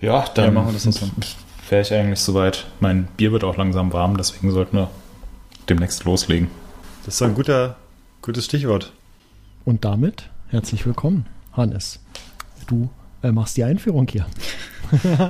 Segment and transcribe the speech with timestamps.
[0.00, 1.06] Ja, dann Ja, machen wir das so.
[1.68, 2.66] wäre ich eigentlich soweit.
[2.80, 4.90] Mein Bier wird auch langsam warm, deswegen sollten wir
[5.68, 6.50] demnächst loslegen.
[7.04, 7.76] Das ist doch ein guter,
[8.22, 8.92] gutes Stichwort.
[9.64, 12.00] Und damit herzlich willkommen, Hannes.
[12.66, 12.88] Du
[13.22, 14.26] äh, machst die Einführung hier.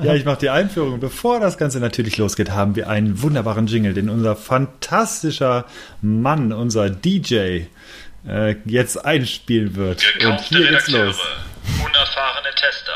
[0.03, 1.01] Ja, ich mache die Einführung.
[1.01, 5.67] Bevor das Ganze natürlich losgeht, haben wir einen wunderbaren Jingle, den unser fantastischer
[6.01, 7.65] Mann, unser DJ,
[8.27, 10.03] äh, jetzt einspielen wird.
[10.15, 11.17] Und Gekaufte hier geht's Redakteure, los.
[11.85, 12.93] unerfahrene Tester.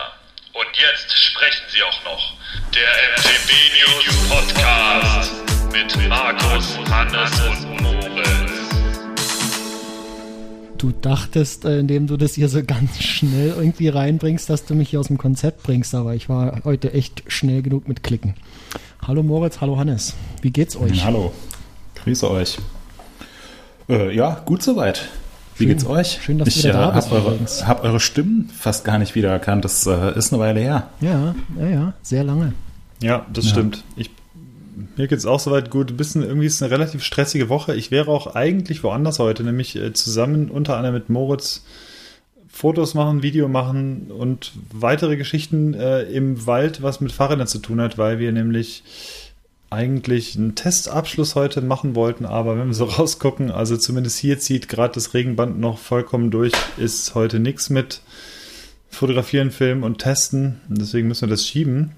[0.54, 2.34] Und jetzt sprechen sie auch noch.
[2.72, 2.86] Der
[3.16, 5.32] MTB News Podcast
[5.72, 8.52] mit Markus, Hannes und Moritz.
[10.78, 14.90] Du dachtest, äh, indem du das hier so ganz schnell irgendwie reinbringst, dass du mich
[14.90, 18.36] hier aus dem Konzept bringst, aber ich war heute echt schnell genug mit Klicken.
[19.04, 20.14] Hallo Moritz, hallo Hannes.
[20.40, 21.02] Wie geht's euch?
[21.02, 21.32] Hallo,
[21.96, 22.58] grüße euch.
[23.88, 25.08] Äh, ja, gut soweit.
[25.56, 25.68] Wie Schön.
[25.68, 26.20] geht's euch?
[26.22, 27.66] Schön, dass ich wieder da bist habe eure, übrigens.
[27.66, 29.64] hab eure Stimmen fast gar nicht wiedererkannt.
[29.64, 30.90] Das äh, ist eine Weile her.
[31.00, 32.52] Ja, ja, ja, sehr lange.
[33.00, 33.50] Ja, das Ja.
[33.52, 33.84] stimmt.
[33.96, 34.10] Ich,
[34.96, 35.90] mir geht's auch soweit gut.
[35.92, 37.74] Ein bisschen, irgendwie ist es eine relativ stressige Woche.
[37.76, 41.64] Ich wäre auch eigentlich woanders heute, nämlich äh, zusammen unter anderem mit Moritz
[42.48, 47.80] Fotos machen, Video machen und weitere Geschichten äh, im Wald, was mit Fahrrädern zu tun
[47.80, 48.84] hat, weil wir nämlich
[49.70, 54.68] eigentlich einen Testabschluss heute machen wollten, aber wenn wir so rausgucken, also zumindest hier zieht
[54.68, 58.00] gerade das Regenband noch vollkommen durch, ist heute nichts mit
[58.88, 60.60] Fotografieren, Filmen und Testen.
[60.68, 61.92] Deswegen müssen wir das schieben.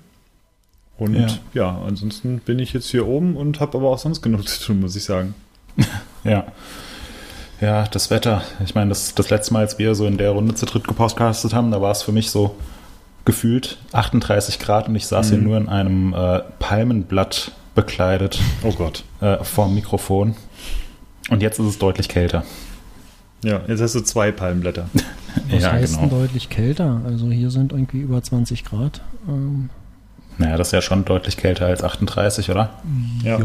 [0.97, 1.27] Und Ja.
[1.53, 4.81] ja, ansonsten bin ich jetzt hier oben und habe aber auch sonst genug zu tun,
[4.81, 5.35] muss ich sagen.
[6.25, 6.47] Ja.
[7.61, 8.43] Ja, das Wetter.
[8.65, 11.55] Ich meine, das, das letzte Mal, als wir so in der Runde zu dritt gepodcastet
[11.55, 12.57] haben, da war es für mich so
[13.27, 15.45] gefühlt 38 Grad und ich saß hier Mhm.
[15.45, 19.05] nur in einem äh, Palmenblatt bekleidet Oh Gott.
[19.21, 20.35] äh, vorm Mikrofon.
[21.29, 22.45] Und jetzt ist es deutlich kälter.
[23.45, 24.89] Ja, jetzt hast du zwei Palmblätter.
[25.51, 26.21] Was ja, heißt denn genau.
[26.23, 27.03] deutlich kälter?
[27.05, 29.03] Also hier sind irgendwie über 20 Grad.
[29.29, 29.69] Ähm,
[30.39, 32.71] Naja, das ist ja schon deutlich kälter als 38, oder?
[33.23, 33.39] Ja.
[33.39, 33.45] ja.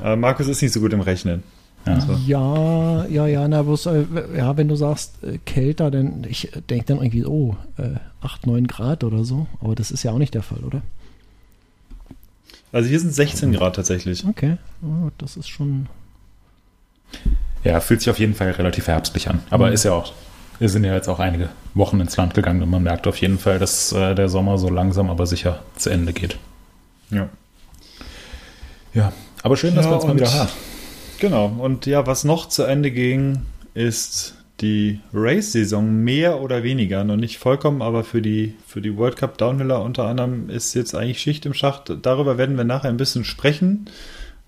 [0.00, 1.42] Aber Markus ist nicht so gut im Rechnen.
[1.86, 1.94] Ja.
[1.94, 4.04] Also, Ja, ja, ja, na, bloß, äh,
[4.36, 8.66] ja, wenn du sagst äh, kälter, dann ich denke dann irgendwie, oh, äh, 8, 9
[8.66, 9.46] Grad oder so.
[9.60, 10.82] Aber das ist ja auch nicht der Fall, oder?
[12.72, 14.26] also hier sind 16 Grad tatsächlich.
[14.26, 15.86] Okay, oh, das ist schon.
[17.64, 19.40] Ja, fühlt sich auf jeden Fall relativ herbstlich an.
[19.50, 19.72] Aber Mhm.
[19.72, 20.12] ist ja auch,
[20.58, 23.38] wir sind ja jetzt auch einige Wochen ins Land gegangen und man merkt auf jeden
[23.38, 26.38] Fall, dass äh, der Sommer so langsam aber sicher zu Ende geht.
[27.10, 27.28] Ja.
[28.92, 30.50] Ja, aber schön, dass Ja, wir uns mal wieder haben.
[31.18, 31.46] Genau.
[31.58, 33.42] Und ja, was noch zu Ende ging,
[33.74, 37.04] ist die Race-Saison mehr oder weniger.
[37.04, 40.94] Noch nicht vollkommen, aber für die, für die World Cup Downhiller unter anderem ist jetzt
[40.94, 41.92] eigentlich Schicht im Schacht.
[42.02, 43.88] Darüber werden wir nachher ein bisschen sprechen.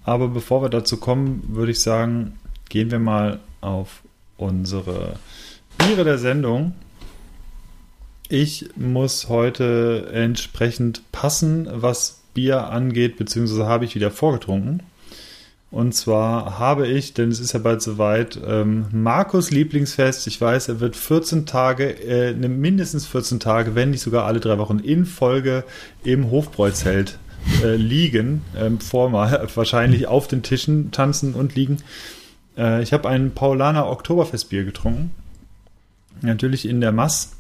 [0.05, 2.39] Aber bevor wir dazu kommen, würde ich sagen,
[2.69, 4.03] gehen wir mal auf
[4.37, 5.17] unsere
[5.79, 6.75] Biere der Sendung.
[8.29, 14.83] Ich muss heute entsprechend passen, was Bier angeht, beziehungsweise habe ich wieder vorgetrunken.
[15.71, 20.27] Und zwar habe ich, denn es ist ja bald soweit, ähm, Markus Lieblingsfest.
[20.27, 24.41] Ich weiß, er wird 14 Tage, äh, ne, mindestens 14 Tage, wenn nicht sogar alle
[24.41, 25.63] drei Wochen in Folge
[26.03, 27.19] im Hofbräuzelt
[27.63, 28.43] äh, liegen.
[28.59, 31.79] Ähm, vormal wahrscheinlich auf den Tischen tanzen und liegen.
[32.59, 35.13] Äh, ich habe ein Paulaner Oktoberfestbier getrunken.
[36.21, 37.37] Natürlich in der Mass.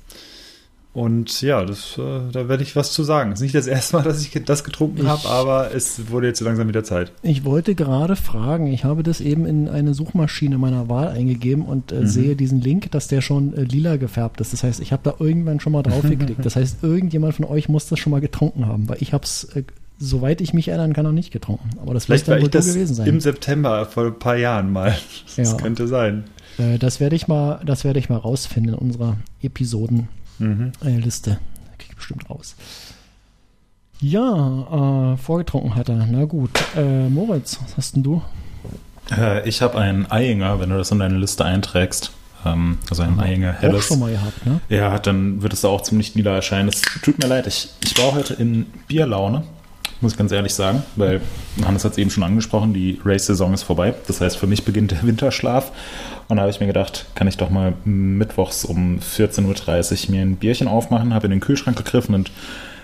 [0.93, 3.31] Und ja, das, äh, da werde ich was zu sagen.
[3.31, 6.41] Es ist nicht das erste Mal, dass ich das getrunken habe, aber es wurde jetzt
[6.41, 7.13] so langsam wieder Zeit.
[7.23, 11.93] Ich wollte gerade fragen, ich habe das eben in eine Suchmaschine meiner Wahl eingegeben und
[11.93, 12.07] äh, Mhm.
[12.07, 14.53] sehe diesen Link, dass der schon äh, lila gefärbt ist.
[14.53, 16.45] Das heißt, ich habe da irgendwann schon mal drauf geklickt.
[16.45, 19.45] Das heißt, irgendjemand von euch muss das schon mal getrunken haben, weil ich habe es,
[19.55, 19.63] äh,
[20.01, 21.71] soweit ich mich erinnern kann, noch nicht getrunken.
[21.81, 23.07] Aber das Vielleicht wird dann wohl gewesen sein.
[23.07, 24.97] im September vor ein paar Jahren mal.
[25.37, 25.57] Das Ja.
[25.57, 26.25] könnte sein.
[26.59, 30.09] Äh, das werde ich mal, das werde ich mal rausfinden in unserer Episodenliste.
[30.41, 30.73] Mhm.
[30.85, 31.39] Äh, Liste.
[31.79, 32.57] Krieg ich bestimmt raus.
[34.01, 36.07] Ja, äh, vorgetrunken hat er.
[36.07, 36.51] Na gut.
[36.77, 38.23] Äh, Moritz, was hast denn du?
[39.17, 42.13] Äh, ich habe einen Eyinger, wenn du das in deine Liste einträgst.
[42.47, 43.85] Ähm, also ein Eyinger Auch Helles.
[43.85, 44.61] schon mal gehabt, ne?
[44.71, 46.69] Ja, dann wird es da auch ziemlich nieder erscheinen.
[46.71, 49.43] Es tut mir leid, ich, ich war heute in Bierlaune,
[50.01, 51.21] muss ich ganz ehrlich sagen, weil
[51.65, 53.95] Hannes hat es eben schon angesprochen, die Race-Saison ist vorbei.
[54.07, 55.73] Das heißt, für mich beginnt der Winterschlaf.
[56.29, 60.23] Und da habe ich mir gedacht, kann ich doch mal mittwochs um 14.30 Uhr mir
[60.23, 62.31] ein Bierchen aufmachen, habe in den Kühlschrank gegriffen und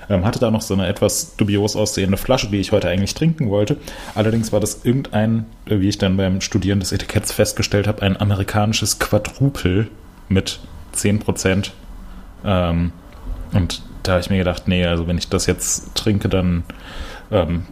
[0.08, 3.50] ähm, hatte da noch so eine etwas dubios aussehende Flasche, die ich heute eigentlich trinken
[3.50, 3.76] wollte.
[4.14, 8.20] Allerdings war das irgendein, äh, wie ich dann beim Studieren des Etiketts festgestellt habe, ein
[8.20, 9.88] amerikanisches Quadrupel
[10.28, 10.60] mit
[10.92, 11.72] 10 Prozent.
[12.44, 12.92] Ähm,
[13.52, 16.64] und da habe ich mir gedacht, nee, also wenn ich das jetzt trinke, dann
[17.30, 17.64] ähm,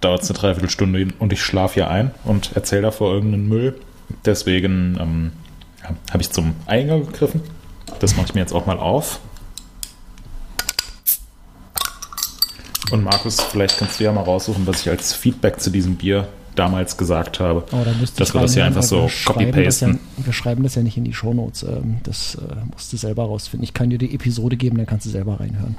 [0.00, 3.78] dauert es eine Dreiviertelstunde und ich schlafe hier ein und erzähle davor irgendeinen Müll.
[4.24, 5.32] Deswegen ähm,
[6.10, 7.42] habe ich zum Einger gegriffen.
[7.98, 9.20] Das mache ich mir jetzt auch mal auf.
[12.90, 16.28] Und Markus, vielleicht kannst du ja mal raussuchen, was ich als Feedback zu diesem Bier
[16.54, 17.64] damals gesagt habe.
[17.72, 17.84] Oh,
[18.16, 19.98] dass wir das hier einfach so copy-pasten.
[20.18, 21.62] Ja, wir schreiben das ja nicht in die Shownotes.
[21.62, 23.64] Ähm, das äh, musst du selber rausfinden.
[23.64, 25.76] Ich kann dir die Episode geben, dann kannst du selber reinhören.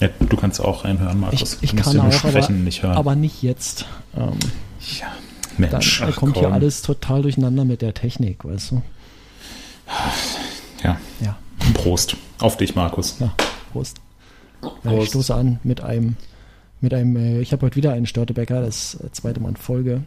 [0.00, 1.58] Ja, du kannst auch reinhören, Markus.
[1.60, 3.86] Ich, ich kann auch, aber, nicht aber nicht jetzt.
[4.16, 4.32] Ähm,
[5.00, 5.06] ja,
[5.58, 6.00] Mensch.
[6.00, 6.42] Dann kommt komm.
[6.42, 8.82] hier alles total durcheinander mit der Technik, weißt du.
[10.82, 10.98] Ja.
[11.20, 11.36] ja.
[11.74, 12.16] Prost.
[12.40, 13.16] Auf dich, Markus.
[13.20, 13.32] Ja,
[13.72, 13.98] Prost.
[14.60, 14.76] Prost.
[14.84, 16.16] Ja, ich stoße an mit einem,
[16.82, 20.02] mit einem, äh, ich habe heute wieder einen Störtebäcker, das äh, zweite Mal in Folge.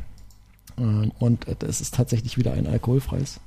[0.77, 3.39] Ähm, und es ist tatsächlich wieder ein alkoholfreies.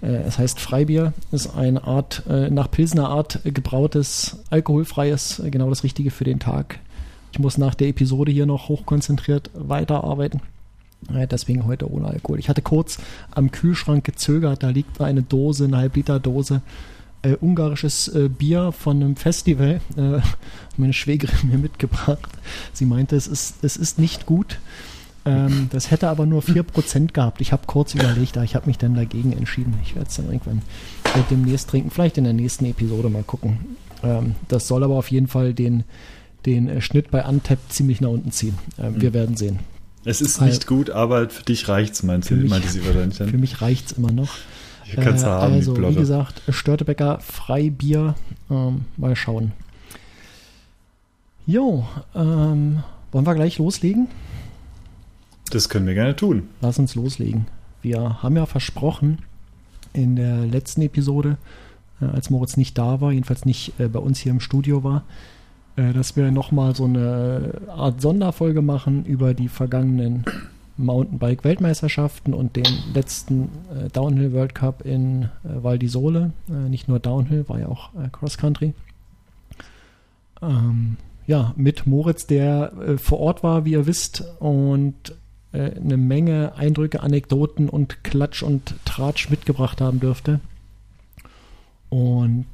[0.00, 6.10] Äh, es heißt Freibier, ist eine Art, nach Pilsener Art gebrautes, alkoholfreies, genau das Richtige
[6.10, 6.78] für den Tag.
[7.32, 10.40] Ich muss nach der Episode hier noch hochkonzentriert weiterarbeiten.
[11.30, 12.38] Deswegen heute ohne Alkohol.
[12.38, 12.98] Ich hatte kurz
[13.32, 16.62] am Kühlschrank gezögert, da liegt eine Dose, eine Halbliter Dose
[17.22, 19.80] äh, ungarisches äh, Bier von einem Festival.
[19.96, 20.20] Äh,
[20.76, 22.28] meine Schwägerin mir mitgebracht.
[22.72, 24.58] Sie meinte, es ist, es ist nicht gut.
[25.24, 27.40] Ähm, das hätte aber nur 4% gehabt.
[27.40, 29.74] Ich habe kurz überlegt, aber ich habe mich dann dagegen entschieden.
[29.84, 30.62] Ich werde es dann irgendwann
[31.30, 31.90] demnächst trinken.
[31.90, 33.76] Vielleicht in der nächsten Episode mal gucken.
[34.02, 35.84] Ähm, das soll aber auf jeden Fall den,
[36.44, 38.58] den äh, Schnitt bei Untap ziemlich nach unten ziehen.
[38.78, 39.14] Ähm, wir mhm.
[39.14, 39.58] werden sehen.
[40.04, 43.28] Es ist nicht gut, aber für dich reicht es, meinte sie wahrscheinlich dann.
[43.28, 44.30] Für mich reicht es immer noch.
[44.94, 48.14] Du äh, haben, also, wie gesagt, Störtebäcker, Freibier.
[48.50, 49.52] Ähm, mal schauen.
[51.46, 54.08] Jo, ähm, wollen wir gleich loslegen?
[55.50, 56.48] Das können wir gerne tun.
[56.60, 57.46] Lass uns loslegen.
[57.82, 59.18] Wir haben ja versprochen
[59.92, 61.36] in der letzten Episode,
[62.00, 65.04] äh, als Moritz nicht da war, jedenfalls nicht äh, bei uns hier im Studio war,
[65.76, 70.24] äh, dass wir nochmal so eine Art Sonderfolge machen über die vergangenen
[70.76, 75.28] Mountainbike-Weltmeisterschaften und den letzten äh, Downhill World Cup in äh,
[75.62, 76.32] Val di Sole.
[76.48, 78.74] Äh, nicht nur Downhill, war ja auch äh, Cross Country.
[80.40, 80.96] Ähm,
[81.26, 85.14] ja, mit Moritz, der äh, vor Ort war, wie ihr wisst, und
[85.52, 90.40] äh, eine Menge Eindrücke, Anekdoten und Klatsch und Tratsch mitgebracht haben dürfte.
[91.90, 92.46] Und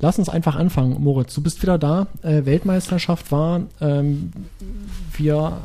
[0.00, 1.34] lass uns einfach anfangen, Moritz.
[1.34, 2.08] Du bist wieder da.
[2.22, 3.62] Weltmeisterschaft war.
[3.80, 4.32] Ähm,
[5.12, 5.56] wir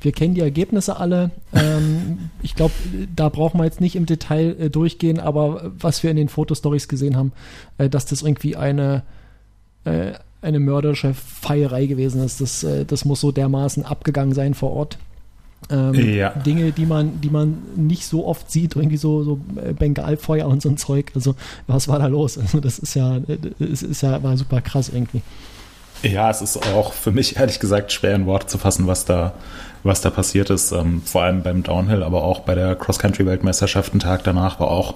[0.00, 1.30] wir kennen die Ergebnisse alle.
[1.52, 2.74] Ähm, ich glaube,
[3.14, 6.88] da brauchen wir jetzt nicht im Detail äh, durchgehen, aber was wir in den Fotostories
[6.88, 7.32] gesehen haben,
[7.78, 9.02] äh, dass das irgendwie eine,
[9.84, 14.72] äh, eine mörderische Feierei gewesen ist, das, äh, das muss so dermaßen abgegangen sein vor
[14.72, 14.98] Ort.
[15.70, 16.30] Ähm, ja.
[16.30, 20.62] Dinge, die man, die man nicht so oft sieht, irgendwie so, so äh, Bengalfeuer und
[20.62, 21.10] so ein Zeug.
[21.16, 21.34] Also,
[21.66, 22.38] was war da los?
[22.38, 23.18] Also, das ist ja,
[23.58, 25.20] es ist ja, war super krass irgendwie.
[26.02, 29.34] Ja, es ist auch für mich ehrlich gesagt schwer in Worte zu fassen, was da,
[29.82, 30.72] was da passiert ist.
[30.72, 34.94] Ähm, vor allem beim Downhill, aber auch bei der Cross-Country-Weltmeisterschaft einen Tag danach war auch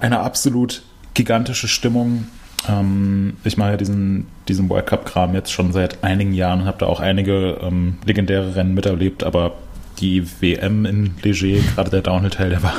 [0.00, 0.82] eine absolut
[1.14, 2.26] gigantische Stimmung.
[2.68, 6.78] Ähm, ich mache ja diesen, diesen World Cup-Kram jetzt schon seit einigen Jahren und habe
[6.78, 9.52] da auch einige ähm, legendäre Rennen miterlebt, aber
[10.00, 12.74] die WM in Leger, gerade der Downhill-Teil, der war,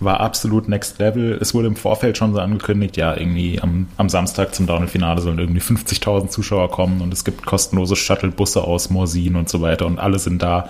[0.00, 1.38] war absolut next level.
[1.40, 5.38] Es wurde im Vorfeld schon so angekündigt, ja, irgendwie am, am Samstag zum Downhill-Finale sollen
[5.38, 9.98] irgendwie 50.000 Zuschauer kommen und es gibt kostenlose Shuttle-Busse aus Morsin und so weiter und
[9.98, 10.68] alle sind da.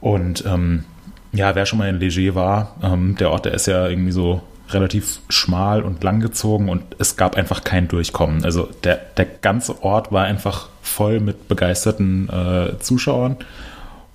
[0.00, 0.84] Und ähm,
[1.32, 4.42] ja, wer schon mal in Leger war, ähm, der Ort, der ist ja irgendwie so
[4.70, 8.44] relativ schmal und langgezogen und es gab einfach kein Durchkommen.
[8.44, 13.36] Also der, der ganze Ort war einfach voll mit begeisterten äh, Zuschauern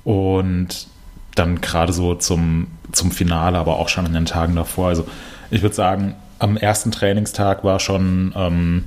[0.06, 0.88] und
[1.36, 4.88] dann gerade so zum, zum Finale, aber auch schon in den Tagen davor.
[4.88, 5.06] Also
[5.52, 8.86] ich würde sagen, am ersten Trainingstag war schon ähm,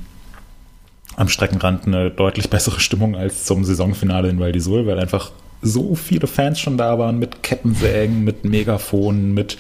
[1.16, 5.32] am Streckenrand eine deutlich bessere Stimmung als zum Saisonfinale in Val di Sul, weil einfach
[5.60, 9.58] so viele Fans schon da waren mit Kettensägen, mit Megafonen, mit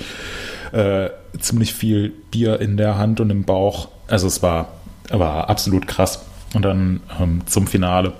[0.72, 3.88] äh, ziemlich viel Bier in der Hand und im Bauch.
[4.06, 4.68] Also es war,
[5.10, 6.24] war absolut krass.
[6.54, 8.12] Und dann ähm, zum Finale.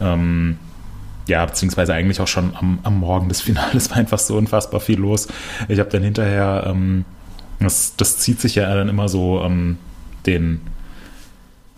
[0.00, 0.58] Ähm,
[1.26, 4.98] ja, beziehungsweise eigentlich auch schon am, am Morgen des Finales war einfach so unfassbar viel
[4.98, 5.28] los.
[5.68, 7.04] Ich habe dann hinterher, ähm,
[7.60, 9.78] das, das zieht sich ja dann immer so ähm,
[10.26, 10.60] den,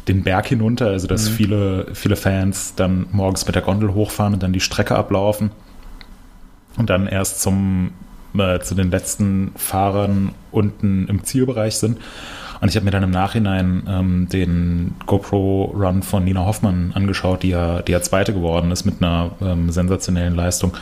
[0.07, 1.35] den Berg hinunter, also dass mhm.
[1.35, 5.51] viele, viele Fans dann morgens mit der Gondel hochfahren und dann die Strecke ablaufen
[6.77, 7.93] und dann erst zum,
[8.37, 11.99] äh, zu den letzten Fahrern unten im Zielbereich sind.
[12.61, 17.51] Und ich habe mir dann im Nachhinein ähm, den GoPro-Run von Nina Hoffmann angeschaut, die
[17.51, 20.77] ja, die ja Zweite geworden ist mit einer ähm, sensationellen Leistung.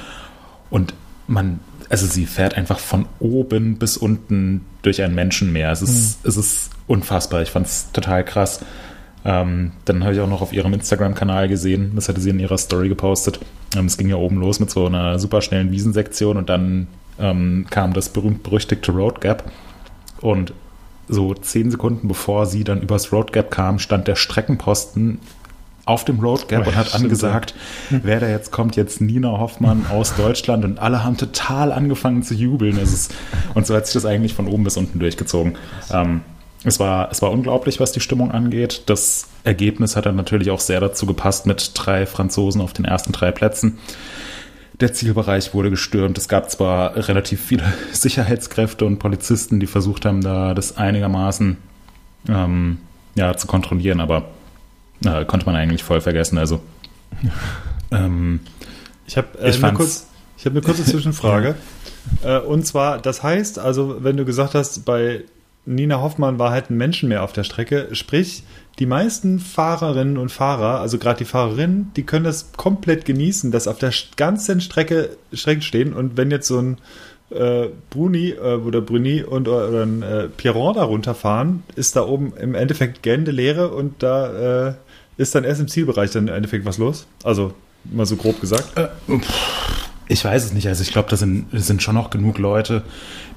[0.70, 0.94] Und
[1.26, 5.70] man, also sie fährt einfach von oben bis unten durch ein Menschenmeer.
[5.70, 6.28] Es ist, mhm.
[6.28, 7.42] es ist unfassbar.
[7.42, 8.60] Ich fand es total krass.
[9.26, 12.58] Ähm, dann habe ich auch noch auf ihrem Instagram-Kanal gesehen, das hatte sie in ihrer
[12.58, 13.40] Story gepostet.
[13.76, 16.86] Ähm, es ging ja oben los mit so einer super schnellen Wiesensektion und dann
[17.18, 19.50] ähm, kam das berühmt-berüchtigte Road Gap.
[20.20, 20.52] Und
[21.08, 25.18] so zehn Sekunden bevor sie dann übers Road Gap kam, stand der Streckenposten
[25.84, 27.54] auf dem Road Gap oh, und hat angesagt,
[27.90, 28.00] ja.
[28.02, 32.34] wer da jetzt kommt, jetzt Nina Hoffmann aus Deutschland und alle haben total angefangen zu
[32.34, 32.76] jubeln.
[32.76, 33.14] Es ist,
[33.54, 35.56] und so hat sich das eigentlich von oben bis unten durchgezogen.
[35.92, 36.22] Ähm,
[36.64, 38.82] es war, es war unglaublich, was die Stimmung angeht.
[38.86, 43.12] Das Ergebnis hat dann natürlich auch sehr dazu gepasst mit drei Franzosen auf den ersten
[43.12, 43.78] drei Plätzen.
[44.80, 46.18] Der Zielbereich wurde gestürmt.
[46.18, 51.56] Es gab zwar relativ viele Sicherheitskräfte und Polizisten, die versucht haben, da das einigermaßen
[52.28, 52.78] ähm,
[53.14, 54.28] ja, zu kontrollieren, aber
[55.04, 56.38] äh, konnte man eigentlich voll vergessen.
[56.38, 56.60] Also
[57.90, 58.40] ähm,
[59.06, 60.08] ich habe äh, ich eine, kurz,
[60.44, 61.54] hab eine kurze Zwischenfrage.
[62.22, 65.24] äh, und zwar, das heißt, also wenn du gesagt hast, bei
[65.66, 67.88] Nina Hoffmann war halt ein Menschen mehr auf der Strecke.
[67.92, 68.44] Sprich,
[68.78, 73.68] die meisten Fahrerinnen und Fahrer, also gerade die Fahrerinnen, die können das komplett genießen, dass
[73.68, 76.78] auf der ganzen Strecke, Strecke stehen und wenn jetzt so ein
[77.30, 82.32] äh, Bruni äh, oder Bruni und oder ein äh, Pierron da runterfahren, ist da oben
[82.36, 84.74] im Endeffekt Gände leere und da äh,
[85.16, 87.06] ist dann erst im Zielbereich dann im Endeffekt was los.
[87.24, 87.52] Also
[87.84, 88.78] mal so grob gesagt.
[88.78, 88.88] Äh,
[90.08, 90.68] ich weiß es nicht.
[90.68, 92.82] Also ich glaube, da sind, sind schon noch genug Leute,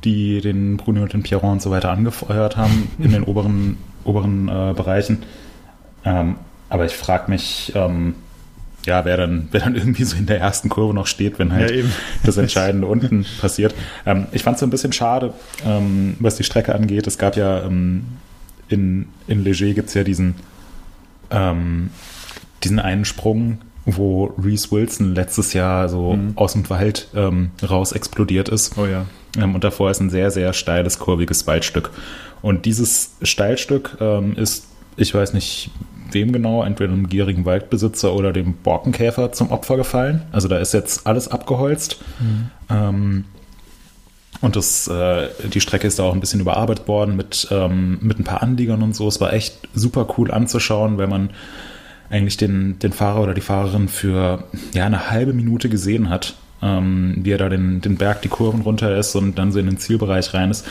[0.03, 4.47] die den Bruni und den Pierron und so weiter angefeuert haben in den oberen, oberen
[4.47, 5.23] äh, Bereichen.
[6.05, 6.35] Ähm,
[6.69, 8.15] aber ich frage mich, ähm,
[8.85, 11.71] ja, wer dann, wer dann irgendwie so in der ersten Kurve noch steht, wenn halt
[11.71, 11.83] ja,
[12.23, 13.75] das Entscheidende unten passiert.
[14.05, 15.33] Ähm, ich fand es so ein bisschen schade,
[15.65, 17.07] ähm, was die Strecke angeht.
[17.07, 18.05] Es gab ja ähm,
[18.69, 20.35] in, in Leger gibt es ja diesen,
[21.31, 21.89] ähm,
[22.63, 23.59] diesen einen Sprung,
[23.97, 26.33] wo Reese Wilson letztes Jahr so mhm.
[26.35, 28.77] aus dem Wald ähm, raus explodiert ist.
[28.77, 29.05] Oh ja.
[29.37, 31.91] Ähm, und davor ist ein sehr, sehr steiles, kurviges Waldstück.
[32.41, 34.65] Und dieses Steilstück ähm, ist,
[34.95, 35.71] ich weiß nicht
[36.11, 40.23] wem genau, entweder einem gierigen Waldbesitzer oder dem Borkenkäfer zum Opfer gefallen.
[40.31, 41.99] Also da ist jetzt alles abgeholzt.
[42.19, 42.49] Mhm.
[42.69, 43.25] Ähm,
[44.41, 48.19] und das, äh, die Strecke ist da auch ein bisschen überarbeitet worden mit, ähm, mit
[48.19, 49.07] ein paar Anliegern und so.
[49.07, 51.31] Es war echt super cool anzuschauen, weil man
[52.09, 57.15] eigentlich den, den Fahrer oder die Fahrerin für ja, eine halbe Minute gesehen hat, ähm,
[57.17, 59.77] wie er da den, den Berg, die Kurven runter ist und dann so in den
[59.77, 60.65] Zielbereich rein ist.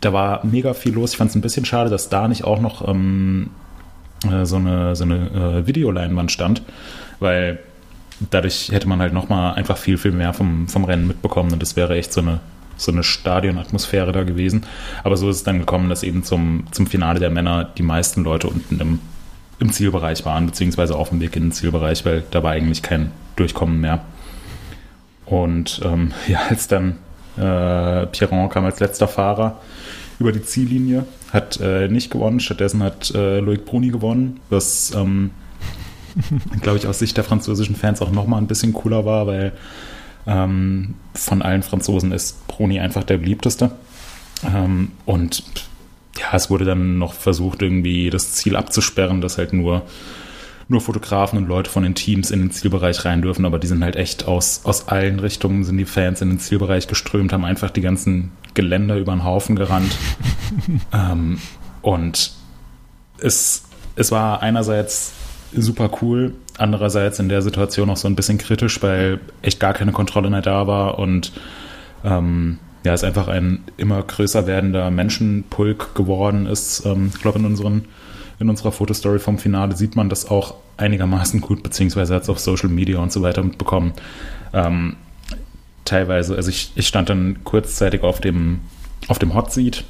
[0.00, 1.12] Da war mega viel los.
[1.12, 3.50] Ich fand es ein bisschen schade, dass da nicht auch noch ähm,
[4.24, 6.62] äh, so eine, so eine äh, Videoleinwand stand,
[7.20, 7.58] weil
[8.30, 11.76] dadurch hätte man halt nochmal einfach viel, viel mehr vom, vom Rennen mitbekommen und das
[11.76, 12.40] wäre echt so eine,
[12.78, 14.64] so eine Stadionatmosphäre da gewesen.
[15.04, 18.24] Aber so ist es dann gekommen, dass eben zum, zum Finale der Männer die meisten
[18.24, 18.98] Leute unten im
[19.62, 23.12] im Zielbereich waren, beziehungsweise auf dem Weg in den Zielbereich, weil da war eigentlich kein
[23.36, 24.04] Durchkommen mehr.
[25.24, 26.98] Und ähm, ja, als dann
[27.36, 29.60] äh, Pierron kam als letzter Fahrer
[30.18, 35.30] über die Ziellinie, hat äh, nicht gewonnen, stattdessen hat äh, Loic Bruni gewonnen, was, ähm,
[36.60, 39.52] glaube ich, aus Sicht der französischen Fans auch nochmal ein bisschen cooler war, weil
[40.26, 43.70] ähm, von allen Franzosen ist Bruni einfach der beliebteste.
[44.44, 45.44] Ähm, und
[46.18, 49.82] ja, es wurde dann noch versucht, irgendwie das Ziel abzusperren, dass halt nur,
[50.68, 53.82] nur Fotografen und Leute von den Teams in den Zielbereich rein dürfen, aber die sind
[53.82, 57.70] halt echt aus, aus allen Richtungen sind die Fans in den Zielbereich geströmt, haben einfach
[57.70, 59.96] die ganzen Geländer über den Haufen gerannt.
[60.92, 61.38] ähm,
[61.80, 62.32] und
[63.18, 63.64] es,
[63.96, 65.12] es war einerseits
[65.54, 69.92] super cool, andererseits in der Situation auch so ein bisschen kritisch, weil echt gar keine
[69.92, 71.32] Kontrolle mehr da war und
[72.04, 76.84] ähm, ja, es einfach ein immer größer werdender Menschenpulk geworden ist.
[76.84, 77.84] Ähm, ich glaube, in, unseren,
[78.38, 82.40] in unserer Fotostory vom Finale sieht man das auch einigermaßen gut, beziehungsweise hat es auf
[82.40, 83.92] Social Media und so weiter mitbekommen.
[84.52, 84.96] Ähm,
[85.84, 88.60] teilweise, also ich, ich stand dann kurzzeitig auf dem,
[89.08, 89.84] auf dem Hot Seat,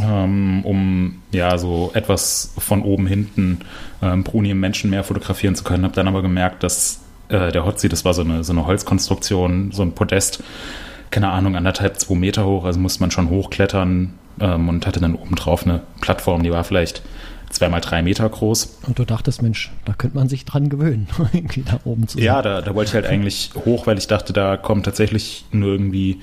[0.00, 3.60] ähm, um ja so etwas von oben hinten
[4.00, 7.92] ähm, Bruni im Menschenmeer fotografieren zu können, habe dann aber gemerkt, dass äh, der Seat,
[7.92, 10.42] das war so eine, so eine Holzkonstruktion, so ein Podest,
[11.12, 15.14] keine Ahnung, anderthalb, zwei Meter hoch, also musste man schon hochklettern ähm, und hatte dann
[15.14, 17.02] obendrauf eine Plattform, die war vielleicht
[17.50, 18.78] zweimal drei Meter groß.
[18.86, 22.24] Und du dachtest, Mensch, da könnte man sich dran gewöhnen, irgendwie da oben zu sein.
[22.24, 25.72] Ja, da, da wollte ich halt eigentlich hoch, weil ich dachte, da kommen tatsächlich nur
[25.72, 26.20] irgendwie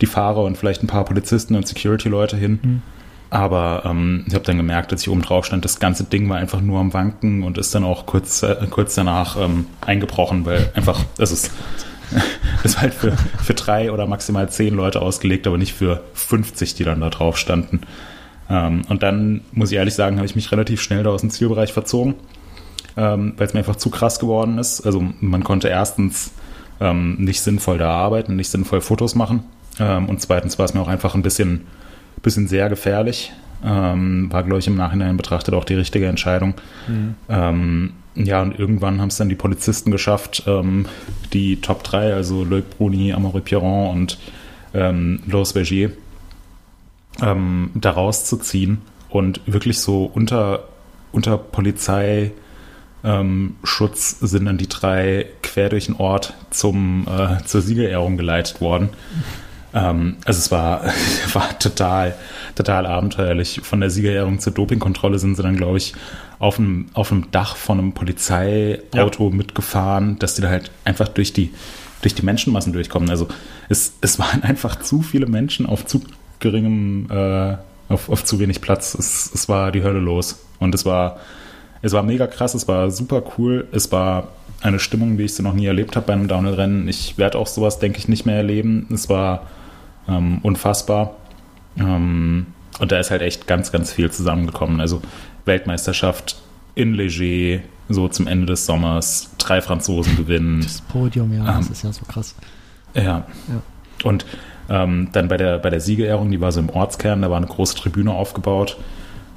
[0.00, 2.58] die Fahrer und vielleicht ein paar Polizisten und Security-Leute hin.
[2.62, 2.82] Mhm.
[3.30, 6.36] Aber ähm, ich habe dann gemerkt, als ich oben drauf stand, das ganze Ding war
[6.36, 10.70] einfach nur am Wanken und ist dann auch kurz, äh, kurz danach ähm, eingebrochen, weil
[10.74, 11.50] einfach, es ist
[12.64, 16.84] ist halt für, für drei oder maximal zehn Leute ausgelegt, aber nicht für 50, die
[16.84, 17.80] dann da drauf standen.
[18.50, 21.30] Ähm, und dann, muss ich ehrlich sagen, habe ich mich relativ schnell da aus dem
[21.30, 22.14] Zielbereich verzogen,
[22.96, 24.82] ähm, weil es mir einfach zu krass geworden ist.
[24.82, 26.32] Also man konnte erstens
[26.80, 29.44] ähm, nicht sinnvoll da arbeiten, nicht sinnvoll Fotos machen.
[29.78, 31.62] Ähm, und zweitens war es mir auch einfach ein bisschen,
[32.22, 33.32] bisschen sehr gefährlich.
[33.64, 36.54] Ähm, war, glaube ich, im Nachhinein betrachtet auch die richtige Entscheidung.
[36.88, 37.92] Mhm.
[38.14, 40.86] Ja, und irgendwann haben es dann die Polizisten geschafft, ähm,
[41.32, 44.18] die Top 3, also Loic Bruni, Amaury Pierron und
[44.74, 45.92] ähm, Lois Vergier,
[47.22, 50.64] ähm, da rauszuziehen und wirklich so unter,
[51.10, 52.32] unter Polizei
[53.04, 58.60] ähm, Schutz sind dann die drei quer durch den Ort zum, äh, zur Siegerehrung geleitet
[58.60, 58.90] worden.
[59.74, 60.84] Ähm, also es war,
[61.32, 62.14] war total,
[62.54, 63.60] total abenteuerlich.
[63.62, 65.94] Von der Siegerehrung zur Dopingkontrolle sind sie dann, glaube ich,
[66.42, 69.34] auf einem, auf einem Dach von einem Polizeiauto ja.
[69.34, 71.52] mitgefahren, dass die da halt einfach durch die,
[72.00, 73.08] durch die Menschenmassen durchkommen.
[73.10, 73.28] Also
[73.68, 76.02] es, es waren einfach zu viele Menschen auf zu
[76.40, 77.54] geringem, äh,
[77.88, 78.96] auf, auf zu wenig Platz.
[78.98, 80.44] Es, es war die Hölle los.
[80.58, 81.20] Und es war,
[81.80, 84.32] es war mega krass, es war super cool, es war
[84.62, 86.88] eine Stimmung, wie ich sie noch nie erlebt habe bei einem Downhill-Rennen.
[86.88, 88.88] Ich werde auch sowas, denke ich, nicht mehr erleben.
[88.92, 89.46] Es war
[90.08, 91.14] ähm, unfassbar.
[91.78, 92.46] Ähm,
[92.80, 94.80] und da ist halt echt ganz, ganz viel zusammengekommen.
[94.80, 95.02] Also
[95.44, 96.40] Weltmeisterschaft
[96.74, 100.60] in Leger, so zum Ende des Sommers, drei Franzosen gewinnen.
[100.62, 102.34] Das Podium, ja, ähm, das ist ja so krass.
[102.94, 103.02] Ja.
[103.02, 103.26] ja.
[104.04, 104.24] Und
[104.68, 107.46] ähm, dann bei der, bei der Siegerehrung, die war so im Ortskern, da war eine
[107.46, 108.78] große Tribüne aufgebaut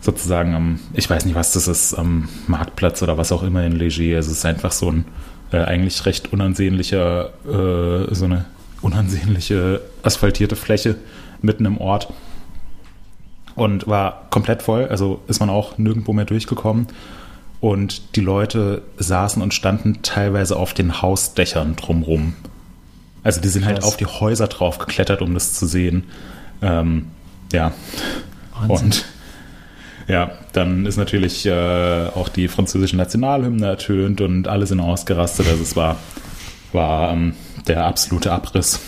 [0.06, 3.74] sozusagen am, ich weiß nicht, was das ist, am Marktplatz oder was auch immer in
[3.74, 4.18] Leger.
[4.18, 5.06] Also es ist einfach so ein
[5.52, 8.46] äh, eigentlich recht unansehnlicher, äh, so eine
[8.82, 10.96] unansehnliche asphaltierte Fläche
[11.42, 12.14] mitten im Ort.
[13.56, 16.88] Und war komplett voll, also ist man auch nirgendwo mehr durchgekommen.
[17.62, 22.36] Und die Leute saßen und standen teilweise auf den Hausdächern drumrum.
[23.24, 23.86] Also die sind halt Krass.
[23.86, 26.04] halt auf die Häuser drauf geklettert, um das zu sehen.
[26.62, 27.08] Ähm,
[27.52, 27.72] ja.
[28.54, 28.86] Wahnsinn.
[28.86, 29.06] Und
[30.08, 35.48] ja, dann ist natürlich äh, auch die französische Nationalhymne ertönt und alle sind ausgerastet.
[35.48, 35.98] Also es war,
[36.72, 37.34] war ähm,
[37.68, 38.80] der absolute Abriss.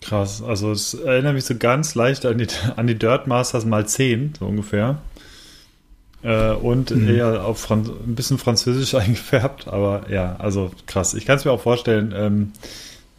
[0.00, 3.86] Krass, also es erinnert mich so ganz leicht an die, an die Dirt Masters mal
[3.86, 4.98] 10, so ungefähr.
[6.22, 7.08] Äh, und mhm.
[7.08, 11.14] eher auf Fran ein bisschen französisch eingefärbt, aber ja, also krass.
[11.14, 12.52] Ich kann es mir auch vorstellen, ähm,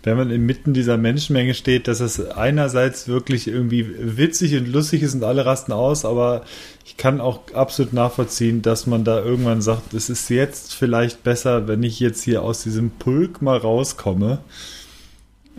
[0.03, 5.15] wenn man inmitten dieser Menschenmenge steht, dass es einerseits wirklich irgendwie witzig und lustig ist
[5.15, 6.43] und alle rasten aus, aber
[6.85, 11.67] ich kann auch absolut nachvollziehen, dass man da irgendwann sagt, es ist jetzt vielleicht besser,
[11.67, 14.39] wenn ich jetzt hier aus diesem Pulk mal rauskomme.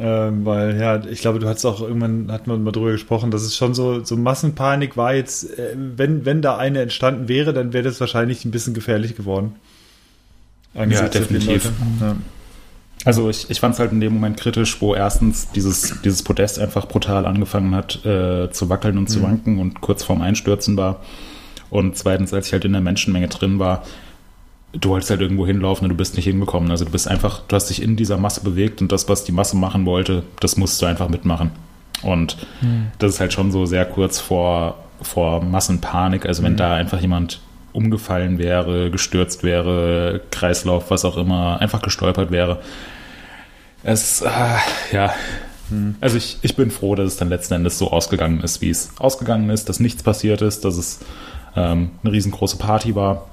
[0.01, 3.43] Ähm, weil, ja, ich glaube, du hast auch irgendwann, hat man mal drüber gesprochen, dass
[3.43, 7.73] es schon so, so Massenpanik war jetzt, äh, wenn, wenn da eine entstanden wäre, dann
[7.73, 9.57] wäre das wahrscheinlich ein bisschen gefährlich geworden.
[10.75, 11.73] Ja, definitiv.
[12.01, 12.17] Ja.
[13.05, 16.59] Also ich, ich fand es halt in dem Moment kritisch, wo erstens dieses, dieses Podest
[16.59, 19.23] einfach brutal angefangen hat äh, zu wackeln und zu mhm.
[19.25, 21.01] wanken und kurz vorm Einstürzen war.
[21.71, 23.83] Und zweitens, als ich halt in der Menschenmenge drin war,
[24.73, 26.71] du wolltest halt irgendwo hinlaufen und du bist nicht hingekommen.
[26.71, 29.33] Also du bist einfach, du hast dich in dieser Masse bewegt und das, was die
[29.33, 31.51] Masse machen wollte, das musst du einfach mitmachen.
[32.03, 32.89] Und mhm.
[32.99, 36.27] das ist halt schon so sehr kurz vor, vor Massenpanik.
[36.27, 36.59] Also wenn mhm.
[36.59, 37.41] da einfach jemand
[37.73, 42.61] umgefallen wäre, gestürzt wäre, Kreislauf, was auch immer, einfach gestolpert wäre.
[43.85, 44.29] Es, äh,
[44.93, 45.15] ja,
[45.69, 45.95] hm.
[46.01, 48.91] also ich, ich bin froh, dass es dann letzten Endes so ausgegangen ist, wie es
[48.99, 51.01] ausgegangen ist, dass nichts passiert ist, dass es
[51.55, 53.27] ähm, eine riesengroße Party war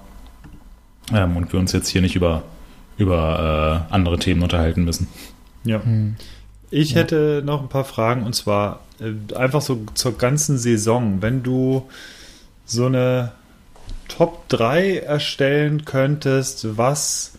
[1.14, 2.44] ähm, und wir uns jetzt hier nicht über,
[2.98, 5.08] über äh, andere Themen unterhalten müssen.
[5.64, 5.84] Ja.
[5.84, 6.16] Hm.
[6.72, 6.98] Ich ja.
[6.98, 11.22] hätte noch ein paar Fragen und zwar äh, einfach so zur ganzen Saison.
[11.22, 11.88] Wenn du
[12.66, 13.32] so eine
[14.08, 17.34] Top 3 erstellen könntest, was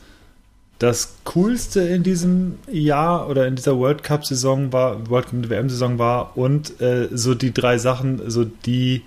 [0.79, 5.71] das Coolste in diesem Jahr oder in dieser World Cup Saison war, World Cup WM
[5.71, 9.03] Saison war und äh, so die drei Sachen, so die,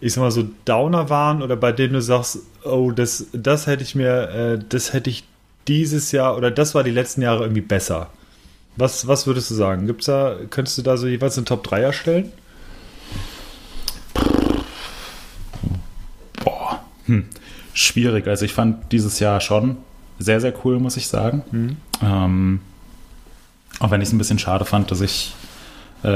[0.00, 3.82] ich sag mal so Downer waren oder bei denen du sagst, oh, das, das hätte
[3.82, 5.24] ich mir, äh, das hätte ich
[5.68, 8.10] dieses Jahr oder das war die letzten Jahre irgendwie besser.
[8.76, 9.86] Was, was würdest du sagen?
[9.86, 12.32] Gibt's da, könntest du da so jeweils eine Top 3 erstellen?
[17.06, 17.24] Hm.
[17.72, 18.26] Schwierig.
[18.26, 19.76] Also ich fand dieses Jahr schon
[20.18, 21.42] sehr, sehr cool, muss ich sagen.
[21.50, 21.76] Mhm.
[22.02, 22.60] Ähm,
[23.80, 25.34] auch wenn ich es ein bisschen schade fand, dass ich,
[26.02, 26.06] äh,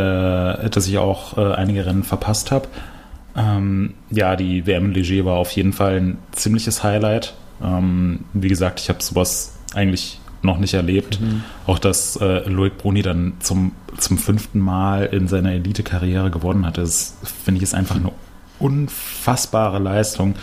[0.71, 2.69] dass ich auch äh, einige Rennen verpasst habe.
[3.37, 7.35] Ähm, ja, die WM Leger war auf jeden Fall ein ziemliches Highlight.
[7.62, 11.21] Ähm, wie gesagt, ich habe sowas eigentlich noch nicht erlebt.
[11.21, 11.43] Mhm.
[11.66, 16.79] Auch dass äh, Loic Bruni dann zum, zum fünften Mal in seiner Elite-Karriere gewonnen hat,
[16.79, 18.12] das finde ich ist einfach eine
[18.59, 20.35] unfassbare Leistung.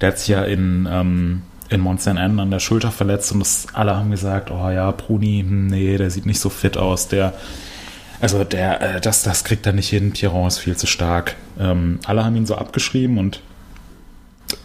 [0.00, 3.40] Der hat sich ja in, ähm, in Mont Saint Anne an der Schulter verletzt und
[3.40, 7.08] das, alle haben gesagt, oh ja, Bruni, hm, nee, der sieht nicht so fit aus.
[7.08, 7.34] Der,
[8.22, 10.12] also der, äh, das, das kriegt er nicht hin.
[10.12, 11.34] Piron ist viel zu stark.
[11.58, 13.42] Ähm, alle haben ihn so abgeschrieben und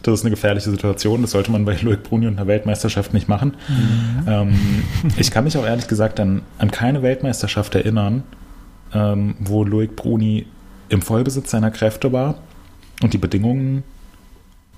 [0.04, 1.24] das ist eine gefährliche Situation.
[1.24, 3.58] Das sollte man bei Loic Bruni und einer Weltmeisterschaft nicht machen.
[3.67, 4.28] Mhm.
[4.28, 4.84] Ähm,
[5.17, 8.24] ich kann mich auch ehrlich gesagt an, an keine Weltmeisterschaft erinnern,
[8.93, 10.46] ähm, wo Loic Bruni
[10.89, 12.36] im Vollbesitz seiner Kräfte war
[13.02, 13.84] und die Bedingungen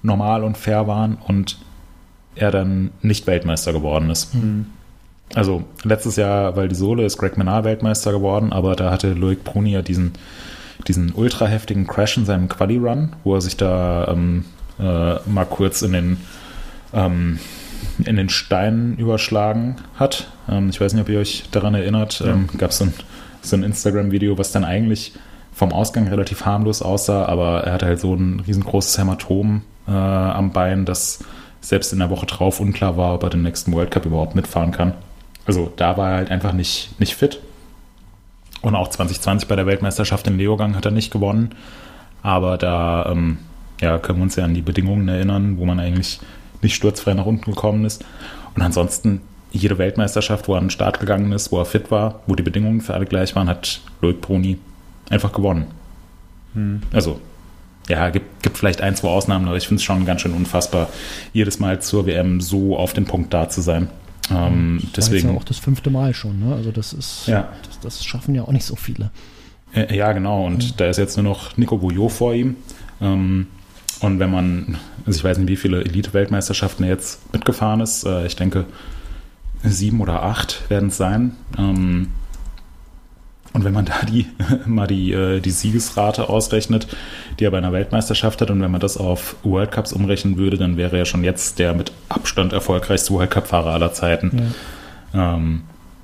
[0.03, 1.59] normal und fair waren und
[2.35, 4.33] er dann nicht Weltmeister geworden ist.
[4.33, 4.67] Mhm.
[5.35, 9.43] Also letztes Jahr, weil die Sohle ist Greg Menard Weltmeister geworden, aber da hatte Loic
[9.43, 10.13] Bruni ja diesen,
[10.87, 14.45] diesen ultra heftigen Crash in seinem Quali-Run, wo er sich da ähm,
[14.79, 16.17] äh, mal kurz in den
[16.93, 17.39] ähm,
[18.05, 20.27] in den Steinen überschlagen hat.
[20.49, 22.19] Ähm, ich weiß nicht, ob ihr euch daran erinnert.
[22.19, 22.31] Ja.
[22.31, 22.93] Ähm, Gab so ein,
[23.41, 25.13] so ein Instagram-Video, was dann eigentlich
[25.53, 30.51] vom Ausgang relativ harmlos aussah, aber er hatte halt so ein riesengroßes Hämatom äh, am
[30.51, 31.19] Bein, dass
[31.61, 34.71] selbst in der Woche drauf unklar war, ob er den nächsten World Cup überhaupt mitfahren
[34.71, 34.93] kann.
[35.49, 37.39] Also da war er halt einfach nicht, nicht fit.
[38.62, 41.55] Und auch 2020 bei der Weltmeisterschaft in Leogang hat er nicht gewonnen.
[42.21, 43.39] Aber da ähm,
[43.81, 46.19] ja, können wir uns ja an die Bedingungen erinnern, wo man eigentlich
[46.62, 48.05] nicht sturzfrei nach unten gekommen ist.
[48.53, 52.19] Und ansonsten jede Weltmeisterschaft, wo er an den Start gegangen ist, wo er fit war,
[52.27, 54.59] wo die Bedingungen für alle gleich waren, hat Loic Bruni
[55.09, 55.65] einfach gewonnen.
[56.53, 56.81] Hm.
[56.93, 57.19] Also,
[57.88, 60.89] ja, gibt, gibt vielleicht ein, zwei Ausnahmen, aber ich finde es schon ganz schön unfassbar,
[61.33, 63.89] jedes Mal zur WM so auf den Punkt da zu sein.
[64.31, 66.55] Ähm, das deswegen ja auch das fünfte Mal schon, ne?
[66.55, 67.49] Also das ist, ja.
[67.65, 69.11] das, das schaffen ja auch nicht so viele.
[69.73, 70.45] Ja, genau.
[70.45, 70.73] Und mhm.
[70.77, 72.55] da ist jetzt nur noch Nico Bouillot vor ihm.
[73.01, 73.47] Ähm,
[73.99, 78.25] und wenn man, also ich weiß nicht, wie viele Elite-Weltmeisterschaften er jetzt mitgefahren ist, äh,
[78.25, 78.65] ich denke,
[79.63, 81.35] sieben oder acht werden es sein.
[81.57, 82.07] Ähm,
[83.53, 84.27] und wenn man da die,
[84.65, 86.88] mal die, äh, die Siegesrate ausrechnet,
[87.39, 90.57] die er bei einer Weltmeisterschaft hat, und wenn man das auf World Cups umrechnen würde,
[90.57, 94.53] dann wäre er schon jetzt der mit Abstand erfolgreichste World Cup-Fahrer aller Zeiten.
[95.13, 95.35] Ja.
[95.35, 95.63] Ähm,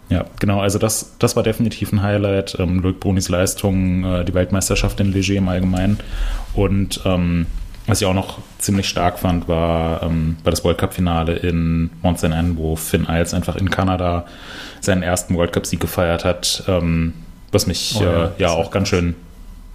[0.10, 2.58] ja, genau, also das, das war definitiv ein Highlight.
[2.60, 6.00] Ähm, Luc Brunis Leistung, äh, die Weltmeisterschaft in Leger im Allgemeinen.
[6.54, 7.48] Und ähm,
[7.88, 12.20] was ich auch noch ziemlich stark fand, war, ähm, war das World Cup-Finale in Mont
[12.20, 14.26] Saint Anne, wo Finn Iles einfach in Kanada
[14.80, 17.14] seinen ersten World Cup-Sieg gefeiert hat, ähm,
[17.56, 19.16] was mich oh, ja, äh, ja auch ganz schön,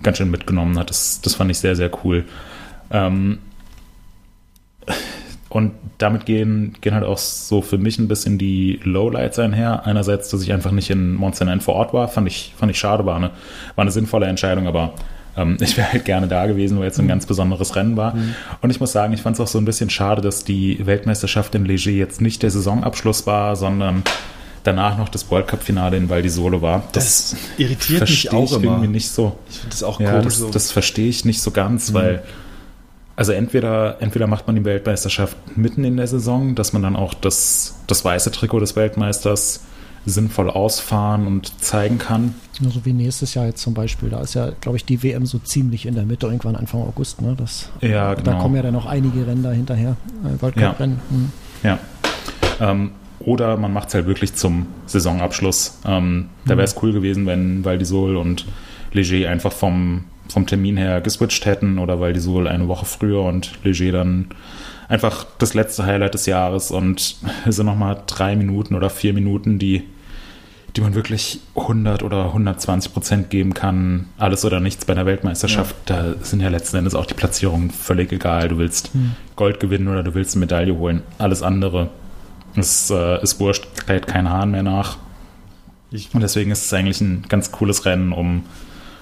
[0.03, 0.91] ganz schön mitgenommen hat.
[0.91, 2.25] Das, das fand ich sehr, sehr cool.
[2.93, 3.39] Ähm,
[5.49, 9.85] und damit gehen, gehen halt auch so für mich ein bisschen die Lowlights einher.
[9.85, 12.79] Einerseits, dass ich einfach nicht in Saint Anne vor Ort war, fand ich, fand ich
[12.79, 13.31] schade, war eine,
[13.75, 14.95] war eine sinnvolle Entscheidung, aber
[15.37, 17.11] ähm, ich wäre halt gerne da gewesen, weil jetzt ein mhm.
[17.11, 18.15] ganz besonderes Rennen war.
[18.15, 18.35] Mhm.
[18.61, 21.55] Und ich muss sagen, ich fand es auch so ein bisschen schade, dass die Weltmeisterschaft
[21.57, 24.05] in Leger jetzt nicht der Saisonabschluss war, sondern
[24.65, 26.85] danach noch das World Cup Finale in Val di Sole war.
[26.93, 28.73] Das, das irritiert mich auch ich immer.
[28.73, 29.37] irgendwie nicht so.
[29.51, 30.25] Ich finde das auch ja, komisch.
[30.25, 30.51] Das, so.
[30.51, 31.95] das verstehe ich nicht so ganz, mhm.
[31.95, 32.23] weil
[33.21, 37.13] also entweder, entweder macht man die Weltmeisterschaft mitten in der Saison, dass man dann auch
[37.13, 39.61] das, das weiße Trikot des Weltmeisters
[40.07, 42.35] sinnvoll ausfahren und zeigen kann.
[42.53, 44.09] So also wie nächstes Jahr jetzt zum Beispiel.
[44.09, 47.21] Da ist ja, glaube ich, die WM so ziemlich in der Mitte, irgendwann Anfang August.
[47.21, 47.35] Ne?
[47.37, 48.31] Das, ja, genau.
[48.31, 49.97] Da kommen ja dann noch einige Rennen da hinterher.
[50.25, 51.01] Äh, World Cup Rennen.
[51.11, 51.33] Hm.
[51.63, 51.79] Ja.
[52.59, 55.79] Ähm, oder man macht es halt wirklich zum Saisonabschluss.
[55.87, 56.81] Ähm, da wäre es mhm.
[56.83, 58.47] cool gewesen, wenn Valdisol und
[58.93, 63.93] Leger einfach vom, vom Termin her geswitcht hätten oder Valdisol eine Woche früher und Leger
[63.93, 64.27] dann
[64.89, 69.59] einfach das letzte Highlight des Jahres und es sind nochmal drei Minuten oder vier Minuten,
[69.59, 69.83] die,
[70.75, 74.07] die man wirklich 100 oder 120 Prozent geben kann.
[74.17, 75.77] Alles oder nichts bei der Weltmeisterschaft.
[75.91, 76.03] Ja.
[76.03, 78.49] Da sind ja letzten Endes auch die Platzierungen völlig egal.
[78.49, 79.13] Du willst hm.
[79.37, 81.03] Gold gewinnen oder du willst eine Medaille holen.
[81.19, 81.91] Alles andere
[82.57, 84.99] ist, äh, ist wurscht, kräht kein Hahn mehr nach.
[85.91, 88.45] Ich, und deswegen ist es eigentlich ein ganz cooles Rennen, um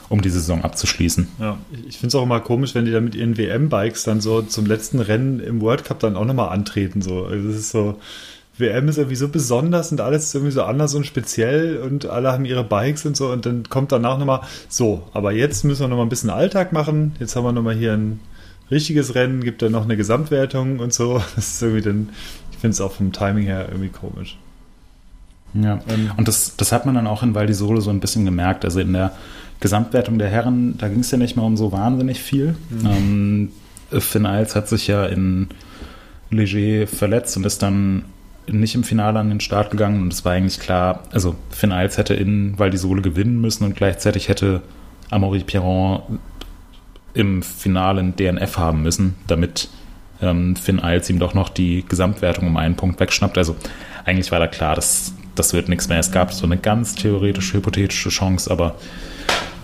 [0.08, 1.28] um die Saison abzuschließen.
[1.38, 4.42] Ja, ich finde es auch immer komisch, wenn die dann mit ihren WM-Bikes dann so
[4.42, 7.02] zum letzten Rennen im World Cup dann auch nochmal antreten.
[7.02, 7.26] So.
[7.26, 7.98] Also das ist so,
[8.56, 12.32] WM ist irgendwie so besonders und alles ist irgendwie so anders und speziell und alle
[12.32, 15.88] haben ihre Bikes und so und dann kommt danach nochmal, so, aber jetzt müssen wir
[15.88, 17.14] nochmal ein bisschen Alltag machen.
[17.20, 18.20] Jetzt haben wir nochmal hier ein
[18.70, 21.22] richtiges Rennen, gibt dann noch eine Gesamtwertung und so.
[21.37, 22.08] Das ist irgendwie dann,
[22.59, 24.37] ich finde es auch vom Timing her irgendwie komisch.
[25.55, 28.01] Ja, ähm, und das, das hat man dann auch in Val di Sole so ein
[28.01, 28.64] bisschen gemerkt.
[28.64, 29.12] Also in der
[29.61, 32.57] Gesamtwertung der Herren, da ging es ja nicht mehr um so wahnsinnig viel.
[32.71, 32.87] Mhm.
[33.92, 35.51] Ähm, Finn Eils hat sich ja in
[36.31, 38.07] Leger verletzt und ist dann
[38.49, 41.97] nicht im Finale an den Start gegangen und es war eigentlich klar, also Finn Eils
[41.97, 44.62] hätte in Val di Sole gewinnen müssen und gleichzeitig hätte
[45.11, 46.18] Amaury Pierron
[47.14, 49.68] im Finale ein DNF haben müssen, damit
[50.22, 53.38] ähm, Finn Eils ihm doch noch die Gesamtwertung um einen Punkt wegschnappt.
[53.38, 53.57] Also
[54.04, 55.98] eigentlich war da klar, dass das wird nichts mehr.
[55.98, 58.74] Es gab so eine ganz theoretische, hypothetische Chance, aber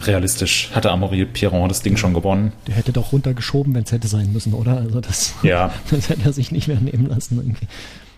[0.07, 2.53] realistisch hatte Amaury Pierron das Ding schon gewonnen.
[2.67, 4.77] Der hätte doch runtergeschoben, wenn es hätte sein müssen, oder?
[4.77, 5.73] Also das, ja.
[5.91, 7.39] das hätte er sich nicht mehr nehmen lassen.
[7.39, 7.67] Irgendwie.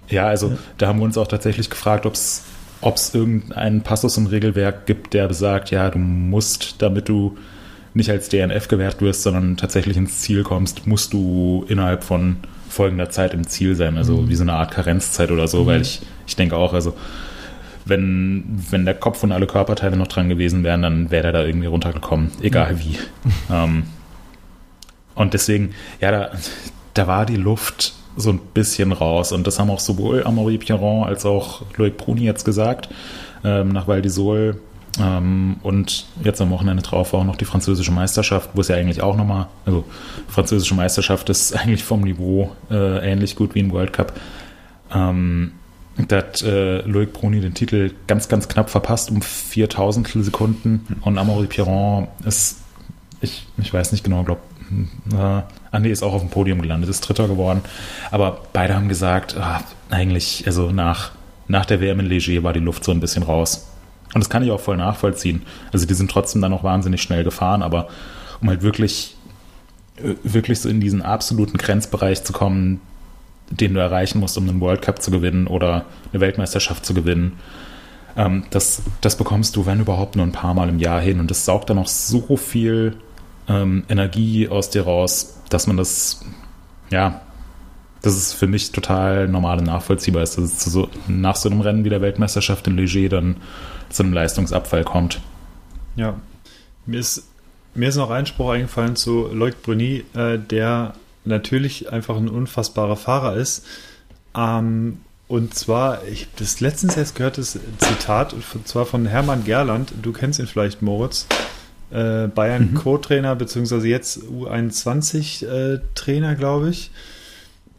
[0.09, 0.59] Ja, also ja.
[0.79, 2.45] da haben wir uns auch tatsächlich gefragt, ob es
[2.83, 7.37] ob es irgendeinen Passus im Regelwerk gibt, der besagt, ja, du musst, damit du
[7.97, 12.37] nicht als DNF gewährt wirst, sondern tatsächlich ins Ziel kommst, musst du innerhalb von
[12.69, 13.97] folgender Zeit im Ziel sein.
[13.97, 14.29] Also mhm.
[14.29, 15.67] wie so eine Art Karenzzeit oder so, mhm.
[15.67, 16.95] weil ich, ich denke auch, also
[17.87, 21.45] wenn, wenn der Kopf und alle Körperteile noch dran gewesen wären, dann wäre er da
[21.45, 22.81] irgendwie runtergekommen, egal mhm.
[22.81, 22.99] wie.
[23.51, 23.83] ähm,
[25.15, 26.31] und deswegen, ja, da,
[26.93, 29.33] da war die Luft so ein bisschen raus.
[29.33, 32.91] Und das haben auch sowohl Amaury Pierron als auch Loic Bruni jetzt gesagt,
[33.43, 34.57] ähm, nach Val d'Isole,
[34.99, 39.03] und jetzt am Wochenende drauf war auch noch die französische Meisterschaft, wo es ja eigentlich
[39.03, 39.85] auch nochmal, also
[40.29, 44.13] französische Meisterschaft ist eigentlich vom Niveau äh, ähnlich gut wie ein World Cup.
[44.95, 45.53] Ähm,
[46.09, 51.19] da hat äh, Loic Bruni den Titel ganz, ganz knapp verpasst um 4000 Sekunden und
[51.19, 52.59] Amaury Piron ist,
[53.21, 54.41] ich, ich weiß nicht genau, glaube
[55.13, 57.63] äh, Andi ist auch auf dem Podium gelandet, ist Dritter geworden.
[58.11, 61.13] Aber beide haben gesagt, ah, eigentlich, also nach,
[61.49, 63.66] nach der WM in Leger war die Luft so ein bisschen raus.
[64.15, 65.43] Und das kann ich auch voll nachvollziehen.
[65.73, 67.89] Also die sind trotzdem dann noch wahnsinnig schnell gefahren, aber
[68.41, 69.17] um halt wirklich,
[69.97, 72.81] äh, wirklich so in diesen absoluten Grenzbereich zu kommen,
[73.51, 77.39] den du erreichen musst, um einen World Cup zu gewinnen oder eine Weltmeisterschaft zu gewinnen,
[78.17, 81.21] ähm, das, das bekommst du, wenn überhaupt, nur ein paar Mal im Jahr hin.
[81.21, 82.97] Und das saugt dann noch so viel
[83.49, 86.25] ähm, Energie aus dir raus, dass man das,
[86.91, 87.21] ja,
[88.03, 91.61] das ist für mich total normal und nachvollziehbar ist, dass es so, nach so einem
[91.61, 93.37] Rennen wie der Weltmeisterschaft in Leger dann
[93.91, 95.21] zu einem Leistungsabfall kommt.
[95.97, 96.15] Ja,
[96.85, 97.27] mir ist,
[97.75, 100.95] mir ist noch ein Spruch eingefallen zu Loic Bruni, äh, der
[101.25, 103.65] natürlich einfach ein unfassbarer Fahrer ist.
[104.37, 109.43] Ähm, und zwar, ich habe das letztens erst gehört, das Zitat, und zwar von Hermann
[109.45, 111.27] Gerland, du kennst ihn vielleicht, Moritz,
[111.91, 112.75] äh, Bayern mhm.
[112.75, 116.93] Co-Trainer, beziehungsweise jetzt U21-Trainer, äh, glaube ich,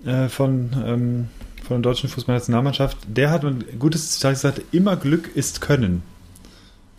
[0.05, 1.29] äh, von, ähm,
[1.67, 2.97] von der deutschen Fußballnationalmannschaft.
[3.07, 6.03] Der hat ein gutes Zitat gesagt: immer Glück ist Können.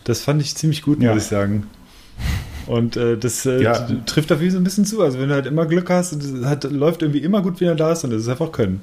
[0.03, 1.13] Das fand ich ziemlich gut, ja.
[1.13, 1.67] muss ich sagen.
[2.67, 3.87] Und äh, das äh, ja.
[4.05, 5.01] trifft auf ihn so ein bisschen zu.
[5.01, 7.91] Also wenn du halt immer Glück hast, hat, läuft irgendwie immer gut, wie er da
[7.91, 8.81] ist und das ist einfach Können.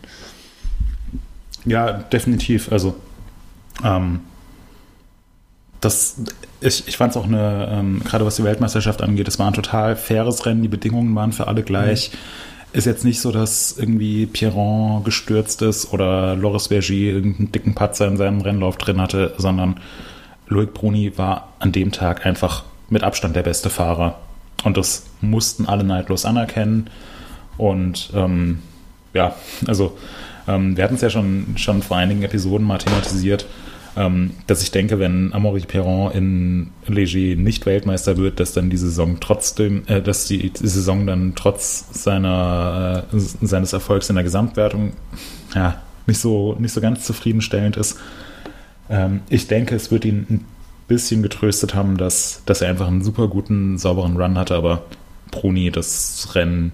[1.64, 2.72] Ja, definitiv.
[2.72, 2.96] Also
[3.84, 4.20] ähm,
[5.80, 6.16] das,
[6.60, 9.54] ich, ich fand es auch eine, ähm, gerade was die Weltmeisterschaft angeht, es war ein
[9.54, 12.10] total faires Rennen, die Bedingungen waren für alle gleich.
[12.12, 12.16] Mhm.
[12.72, 18.06] Ist jetzt nicht so, dass irgendwie Pierron gestürzt ist oder Loris Vergier irgendeinen dicken Patzer
[18.06, 19.80] in seinem Rennlauf drin hatte, sondern
[20.48, 24.18] Loic Bruni war an dem Tag einfach mit Abstand der beste Fahrer.
[24.64, 26.90] Und das mussten alle neidlos anerkennen.
[27.56, 28.58] Und ähm,
[29.14, 29.34] ja,
[29.66, 29.96] also
[30.46, 33.46] ähm, wir hatten es ja schon, schon vor einigen Episoden mal thematisiert,
[34.46, 39.18] dass ich denke, wenn Amaury Perron in Leger nicht Weltmeister wird, dass dann die Saison
[39.20, 44.92] trotzdem, äh, dass die, die, Saison dann trotz seiner, äh, seines Erfolgs in der Gesamtwertung
[45.54, 47.98] ja, nicht so, nicht so ganz zufriedenstellend ist.
[48.90, 50.44] Ähm, ich denke, es wird ihn ein
[50.88, 54.84] bisschen getröstet haben, dass, dass er einfach einen super guten, sauberen Run hatte, aber
[55.30, 56.72] Bruni das Rennen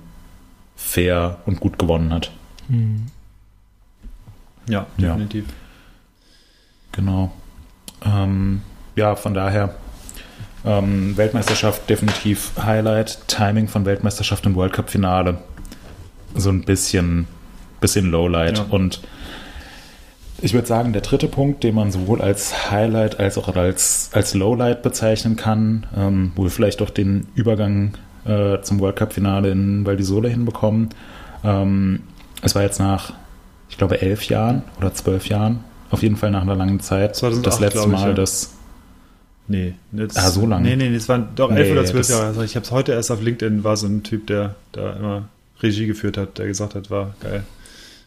[0.75, 2.33] fair und gut gewonnen hat.
[2.69, 3.07] Mhm.
[4.69, 5.45] Ja, definitiv.
[5.47, 5.55] Ja.
[6.93, 7.33] Genau.
[8.05, 8.63] Ähm,
[8.97, 9.75] ja, von daher
[10.65, 13.27] ähm, Weltmeisterschaft definitiv Highlight.
[13.29, 15.39] Timing von Weltmeisterschaft und World Cup Finale
[16.35, 17.27] so ein bisschen,
[17.81, 18.59] bisschen Lowlight.
[18.59, 18.67] Ja.
[18.71, 19.03] Und
[20.41, 24.35] ich würde sagen, der dritte Punkt, den man sowohl als Highlight als auch als, als
[24.35, 29.87] Lowlight bezeichnen kann, ähm, wo wir vielleicht auch den Übergang äh, zum World Cup-Finale in
[29.87, 30.91] Val di Sole hinbekommen.
[31.45, 32.01] Ähm,
[32.43, 33.13] es war jetzt nach,
[33.69, 37.47] ich glaube, elf Jahren oder zwölf Jahren, auf jeden Fall nach einer langen Zeit, 2008,
[37.47, 38.15] das letzte Mal, ja.
[38.15, 38.55] das.
[39.47, 40.69] Nee, jetzt, ah, so lange.
[40.69, 42.27] Nee, nee, es waren doch elf nee, oder zwölf Jahre.
[42.27, 45.29] Also ich habe es heute erst auf LinkedIn, war so ein Typ, der da immer
[45.61, 47.45] Regie geführt hat, der gesagt hat, war geil.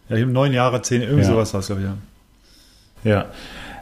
[0.10, 1.28] Ja, ich habe neun Jahre, zehn, irgendwie ja.
[1.28, 1.96] sowas war es, glaube ich, ja.
[3.12, 3.26] Ja,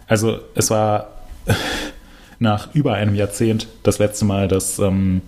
[0.08, 1.12] also es war
[2.40, 5.22] nach über einem Jahrzehnt das letzte Mal, dass ähm,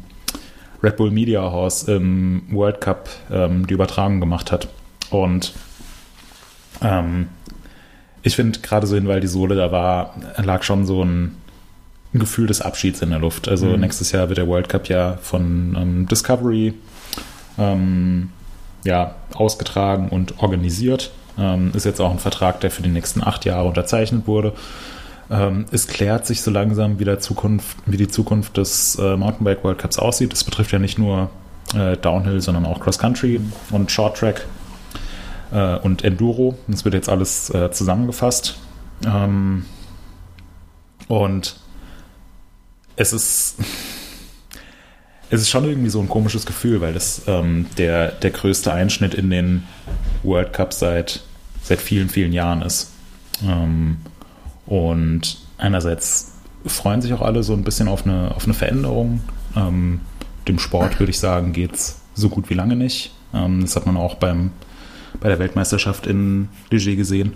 [0.83, 4.67] Red Bull Media House im World Cup ähm, die Übertragung gemacht hat.
[5.11, 5.53] Und
[6.81, 7.29] ähm,
[8.25, 11.37] ich finde gerade so in Val di Sole, da war, lag schon so ein,
[12.11, 13.47] ein Gefühl des Abschieds in der Luft.
[13.47, 13.81] Also mhm.
[13.81, 16.73] nächstes Jahr wird der World Cup ja von ähm, Discovery
[17.59, 18.31] ähm,
[18.83, 21.11] ja, ausgetragen und organisiert.
[21.37, 24.53] Ähm, ist jetzt auch ein Vertrag, der für die nächsten acht Jahre unterzeichnet wurde.
[25.29, 29.63] Ähm, es klärt sich so langsam, wie, der Zukunft, wie die Zukunft des äh, Mountainbike
[29.63, 30.31] World Cups aussieht.
[30.31, 31.29] Das betrifft ja nicht nur
[31.75, 34.47] äh, Downhill, sondern auch Cross Country und Short Track
[35.55, 36.57] äh, und Enduro.
[36.67, 38.57] Das wird jetzt alles äh, zusammengefasst.
[39.05, 39.65] Ähm,
[41.07, 41.55] und
[42.97, 43.57] es ist
[45.29, 49.13] es ist schon irgendwie so ein komisches Gefühl, weil das ähm, der, der größte Einschnitt
[49.13, 49.63] in den
[50.23, 51.21] World Cup seit,
[51.63, 52.91] seit vielen, vielen Jahren ist.
[53.43, 53.97] Ähm,
[54.65, 56.33] und einerseits
[56.65, 59.21] freuen sich auch alle so ein bisschen auf eine, auf eine Veränderung.
[59.55, 60.01] Ähm,
[60.47, 63.11] dem Sport, würde ich sagen, geht es so gut wie lange nicht.
[63.33, 64.51] Ähm, das hat man auch beim,
[65.19, 67.33] bei der Weltmeisterschaft in Ligier gesehen.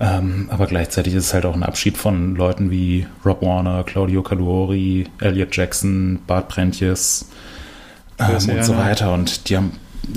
[0.00, 4.22] Ähm, aber gleichzeitig ist es halt auch ein Abschied von Leuten wie Rob Warner, Claudio
[4.22, 7.30] Caluori, Elliot Jackson, Bart Brentjes
[8.18, 9.12] ähm, und so weiter.
[9.14, 9.72] Und die haben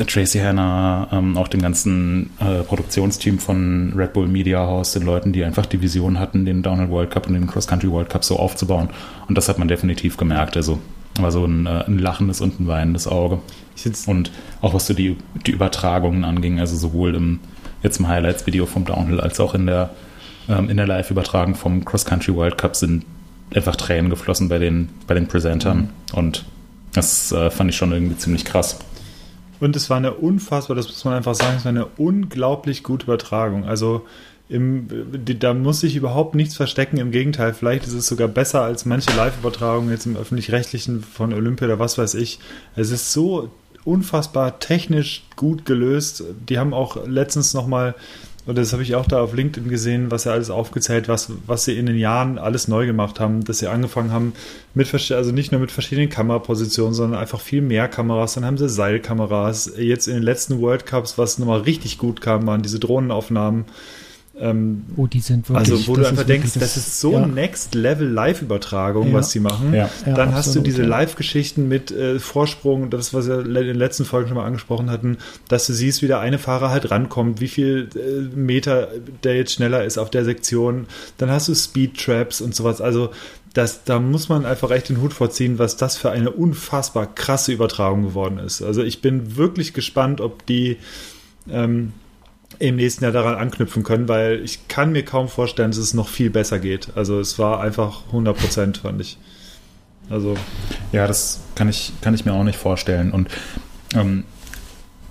[0.07, 5.31] Tracy Hanna, ähm, auch dem ganzen äh, Produktionsteam von Red Bull Media House, den Leuten,
[5.31, 8.23] die einfach die Vision hatten, den Downhill World Cup und den Cross Country World Cup
[8.23, 8.89] so aufzubauen.
[9.27, 10.57] Und das hat man definitiv gemerkt.
[10.57, 10.79] Also
[11.19, 13.39] war so ein, äh, ein lachendes und ein weinendes Auge.
[14.07, 17.39] Und auch was so die, die Übertragungen anging, also sowohl im,
[17.83, 19.91] jetzt im Highlights-Video vom Downhill als auch in der,
[20.49, 23.05] ähm, in der Live-Übertragung vom Cross Country World Cup sind
[23.53, 25.77] einfach Tränen geflossen bei den, bei den Presentern.
[26.11, 26.17] Mhm.
[26.17, 26.45] Und
[26.93, 28.79] das äh, fand ich schon irgendwie ziemlich krass.
[29.59, 33.05] Und es war eine unfassbar, das muss man einfach sagen, es war eine unglaublich gute
[33.05, 33.65] Übertragung.
[33.65, 34.05] Also
[34.49, 34.87] im,
[35.39, 36.97] da muss sich überhaupt nichts verstecken.
[36.97, 41.67] Im Gegenteil, vielleicht ist es sogar besser als manche Live-Übertragungen jetzt im öffentlich-rechtlichen von Olympia
[41.67, 42.39] oder was weiß ich.
[42.75, 43.49] Es ist so
[43.87, 46.23] unfassbar technisch gut gelöst.
[46.49, 47.95] Die haben auch letztens nochmal
[48.47, 51.65] und das habe ich auch da auf LinkedIn gesehen, was er alles aufgezählt, was, was
[51.65, 54.33] sie in den Jahren alles neu gemacht haben, dass sie angefangen haben
[54.73, 58.35] mit, also nicht nur mit verschiedenen Kamerapositionen, sondern einfach viel mehr Kameras.
[58.35, 59.73] Dann haben sie Seilkameras.
[59.77, 63.65] Jetzt in den letzten World Cups, was nochmal richtig gut kam, waren diese Drohnenaufnahmen.
[64.39, 65.71] Ähm, oh, die sind wirklich.
[65.71, 67.25] Also, wo du einfach denkst, das, das ist so ja.
[67.25, 69.13] Next Level Live-Übertragung, ja.
[69.13, 69.73] was sie machen.
[69.73, 69.89] Ja.
[70.05, 74.27] Dann hast du diese Live-Geschichten mit äh, Vorsprung, das, was wir in den letzten Folgen
[74.27, 77.89] schon mal angesprochen hatten, dass du siehst, wie der eine Fahrer halt rankommt, wie viel
[77.95, 78.89] äh, Meter
[79.23, 80.85] der jetzt schneller ist auf der Sektion.
[81.17, 82.79] Dann hast du Speed-Traps und sowas.
[82.79, 83.09] Also,
[83.53, 87.51] das, da muss man einfach echt den Hut vorziehen, was das für eine unfassbar krasse
[87.51, 88.61] Übertragung geworden ist.
[88.61, 90.77] Also, ich bin wirklich gespannt, ob die.
[91.49, 91.93] Ähm,
[92.59, 96.07] im nächsten Jahr daran anknüpfen können, weil ich kann mir kaum vorstellen, dass es noch
[96.07, 96.89] viel besser geht.
[96.95, 99.17] Also es war einfach 100 Prozent, fand ich.
[100.09, 100.35] Also
[100.91, 103.11] ja, das kann ich kann ich mir auch nicht vorstellen.
[103.11, 103.29] Und
[103.93, 104.23] ähm,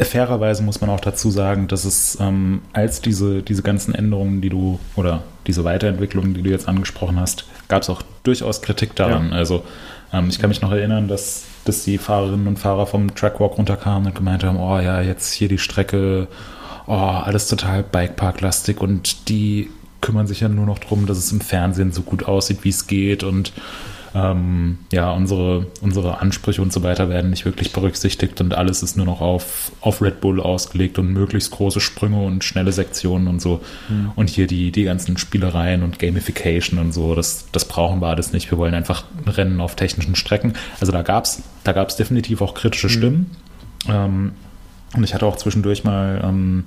[0.01, 4.49] fairerweise muss man auch dazu sagen, dass es ähm, als diese diese ganzen Änderungen, die
[4.49, 9.31] du oder diese Weiterentwicklungen, die du jetzt angesprochen hast, gab es auch durchaus Kritik daran.
[9.31, 9.37] Ja.
[9.37, 9.65] Also
[10.13, 14.09] ähm, ich kann mich noch erinnern, dass dass die Fahrerinnen und Fahrer vom Trackwalk runterkamen
[14.09, 16.29] und gemeint haben, oh ja, jetzt hier die Strecke
[16.87, 19.71] oh, alles total Bikepark-lastig und die
[20.01, 22.87] kümmern sich ja nur noch darum, dass es im Fernsehen so gut aussieht, wie es
[22.87, 23.53] geht und
[24.17, 28.97] ähm, ja, unsere, unsere Ansprüche und so weiter werden nicht wirklich berücksichtigt und alles ist
[28.97, 33.43] nur noch auf, auf Red Bull ausgelegt und möglichst große Sprünge und schnelle Sektionen und
[33.43, 33.61] so.
[33.91, 34.13] Mhm.
[34.17, 38.33] Und hier die, die ganzen Spielereien und Gamification und so, das, das brauchen wir alles
[38.33, 38.51] nicht.
[38.51, 40.55] Wir wollen einfach Rennen auf technischen Strecken.
[40.81, 42.93] Also da gab es da gab's definitiv auch kritische mhm.
[42.93, 43.31] Stimmen.
[43.87, 43.93] Mhm.
[43.93, 44.33] Ähm,
[44.97, 46.65] und ich hatte auch zwischendurch mal ähm,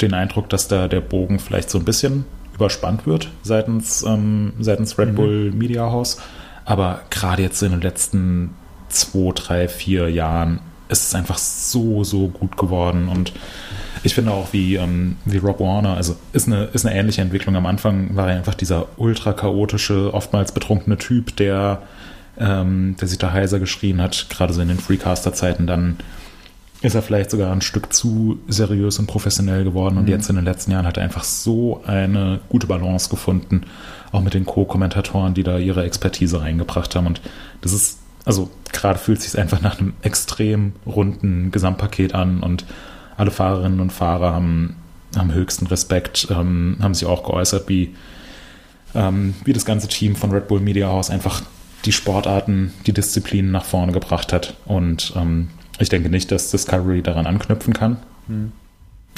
[0.00, 4.98] den Eindruck, dass da der Bogen vielleicht so ein bisschen überspannt wird seitens, ähm, seitens
[4.98, 5.14] Red mhm.
[5.14, 6.18] Bull Media House.
[6.64, 8.50] Aber gerade jetzt in den letzten
[8.88, 13.08] zwei, drei, vier Jahren ist es einfach so, so gut geworden.
[13.08, 13.32] Und
[14.02, 17.56] ich finde auch, wie, ähm, wie Rob Warner, also ist eine, ist eine ähnliche Entwicklung.
[17.56, 21.82] Am Anfang war er einfach dieser ultra chaotische, oftmals betrunkene Typ, der,
[22.38, 25.96] ähm, der sich da heiser geschrien hat, gerade so in den Freecaster-Zeiten dann
[26.86, 29.98] ist er vielleicht sogar ein Stück zu seriös und professionell geworden.
[29.98, 30.10] Und mhm.
[30.10, 33.62] jetzt in den letzten Jahren hat er einfach so eine gute Balance gefunden,
[34.12, 37.08] auch mit den Co-Kommentatoren, die da ihre Expertise reingebracht haben.
[37.08, 37.20] Und
[37.60, 42.64] das ist, also gerade fühlt es sich einfach nach einem extrem runden Gesamtpaket an und
[43.16, 44.76] alle Fahrerinnen und Fahrer haben,
[45.16, 47.96] haben höchsten Respekt, ähm, haben sich auch geäußert, wie,
[48.94, 51.42] ähm, wie das ganze Team von Red Bull Media House einfach
[51.84, 54.54] die Sportarten, die Disziplinen nach vorne gebracht hat.
[54.66, 57.98] Und ähm, ich denke nicht, dass Discovery daran anknüpfen kann.
[58.28, 58.52] Hm.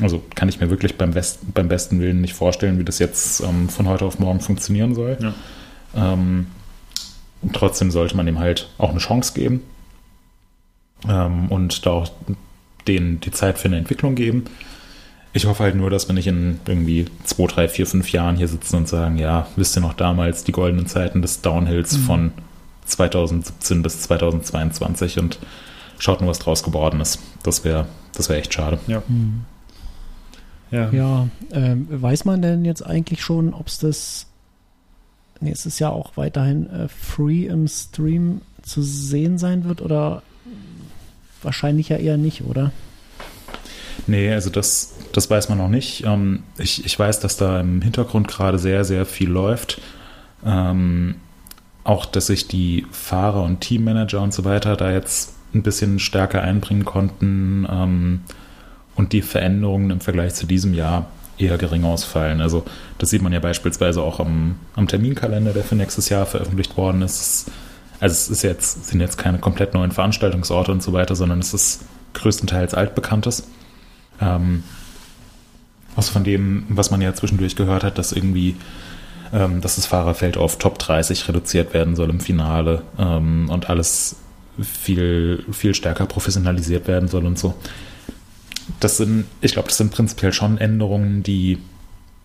[0.01, 3.41] Also kann ich mir wirklich beim, West, beim besten Willen nicht vorstellen, wie das jetzt
[3.41, 5.19] ähm, von heute auf morgen funktionieren soll.
[5.21, 5.35] Ja.
[5.97, 6.47] Ähm,
[7.53, 9.63] trotzdem sollte man ihm halt auch eine Chance geben
[11.09, 12.11] ähm, und da auch
[12.87, 14.45] denen die Zeit für eine Entwicklung geben.
[15.33, 18.49] Ich hoffe halt nur, dass wir nicht in irgendwie zwei, drei, vier, fünf Jahren hier
[18.49, 22.03] sitzen und sagen, ja, wisst ihr noch damals die goldenen Zeiten des Downhills mhm.
[22.03, 22.33] von
[22.87, 25.39] 2017 bis 2022 und
[25.99, 27.19] schaut nur, was draus geworden ist.
[27.43, 28.79] Das wäre das wär echt schade.
[28.87, 29.03] Ja.
[29.07, 29.45] Hm.
[30.71, 34.27] Ja, ja ähm, weiß man denn jetzt eigentlich schon, ob es das.
[35.41, 40.23] Nee, es ist ja auch weiterhin äh, free im Stream zu sehen sein wird oder
[41.43, 42.73] wahrscheinlich ja eher nicht, oder?
[44.09, 46.05] Nee, also das, das weiß man noch nicht.
[46.05, 49.81] Ähm, ich, ich weiß, dass da im Hintergrund gerade sehr, sehr viel läuft.
[50.45, 51.17] Ähm,
[51.85, 56.43] auch, dass sich die Fahrer und Teammanager und so weiter da jetzt ein bisschen stärker
[56.43, 58.21] einbringen konnten ähm,
[58.95, 61.07] und die Veränderungen im Vergleich zu diesem Jahr
[61.39, 62.41] eher gering ausfallen.
[62.41, 62.65] Also
[62.99, 67.03] das sieht man ja beispielsweise auch am, am Terminkalender, der für nächstes Jahr veröffentlicht worden
[67.03, 67.51] ist.
[68.01, 71.55] Also es ist jetzt, sind jetzt keine komplett neuen Veranstaltungsorte und so weiter, sondern es
[71.55, 73.47] ist größtenteils altbekanntes.
[74.21, 74.65] Ähm,
[75.97, 78.57] außer von dem, was man ja zwischendurch gehört hat, dass irgendwie
[79.33, 84.17] ähm, dass das Fahrerfeld auf Top 30 reduziert werden soll im Finale ähm, und alles
[84.63, 87.55] viel, viel stärker professionalisiert werden soll und so.
[88.81, 91.59] das sind, ich glaube, das sind prinzipiell schon Änderungen, die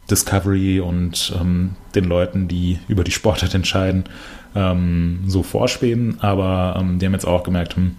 [0.10, 4.04] Discovery und ähm, den Leuten, die über die Sportart entscheiden,
[4.56, 6.20] ähm, so vorschweben.
[6.20, 7.96] Aber ähm, die haben jetzt auch gemerkt, hm,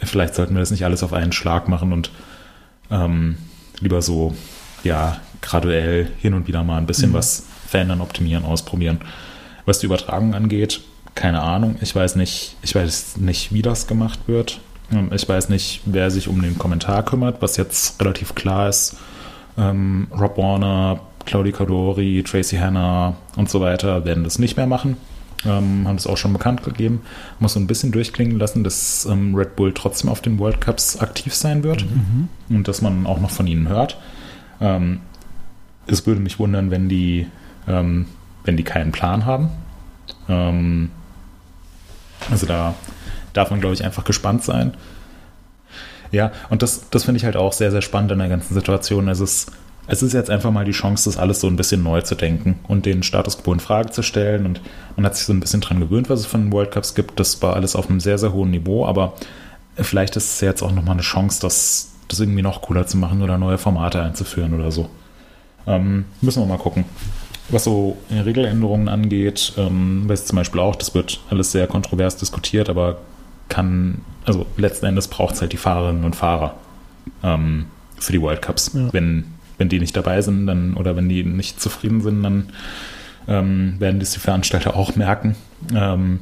[0.00, 2.10] vielleicht sollten wir das nicht alles auf einen Schlag machen und
[2.90, 3.36] ähm,
[3.80, 4.34] lieber so,
[4.84, 7.14] ja, graduell hin und wieder mal ein bisschen mhm.
[7.14, 9.00] was verändern, optimieren, ausprobieren.
[9.64, 10.80] Was die Übertragung angeht,
[11.18, 11.74] keine Ahnung.
[11.80, 14.60] Ich weiß nicht, ich weiß nicht, wie das gemacht wird.
[14.92, 18.96] Ähm, ich weiß nicht, wer sich um den Kommentar kümmert, was jetzt relativ klar ist.
[19.58, 24.96] Ähm, Rob Warner, Claudia Cadori, Tracy Hanna und so weiter werden das nicht mehr machen.
[25.44, 27.00] Ähm, haben das auch schon bekannt gegeben.
[27.40, 31.00] Muss so ein bisschen durchklingen lassen, dass ähm, Red Bull trotzdem auf den World Cups
[31.00, 32.28] aktiv sein wird mhm.
[32.48, 33.98] und dass man auch noch von ihnen hört.
[34.60, 35.00] Ähm,
[35.88, 37.26] es würde mich wundern, wenn die,
[37.66, 38.06] ähm,
[38.44, 39.50] wenn die keinen Plan haben.
[42.30, 42.74] Also da
[43.32, 44.74] darf man, glaube ich, einfach gespannt sein.
[46.10, 49.08] Ja, und das, das finde ich halt auch sehr, sehr spannend in der ganzen Situation.
[49.08, 49.46] Also es,
[49.86, 52.58] es ist jetzt einfach mal die Chance, das alles so ein bisschen neu zu denken
[52.66, 54.46] und den Status quo in Frage zu stellen.
[54.46, 54.60] Und
[54.96, 57.20] man hat sich so ein bisschen dran gewöhnt, was es von den World Cups gibt.
[57.20, 59.14] Das war alles auf einem sehr, sehr hohen Niveau, aber
[59.76, 63.22] vielleicht ist es jetzt auch nochmal eine Chance, das, das irgendwie noch cooler zu machen
[63.22, 64.88] oder neue Formate einzuführen oder so.
[65.66, 66.84] Ähm, müssen wir mal gucken.
[67.50, 72.68] Was so Regeländerungen angeht, ähm, weiß zum Beispiel auch, das wird alles sehr kontrovers diskutiert,
[72.68, 72.98] aber
[73.48, 76.56] kann, also letzten Endes braucht es halt die Fahrerinnen und Fahrer
[77.22, 77.66] ähm,
[77.98, 78.72] für die World Cups.
[78.74, 78.92] Ja.
[78.92, 79.24] Wenn,
[79.56, 82.50] wenn die nicht dabei sind, dann oder wenn die nicht zufrieden sind, dann
[83.26, 85.34] ähm, werden das die Veranstalter auch merken.
[85.74, 86.20] Ähm,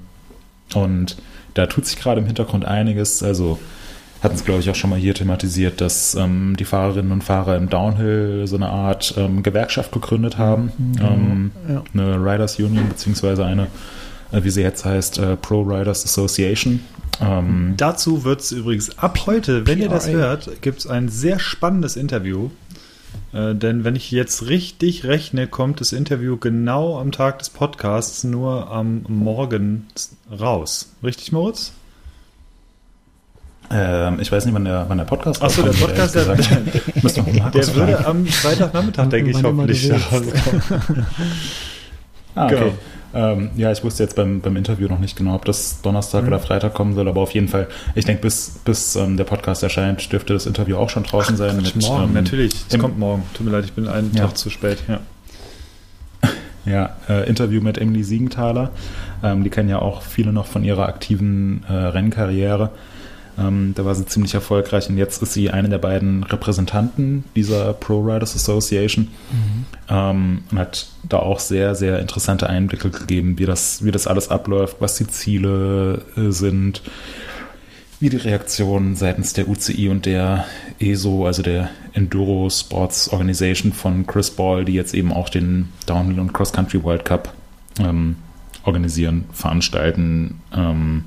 [0.74, 1.16] und
[1.55, 3.22] da tut sich gerade im Hintergrund einiges.
[3.22, 3.59] Also
[4.23, 7.57] hatten es, glaube ich, auch schon mal hier thematisiert, dass ähm, die Fahrerinnen und Fahrer
[7.57, 10.73] im Downhill so eine Art ähm, Gewerkschaft gegründet haben.
[10.79, 10.95] Mhm.
[11.01, 11.83] Ähm, ja.
[11.93, 13.69] Eine Riders Union, beziehungsweise eine,
[14.33, 16.81] äh, wie sie jetzt heißt, äh, Pro Riders Association.
[17.21, 19.85] Ähm, Dazu wird es übrigens ab heute, wenn PRA.
[19.85, 22.51] ihr das hört, gibt es ein sehr spannendes Interview.
[23.33, 28.25] Äh, denn wenn ich jetzt richtig rechne, kommt das Interview genau am Tag des Podcasts
[28.25, 29.87] nur am Morgen
[30.31, 30.93] raus.
[31.03, 31.73] Richtig, Moritz?
[33.71, 36.37] Ähm, ich weiß nicht, wann der, wann der Podcast Achso, der Podcast, der, der,
[37.51, 40.33] der würde am Freitagnachmittag, denke ich, hoffentlich rauskommen.
[42.35, 42.55] ah, okay.
[42.57, 42.73] Genau.
[43.17, 46.29] Ähm, ja, ich wusste jetzt beim, beim Interview noch nicht genau, ob das Donnerstag mhm.
[46.29, 49.62] oder Freitag kommen soll, aber auf jeden Fall, ich denke, bis, bis ähm, der Podcast
[49.62, 51.57] erscheint, dürfte das Interview auch schon draußen Ach, sein.
[51.57, 52.53] Mit, morgen, ähm, natürlich.
[52.69, 53.23] Es kommt morgen.
[53.33, 54.27] Tut mir leid, ich bin einen ja.
[54.27, 54.79] Tag zu spät.
[54.87, 55.01] Ja.
[56.67, 58.73] Ja, äh, Interview mit Emily Siegenthaler.
[59.23, 62.71] Ähm, die kennen ja auch viele noch von ihrer aktiven äh, Rennkarriere.
[63.39, 67.74] Ähm, da war sie ziemlich erfolgreich und jetzt ist sie eine der beiden Repräsentanten dieser
[67.74, 69.64] Pro Riders Association mhm.
[69.89, 74.30] ähm, und hat da auch sehr, sehr interessante Einblicke gegeben, wie das, wie das alles
[74.30, 76.82] abläuft, was die Ziele äh, sind,
[78.01, 80.45] wie die Reaktionen seitens der UCI und der
[80.78, 86.20] ESO, also der Enduro Sports Organization von Chris Ball, die jetzt eben auch den Downhill
[86.20, 87.32] und Cross Country World Cup
[87.78, 88.16] ähm,
[88.64, 90.41] organisieren, veranstalten.
[90.55, 91.05] Ähm,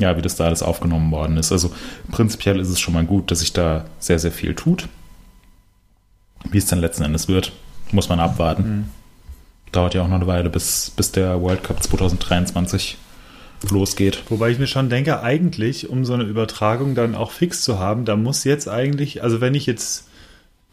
[0.00, 1.52] ja, wie das da alles aufgenommen worden ist.
[1.52, 1.72] Also
[2.10, 4.88] prinzipiell ist es schon mal gut, dass sich da sehr, sehr viel tut.
[6.50, 7.52] Wie es dann letzten Endes wird,
[7.92, 8.62] muss man abwarten.
[8.62, 8.84] Mhm.
[9.72, 12.96] Dauert ja auch noch eine Weile, bis, bis der World Cup 2023
[13.70, 14.22] losgeht.
[14.28, 18.04] Wobei ich mir schon denke, eigentlich, um so eine Übertragung dann auch fix zu haben,
[18.04, 20.08] da muss jetzt eigentlich, also wenn ich jetzt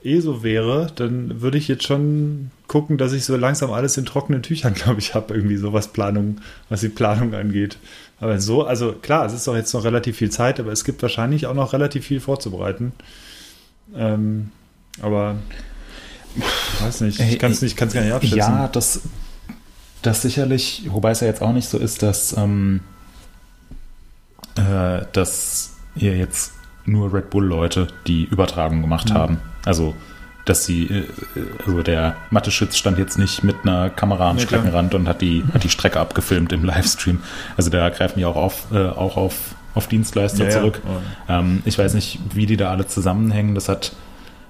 [0.03, 4.05] eh so wäre, dann würde ich jetzt schon gucken, dass ich so langsam alles in
[4.05, 6.38] trockenen Tüchern, glaube ich, habe, irgendwie so was Planung,
[6.69, 7.78] was die Planung angeht.
[8.20, 11.01] Aber so, also klar, es ist doch jetzt noch relativ viel Zeit, aber es gibt
[11.01, 12.93] wahrscheinlich auch noch relativ viel vorzubereiten.
[13.95, 14.51] Ähm,
[15.01, 15.36] aber
[16.36, 18.38] ich weiß nicht, ich kann es nicht, kann's gar nicht abschätzen.
[18.38, 19.01] Ja, das,
[20.01, 22.82] das sicherlich, wobei es ja jetzt auch nicht so ist, dass, ähm,
[24.55, 26.53] äh, dass ihr jetzt
[26.86, 29.13] nur Red Bull-Leute die Übertragung gemacht mhm.
[29.13, 29.41] haben.
[29.65, 29.93] Also
[30.50, 31.04] dass sie, äh,
[31.66, 35.43] also der Mathe-Schütz stand jetzt nicht mit einer Kamera am ja, Streckenrand und hat die,
[35.54, 37.20] hat die Strecke abgefilmt im Livestream.
[37.56, 40.82] Also da greifen die auch auf, äh, auch auf, auf Dienstleister ja, zurück.
[41.28, 41.39] Ja.
[41.39, 43.56] Ähm, ich weiß nicht, wie die da alle zusammenhängen.
[43.56, 43.93] Das hat,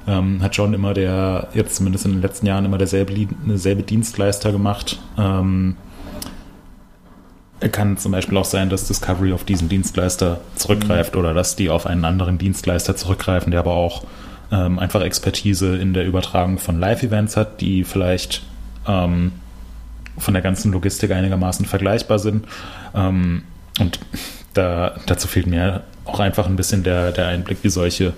[0.07, 3.13] ähm, hat John immer der, jetzt zumindest in den letzten Jahren immer derselbe,
[3.45, 4.99] derselbe Dienstleister gemacht.
[5.17, 5.75] Ähm,
[7.71, 11.21] kann zum Beispiel auch sein, dass Discovery auf diesen Dienstleister zurückgreift mhm.
[11.21, 14.03] oder dass die auf einen anderen Dienstleister zurückgreifen, der aber auch
[14.51, 18.43] ähm, einfach Expertise in der Übertragung von Live-Events hat, die vielleicht
[18.87, 19.31] ähm,
[20.17, 22.45] von der ganzen Logistik einigermaßen vergleichbar sind.
[22.95, 23.43] Ähm,
[23.79, 23.99] und
[24.53, 28.13] da, dazu fehlt mir auch einfach ein bisschen der, der Einblick, wie solche,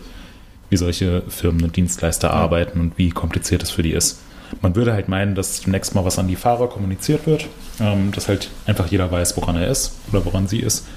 [0.70, 4.22] wie solche Firmen und Dienstleister arbeiten und wie kompliziert es für die ist.
[4.62, 7.48] Man würde halt meinen, dass zunächst mal was an die Fahrer kommuniziert wird,
[7.80, 10.88] ähm, dass halt einfach jeder weiß, woran er ist oder woran sie ist.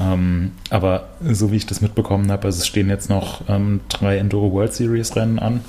[0.00, 4.18] Ähm, aber so wie ich das mitbekommen habe, also es stehen jetzt noch ähm, drei
[4.18, 5.60] Enduro World Series Rennen an.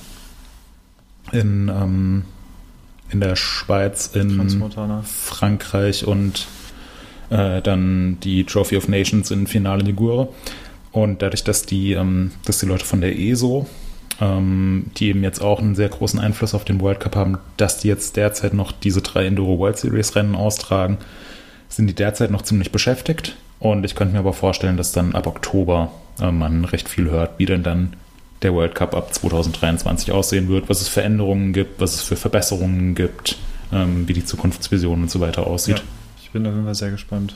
[1.31, 2.23] In, ähm,
[3.11, 4.29] in der Schweiz, in
[5.03, 6.47] Frankreich und
[7.29, 10.29] äh, dann die Trophy of Nations in Finale Ligure.
[10.91, 13.67] Und dadurch, dass die, ähm, dass die Leute von der ESO,
[14.19, 17.79] ähm, die eben jetzt auch einen sehr großen Einfluss auf den World Cup haben, dass
[17.79, 20.97] die jetzt derzeit noch diese drei Enduro World Series Rennen austragen,
[21.67, 23.35] sind die derzeit noch ziemlich beschäftigt.
[23.59, 27.37] Und ich könnte mir aber vorstellen, dass dann ab Oktober äh, man recht viel hört,
[27.37, 27.93] wie denn dann
[28.41, 32.15] der World Cup ab 2023 aussehen wird, was es für Änderungen gibt, was es für
[32.15, 33.37] Verbesserungen gibt,
[33.73, 35.79] ähm, wie die Zukunftsvision und so weiter aussieht.
[35.79, 35.83] Ja,
[36.23, 37.35] ich bin auf jeden Fall sehr gespannt.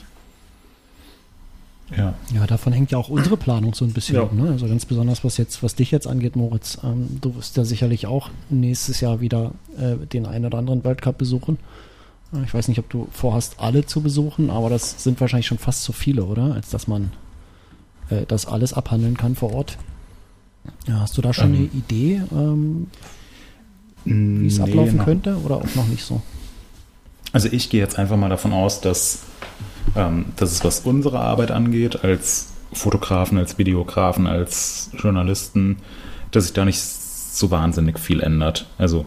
[1.96, 2.14] Ja.
[2.32, 4.16] ja, davon hängt ja auch unsere Planung so ein bisschen.
[4.16, 4.28] Ja.
[4.32, 4.50] Ne?
[4.50, 6.78] Also ganz besonders, was jetzt, was dich jetzt angeht, Moritz.
[6.82, 11.02] Ähm, du wirst ja sicherlich auch nächstes Jahr wieder äh, den einen oder anderen World
[11.02, 11.58] Cup besuchen.
[12.44, 15.84] Ich weiß nicht, ob du vorhast, alle zu besuchen, aber das sind wahrscheinlich schon fast
[15.84, 16.54] so viele, oder?
[16.54, 17.12] Als dass man
[18.10, 19.78] äh, das alles abhandeln kann vor Ort.
[20.88, 22.86] Ja, hast du da schon ähm, eine Idee, ähm,
[24.04, 25.04] wie es nee, ablaufen noch.
[25.04, 26.22] könnte oder auch noch nicht so?
[27.32, 29.20] Also ich gehe jetzt einfach mal davon aus, dass,
[29.96, 35.78] ähm, dass es, was unsere Arbeit angeht, als Fotografen, als Videografen, als Journalisten,
[36.30, 38.66] dass sich da nicht so wahnsinnig viel ändert.
[38.78, 39.04] Also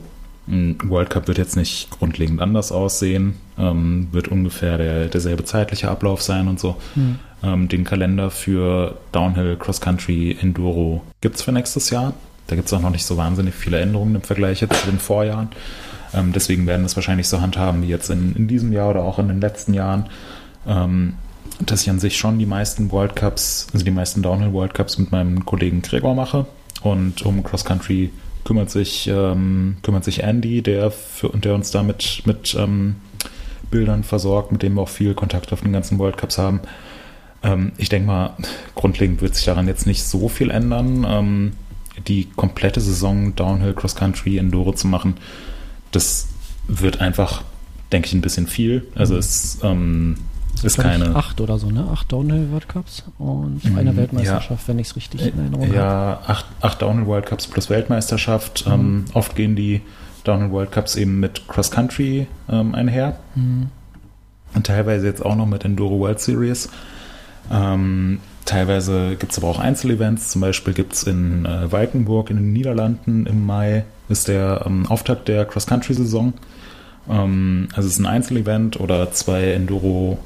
[0.47, 5.89] ein World Cup wird jetzt nicht grundlegend anders aussehen, ähm, wird ungefähr der, derselbe zeitliche
[5.89, 6.77] Ablauf sein und so.
[6.95, 7.19] Mhm.
[7.43, 12.13] Ähm, den Kalender für Downhill, Cross Country, Enduro gibt es für nächstes Jahr.
[12.47, 14.99] Da gibt es auch noch nicht so wahnsinnig viele Änderungen im Vergleich jetzt zu den
[14.99, 15.49] Vorjahren.
[16.13, 19.19] Ähm, deswegen werden es wahrscheinlich so handhaben wie jetzt in, in diesem Jahr oder auch
[19.19, 20.05] in den letzten Jahren.
[20.65, 24.97] Dass ich an sich schon die meisten World Cups, also die meisten Downhill World Cups
[24.97, 26.45] mit meinem Kollegen Gregor mache
[26.81, 28.11] und um Cross Country
[28.47, 32.95] kümmert sich, ähm, kümmert sich Andy, der, für, der uns da mit, mit ähm,
[33.69, 36.61] Bildern versorgt, mit dem wir auch viel Kontakt auf den ganzen World Cups haben.
[37.43, 38.37] Ähm, ich denke mal,
[38.73, 41.05] grundlegend wird sich daran jetzt nicht so viel ändern.
[41.05, 41.51] Ähm,
[42.07, 45.15] die komplette Saison Downhill, Cross Country, Enduro zu machen,
[45.91, 46.29] das
[46.69, 47.43] wird einfach,
[47.91, 48.87] denke ich, ein bisschen viel.
[48.95, 49.19] Also mhm.
[49.19, 50.15] es ähm,
[50.63, 51.15] ist keine.
[51.15, 51.87] Acht oder so, ne?
[51.91, 54.67] Acht Downhill World Cups und mhm, eine Weltmeisterschaft, ja.
[54.67, 55.75] wenn ich es richtig in Erinnerung habe.
[55.75, 58.65] Ja, acht, acht Downhill World Cups plus Weltmeisterschaft.
[58.65, 58.73] Mhm.
[58.73, 59.81] Ähm, oft gehen die
[60.23, 63.17] Downhill World Cups eben mit Cross Country ähm, einher.
[63.35, 63.67] Mhm.
[64.53, 66.69] Und teilweise jetzt auch noch mit Enduro World Series.
[67.51, 70.29] Ähm, teilweise gibt es aber auch Einzelevents.
[70.29, 74.85] Zum Beispiel gibt es in äh, Walkenburg in den Niederlanden im Mai ist der ähm,
[74.87, 76.33] Auftakt der Cross Country Saison.
[77.09, 80.19] Ähm, also es ist ein Einzelevent oder zwei Enduro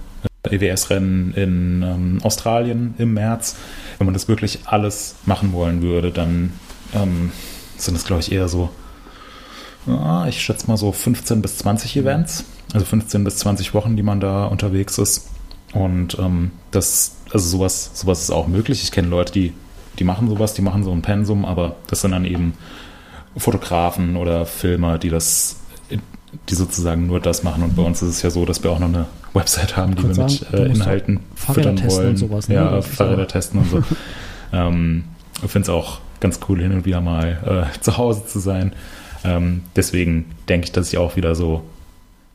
[0.49, 3.55] EWS-Rennen in ähm, Australien im März.
[3.97, 6.53] Wenn man das wirklich alles machen wollen würde, dann
[6.93, 7.31] ähm,
[7.77, 8.69] sind es, glaube ich, eher so,
[9.85, 12.45] ja, ich schätze mal so 15 bis 20 Events.
[12.73, 15.29] Also 15 bis 20 Wochen, die man da unterwegs ist.
[15.73, 18.83] Und ähm, das, also sowas, sowas ist auch möglich.
[18.83, 19.53] Ich kenne Leute, die,
[19.99, 22.53] die machen sowas, die machen so ein Pensum, aber das sind dann eben
[23.37, 25.57] Fotografen oder Filmer, die das
[26.49, 27.63] die sozusagen nur das machen.
[27.63, 30.07] Und bei uns ist es ja so, dass wir auch noch eine Website haben, die
[30.07, 32.09] wir sagen, mit äh, Inhalten füttern wollen.
[32.09, 32.55] Und sowas, ne?
[32.55, 33.83] Ja, Fahrräder testen und so.
[34.53, 35.03] ähm,
[35.43, 38.73] ich finde es auch ganz cool, hin und wieder mal äh, zu Hause zu sein.
[39.23, 41.63] Ähm, deswegen denke ich, dass ich auch wieder so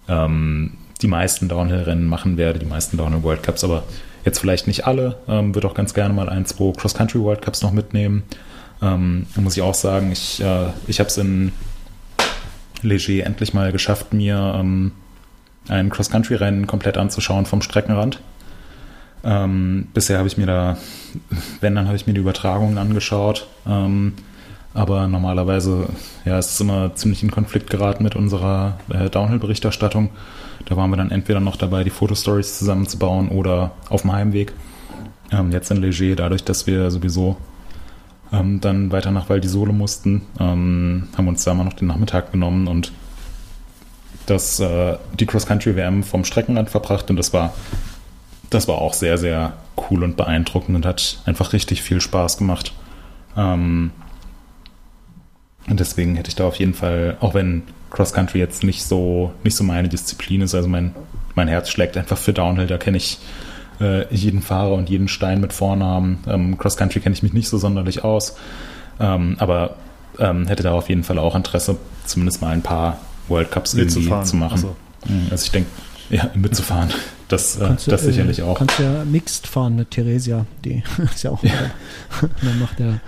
[0.08, 0.72] ähm,
[1.02, 3.84] die meisten Downhill-Rennen machen werde, die meisten Downhill-World Cups, aber
[4.24, 5.16] jetzt vielleicht nicht alle.
[5.28, 8.22] Ähm, würde auch ganz gerne mal ein, zwei Cross-Country-World Cups noch mitnehmen.
[8.82, 11.52] Ähm, muss ich auch sagen, ich, äh, ich habe es in
[12.86, 14.92] Leger endlich mal geschafft, mir ähm,
[15.68, 18.20] ein Cross-Country-Rennen komplett anzuschauen vom Streckenrand.
[19.24, 20.76] Ähm, bisher habe ich mir da,
[21.60, 23.46] wenn, dann habe ich mir die Übertragungen angeschaut.
[23.66, 24.14] Ähm,
[24.72, 25.86] aber normalerweise
[26.26, 30.10] ja, ist es immer ziemlich in Konflikt geraten mit unserer äh, Downhill-Berichterstattung.
[30.66, 34.52] Da waren wir dann entweder noch dabei, die Fotostories zusammenzubauen oder auf dem Heimweg.
[35.32, 37.36] Ähm, jetzt in Leger, dadurch, dass wir sowieso
[38.32, 41.88] ähm, dann weiter nach Val di Sole mussten, ähm, haben uns da mal noch den
[41.88, 42.92] Nachmittag genommen und
[44.26, 47.54] das, äh, die Cross-Country-WM vom Streckenrand verbracht und das war,
[48.50, 49.54] das war auch sehr, sehr
[49.90, 52.72] cool und beeindruckend und hat einfach richtig viel Spaß gemacht.
[53.36, 53.90] Ähm,
[55.68, 59.56] und deswegen hätte ich da auf jeden Fall, auch wenn Cross-Country jetzt nicht so, nicht
[59.56, 60.94] so meine Disziplin ist, also mein,
[61.34, 63.18] mein Herz schlägt einfach für Downhill, da kenne ich
[63.80, 66.18] äh, jeden Fahrer und jeden Stein mit Vornamen.
[66.26, 68.36] Ähm, Cross Country kenne ich mich nicht so sonderlich aus,
[69.00, 69.76] ähm, aber
[70.18, 72.98] ähm, hätte da auf jeden Fall auch Interesse, zumindest mal ein paar
[73.28, 74.52] World Cups irgendwie zu machen.
[74.52, 74.76] Also,
[75.30, 75.68] also ich denke,
[76.10, 76.90] ja, mitzufahren.
[77.28, 78.54] Das, äh, das du, sicherlich auch.
[78.54, 81.50] Du kannst ja Mixed fahren mit Theresia, die ist ja auch ja.
[82.20, 83.00] dann macht der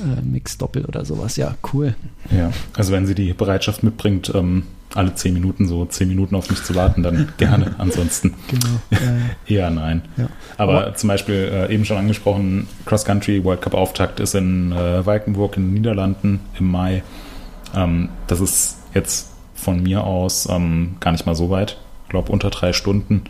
[0.00, 1.36] äh, Mixed Doppel oder sowas.
[1.36, 1.94] Ja, cool.
[2.36, 4.64] Ja, also wenn sie die Bereitschaft mitbringt, ähm,
[4.94, 7.74] alle zehn Minuten so zehn Minuten auf mich zu warten, dann gerne.
[7.78, 8.80] Ansonsten Genau.
[8.90, 10.02] Äh, eher nein.
[10.16, 10.28] ja.
[10.56, 15.04] Aber zum Beispiel äh, eben schon angesprochen, Cross Country World Cup Auftakt ist in äh,
[15.04, 17.02] Valkenburg in den Niederlanden im Mai.
[17.74, 21.78] Ähm, das ist jetzt von mir aus ähm, gar nicht mal so weit.
[22.04, 23.22] Ich glaube unter drei Stunden.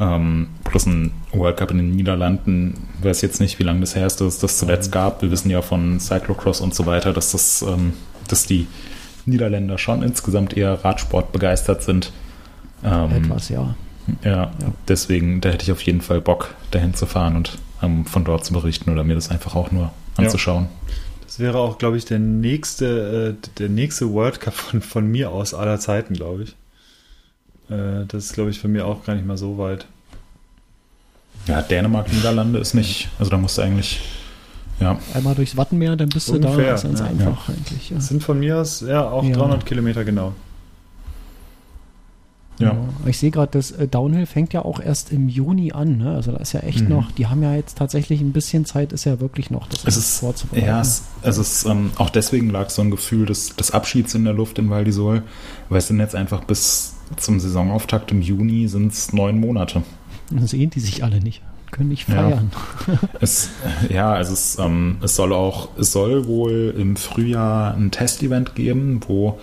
[0.00, 2.74] Ähm, plus ein World Cup in den Niederlanden.
[2.98, 5.22] Ich weiß jetzt nicht, wie lange das her ist, dass es das zuletzt gab.
[5.22, 7.92] Wir wissen ja von Cyclocross und so weiter, dass das, ähm,
[8.26, 8.66] dass die
[9.26, 12.12] Niederländer schon insgesamt eher Radsport begeistert sind.
[12.84, 13.74] Ähm, Etwas, ja.
[14.22, 14.50] ja, Ja.
[14.88, 18.44] deswegen, da hätte ich auf jeden Fall Bock, dahin zu fahren und ähm, von dort
[18.44, 20.68] zu berichten oder mir das einfach auch nur anzuschauen.
[21.24, 25.30] Das wäre auch, glaube ich, der nächste, äh, der nächste World Cup von, von mir
[25.30, 26.50] aus aller Zeiten, glaube ich.
[27.70, 29.86] Äh, das ist, glaube ich, für mich auch gar nicht mal so weit.
[31.46, 34.00] Ja, Dänemark, Niederlande ist nicht, also da musst du eigentlich,
[34.80, 36.70] ja, Einmal durchs Wattenmeer, dann bist du Ungefähr, da.
[36.72, 37.06] Das ist ganz ja.
[37.06, 37.90] einfach eigentlich.
[37.90, 37.96] Ja.
[37.96, 39.36] Das sind von mir aus, ja, auch Ja.
[39.36, 40.32] 300 Kilometer genau.
[42.58, 42.66] ja.
[42.72, 42.76] Ja.
[43.06, 45.98] Ich sehe gerade, das äh, Downhill fängt ja auch erst im Juni an.
[45.98, 46.14] Ne?
[46.14, 46.88] Also da ist ja echt Mhm.
[46.88, 49.96] noch, die haben ja jetzt tatsächlich ein bisschen Zeit, ist ja wirklich noch, das Es
[49.96, 50.66] ist, vorzubereiten.
[50.66, 54.24] ja, es, es ist, ähm, auch deswegen lag so ein Gefühl des, des Abschieds in
[54.24, 55.22] der Luft in Val d'Isole,
[55.68, 59.82] weil es sind jetzt einfach bis zum Saisonauftakt im Juni sind es neun Monate.
[60.30, 61.42] Dann sehen die sich alle nicht,
[61.74, 62.14] können nicht Ja.
[62.14, 62.50] feiern.
[63.20, 63.50] Es,
[63.90, 69.00] ja, also es, ähm, es soll auch, es soll wohl im Frühjahr ein Testevent geben,
[69.06, 69.38] wo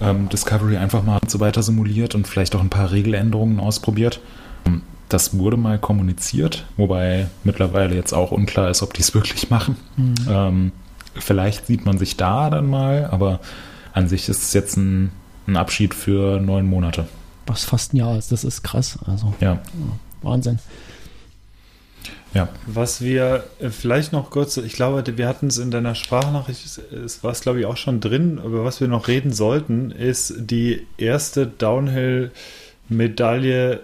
[0.00, 4.20] ähm, Discovery einfach mal und so weiter simuliert und vielleicht auch ein paar Regeländerungen ausprobiert.
[4.66, 9.50] Ähm, Das wurde mal kommuniziert, wobei mittlerweile jetzt auch unklar ist, ob die es wirklich
[9.50, 9.76] machen.
[9.96, 10.14] Mhm.
[10.28, 10.72] Ähm,
[11.16, 13.40] vielleicht sieht man sich da dann mal, aber
[13.92, 15.10] an sich ist es jetzt ein,
[15.46, 17.08] ein Abschied für neun Monate.
[17.46, 18.98] Was fast ein Jahr ist, das ist krass.
[19.06, 19.58] Also Ja,
[20.22, 20.58] Wahnsinn.
[22.34, 22.48] Ja.
[22.66, 27.24] Was wir äh, vielleicht noch kurz, ich glaube, wir hatten es in deiner Sprachnachricht, es-
[27.24, 30.86] war es glaube ich auch schon drin, über was wir noch reden sollten, ist die
[30.98, 31.46] erste
[32.88, 33.80] Downhill-Medaille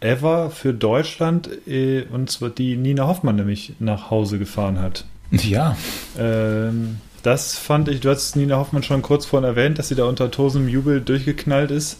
[0.00, 5.04] ever für Deutschland, äh, und zwar die Nina Hoffmann nämlich nach Hause gefahren hat.
[5.30, 5.76] Ja,
[6.18, 10.04] Ähm, das fand ich, du hast Nina Hoffmann schon kurz vorhin erwähnt, dass sie da
[10.04, 11.98] unter tosendem Jubel durchgeknallt ist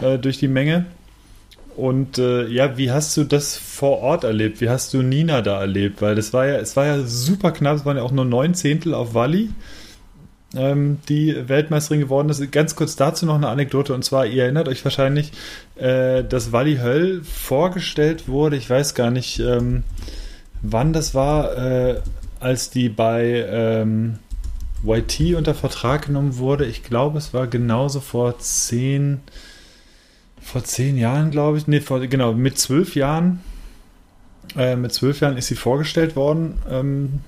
[0.00, 0.84] äh, durch die Menge.
[1.76, 4.62] Und äh, ja, wie hast du das vor Ort erlebt?
[4.62, 6.00] Wie hast du Nina da erlebt?
[6.00, 8.54] Weil das war ja, es war ja super knapp, es waren ja auch nur neun
[8.54, 9.50] Zehntel auf Walli,
[10.54, 12.50] ähm, die Weltmeisterin geworden ist.
[12.50, 15.32] Ganz kurz dazu noch eine Anekdote, und zwar, ihr erinnert euch wahrscheinlich,
[15.76, 19.84] äh, dass Walli Höll vorgestellt wurde, ich weiß gar nicht, ähm,
[20.62, 22.00] wann das war, äh,
[22.40, 24.18] als die bei ähm,
[24.82, 26.64] YT unter Vertrag genommen wurde.
[26.64, 29.20] Ich glaube, es war genauso vor zehn,
[30.46, 31.66] vor zehn Jahren, glaube ich.
[31.66, 33.40] Nee, vor, genau, mit zwölf Jahren.
[34.56, 37.18] Äh, mit zwölf Jahren ist sie vorgestellt worden ähm,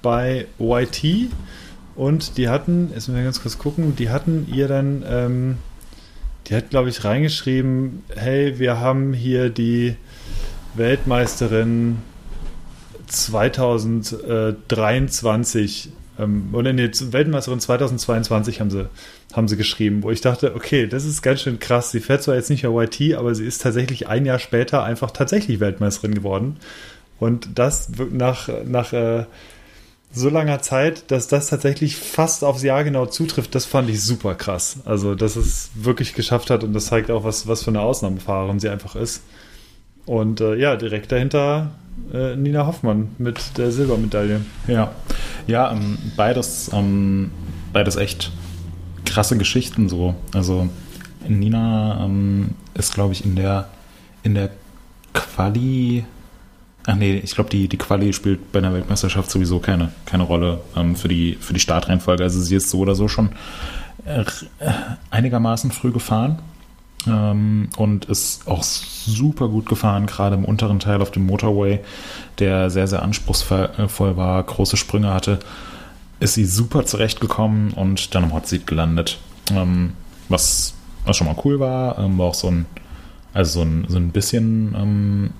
[0.00, 1.32] bei YT.
[1.96, 5.56] Und die hatten, jetzt müssen wir ganz kurz gucken, die hatten ihr dann, ähm,
[6.46, 9.96] die hat, glaube ich, reingeschrieben, hey, wir haben hier die
[10.74, 11.96] Weltmeisterin
[13.08, 18.86] 2023 ähm, oder nee, Weltmeisterin 2022 haben sie,
[19.34, 21.90] haben sie geschrieben, wo ich dachte, okay, das ist ganz schön krass.
[21.90, 25.10] Sie fährt zwar jetzt nicht mehr YT, aber sie ist tatsächlich ein Jahr später einfach
[25.10, 26.56] tatsächlich Weltmeisterin geworden.
[27.20, 29.24] Und das nach, nach äh,
[30.12, 34.34] so langer Zeit, dass das tatsächlich fast aufs Jahr genau zutrifft, das fand ich super
[34.34, 34.78] krass.
[34.84, 38.60] Also, dass es wirklich geschafft hat und das zeigt auch, was, was für eine Ausnahmefahrerin
[38.60, 39.22] sie einfach ist.
[40.06, 41.72] Und äh, ja, direkt dahinter
[42.14, 44.40] äh, Nina Hoffmann mit der Silbermedaille.
[44.66, 44.92] Ja,
[45.46, 47.30] ja, ähm, beides, ähm,
[47.74, 48.32] beides echt
[49.18, 50.14] krasse Geschichten so.
[50.32, 50.68] Also
[51.26, 53.66] Nina ähm, ist, glaube ich, in der
[54.22, 54.50] in der
[55.12, 56.04] Quali.
[56.86, 60.60] Ach nee, ich glaube, die, die Quali spielt bei einer Weltmeisterschaft sowieso keine, keine Rolle
[60.76, 62.22] ähm, für, die, für die Startreihenfolge.
[62.22, 63.30] Also sie ist so oder so schon
[64.04, 64.24] äh,
[65.10, 66.38] einigermaßen früh gefahren
[67.08, 71.80] ähm, und ist auch super gut gefahren, gerade im unteren Teil auf dem Motorway,
[72.38, 75.40] der sehr, sehr anspruchsvoll war, große Sprünge hatte,
[76.20, 79.18] ist sie super zurechtgekommen und dann im Hot Seat gelandet.
[79.50, 79.92] Ähm,
[80.28, 82.66] was, was schon mal cool war, ähm, war auch so ein,
[83.32, 85.30] also so ein, so ein bisschen ähm,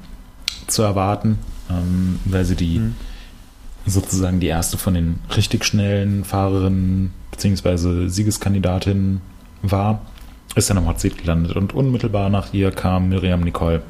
[0.67, 1.39] zu erwarten,
[1.71, 2.95] ähm, weil sie die Mhm.
[3.87, 9.21] sozusagen die erste von den richtig schnellen Fahrerinnen beziehungsweise Siegeskandidatinnen
[9.63, 10.03] war,
[10.55, 13.83] ist dann am Hot Seat gelandet und unmittelbar nach ihr kam Miriam Nicole.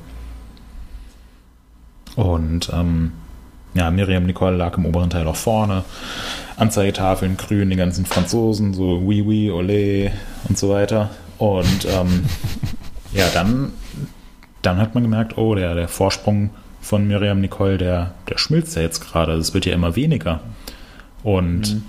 [2.17, 3.13] Und ähm,
[3.79, 5.85] ja, Miriam Nicole lag im oberen Teil auch vorne.
[6.57, 10.11] Anzeigetafeln grün, die ganzen Franzosen, so oui, oui, olé
[10.49, 11.11] und so weiter.
[11.39, 12.25] Und ähm,
[13.13, 13.73] ja, dann,
[14.63, 16.51] dann hat man gemerkt, oh, der, der Vorsprung
[16.81, 19.33] von Miriam Nicole, der, der schmilzt ja jetzt gerade.
[19.35, 20.41] Es wird ja immer weniger.
[21.23, 21.83] Und Mhm.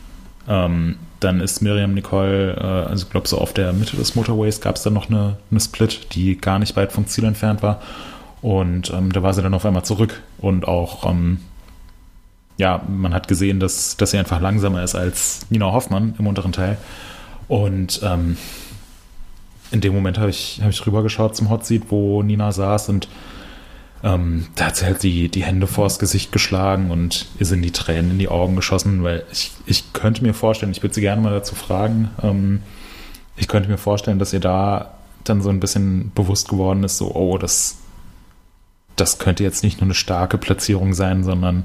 [0.49, 4.61] Ähm, dann ist Miriam Nicole, äh, also ich glaube so auf der Mitte des Motorways
[4.61, 7.81] gab es dann noch eine, eine Split, die gar nicht weit vom Ziel entfernt war.
[8.41, 10.21] Und ähm, da war sie dann auf einmal zurück.
[10.39, 11.39] Und auch, ähm,
[12.59, 16.51] ja, man hat gesehen, dass, dass sie einfach langsamer ist als Nina Hoffmann im unteren
[16.51, 16.77] Teil.
[17.47, 18.37] Und ähm,
[19.71, 23.07] in dem Moment habe ich, hab ich rübergeschaut zum Hot Seat, wo Nina saß und
[24.03, 27.71] ähm, da hat sie halt die, die Hände vors Gesicht geschlagen und ihr sind die
[27.71, 31.21] Tränen in die Augen geschossen, weil ich, ich könnte mir vorstellen, ich würde sie gerne
[31.21, 32.61] mal dazu fragen, ähm,
[33.37, 37.15] ich könnte mir vorstellen, dass ihr da dann so ein bisschen bewusst geworden ist, so,
[37.15, 37.77] oh, das,
[38.97, 41.63] das könnte jetzt nicht nur eine starke Platzierung sein, sondern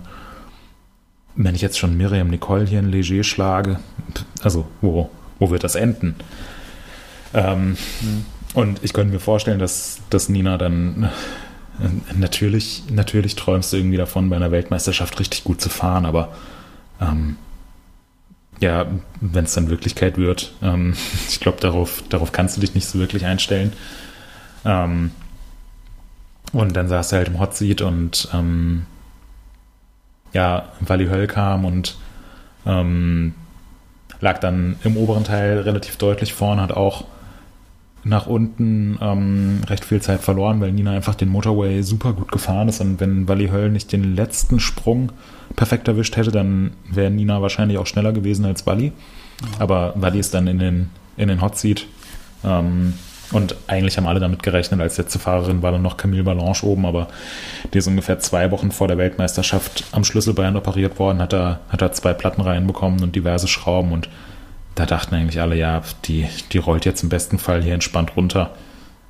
[1.36, 3.80] wenn ich jetzt schon Miriam Nicole hier in Leger schlage,
[4.42, 6.14] also wo, wo wird das enden?
[7.32, 8.24] Ähm, mhm.
[8.54, 11.10] Und ich könnte mir vorstellen, dass, dass Nina dann
[12.16, 16.32] Natürlich, natürlich träumst du irgendwie davon, bei einer Weltmeisterschaft richtig gut zu fahren, aber
[17.00, 17.36] ähm,
[18.60, 18.86] ja,
[19.20, 20.94] wenn es dann Wirklichkeit wird, ähm,
[21.28, 23.72] ich glaube, darauf, darauf kannst du dich nicht so wirklich einstellen.
[24.64, 25.10] Ähm,
[26.52, 28.86] und dann saß er halt im Hot Seat und ähm,
[30.34, 31.96] ja, Wally Höll kam und
[32.66, 33.34] ähm,
[34.20, 37.04] lag dann im oberen Teil relativ deutlich vorne, hat auch
[38.04, 42.68] nach unten ähm, recht viel Zeit verloren, weil Nina einfach den Motorway super gut gefahren
[42.68, 42.80] ist.
[42.80, 45.10] Und wenn Wally Höll nicht den letzten Sprung
[45.56, 48.92] perfekt erwischt hätte, dann wäre Nina wahrscheinlich auch schneller gewesen als Wally.
[49.58, 51.86] Aber Wally ist dann in den, in den Hot Seat.
[52.44, 52.92] Ähm,
[53.32, 56.86] und eigentlich haben alle damit gerechnet, als letzte Fahrerin war dann noch Camille Balanche oben,
[56.86, 57.08] aber
[57.72, 61.82] die ist ungefähr zwei Wochen vor der Weltmeisterschaft am Schlüsselbein operiert worden, hat da, hat
[61.82, 64.08] da zwei Platten reinbekommen und diverse Schrauben und
[64.74, 68.50] da dachten eigentlich alle, ja, die, die rollt jetzt im besten Fall hier entspannt runter.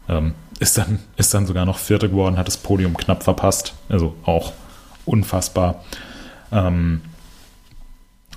[0.09, 3.75] Ähm, ist, dann, ist dann sogar noch Vierte geworden, hat das Podium knapp verpasst.
[3.89, 4.53] Also auch
[5.07, 5.83] unfassbar.
[6.53, 7.01] Ähm,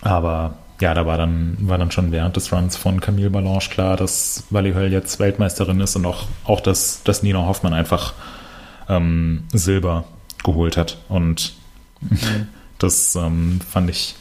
[0.01, 3.97] aber ja, da war dann, war dann schon während des Runs von Camille Balanche klar,
[3.97, 8.13] dass Wally Höll jetzt Weltmeisterin ist und auch, auch dass, dass Nina Hoffmann einfach
[8.88, 10.05] ähm, Silber
[10.43, 10.99] geholt hat.
[11.09, 11.55] Und
[12.78, 14.15] das ähm, fand ich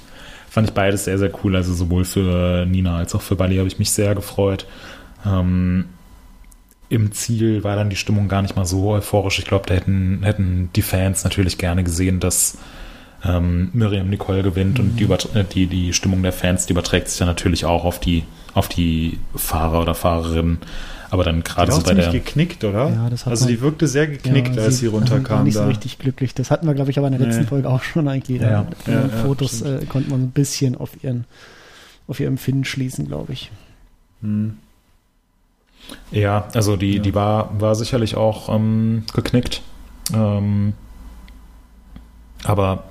[0.56, 1.54] fand ich beides sehr, sehr cool.
[1.54, 4.66] Also sowohl für Nina als auch für Bali habe ich mich sehr gefreut.
[5.26, 5.84] Ähm,
[6.88, 9.38] Im Ziel war dann die Stimmung gar nicht mal so euphorisch.
[9.38, 12.56] Ich glaube, da hätten, hätten die Fans natürlich gerne gesehen, dass
[13.26, 14.84] ähm, Miriam Nicole gewinnt mhm.
[14.84, 15.04] und die,
[15.38, 18.24] äh, die, die Stimmung der Fans, die überträgt sich dann natürlich auch auf die,
[18.54, 20.58] auf die Fahrer oder Fahrerinnen.
[21.08, 22.10] Aber dann gerade so bei der.
[22.10, 22.90] geknickt, oder?
[22.90, 25.38] Ja, das hat also die wirkte sehr geknickt, ja, als sie runterkam.
[25.38, 25.62] War nicht da.
[25.62, 26.34] so richtig glücklich.
[26.34, 27.48] Das hatten wir, glaube ich, aber in der letzten nee.
[27.48, 28.42] Folge auch schon eigentlich.
[28.42, 31.24] Ja, ja, ja Fotos äh, konnte man ein bisschen auf ihren,
[32.08, 33.52] auf ihr Empfinden schließen, glaube ich.
[34.20, 34.56] Hm.
[36.10, 39.62] Ja, also die, die war, war sicherlich auch ähm, geknickt.
[40.12, 40.72] Ähm,
[42.44, 42.84] aber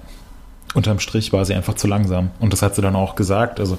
[0.75, 2.29] unterm Strich war sie einfach zu langsam.
[2.39, 3.59] Und das hat sie dann auch gesagt.
[3.59, 3.77] Also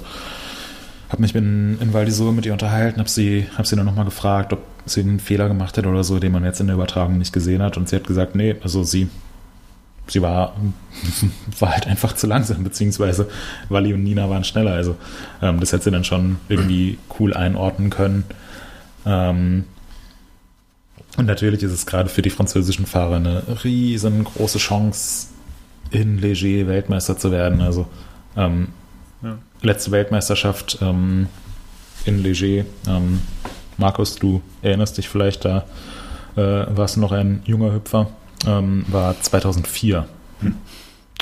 [1.09, 4.51] habe mich in, in Val mit ihr unterhalten, habe sie, hab sie dann nochmal gefragt,
[4.51, 7.31] ob sie einen Fehler gemacht hat oder so, den man jetzt in der Übertragung nicht
[7.31, 7.77] gesehen hat.
[7.77, 9.07] Und sie hat gesagt, nee, also sie,
[10.07, 10.55] sie war,
[11.59, 13.29] war halt einfach zu langsam, beziehungsweise
[13.69, 14.73] Wally und Nina waren schneller.
[14.73, 14.97] Also
[15.41, 18.25] ähm, das hätte sie dann schon irgendwie cool einordnen können.
[19.05, 19.65] Ähm,
[21.15, 25.27] und natürlich ist es gerade für die französischen Fahrer eine riesengroße Chance,
[25.91, 27.61] in Leger Weltmeister zu werden.
[27.61, 27.87] Also
[28.35, 28.69] ähm,
[29.21, 31.27] ja letzte Weltmeisterschaft ähm,
[32.05, 32.65] in Leger.
[32.87, 33.21] Ähm,
[33.77, 35.65] Markus, du erinnerst dich vielleicht, da
[36.35, 38.09] äh, warst du noch ein junger Hüpfer,
[38.45, 40.07] ähm, war 2004.
[40.39, 40.55] Hm.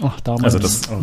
[0.04, 0.44] Ach, damals.
[0.44, 1.02] Also das, oh,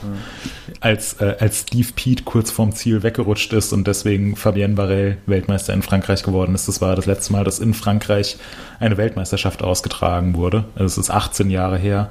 [0.80, 5.74] als, äh, als Steve Pete kurz vorm Ziel weggerutscht ist und deswegen Fabienne Barrel Weltmeister
[5.74, 6.66] in Frankreich geworden ist.
[6.66, 8.38] Das war das letzte Mal, dass in Frankreich
[8.78, 10.64] eine Weltmeisterschaft ausgetragen wurde.
[10.74, 12.10] Also es ist 18 Jahre her.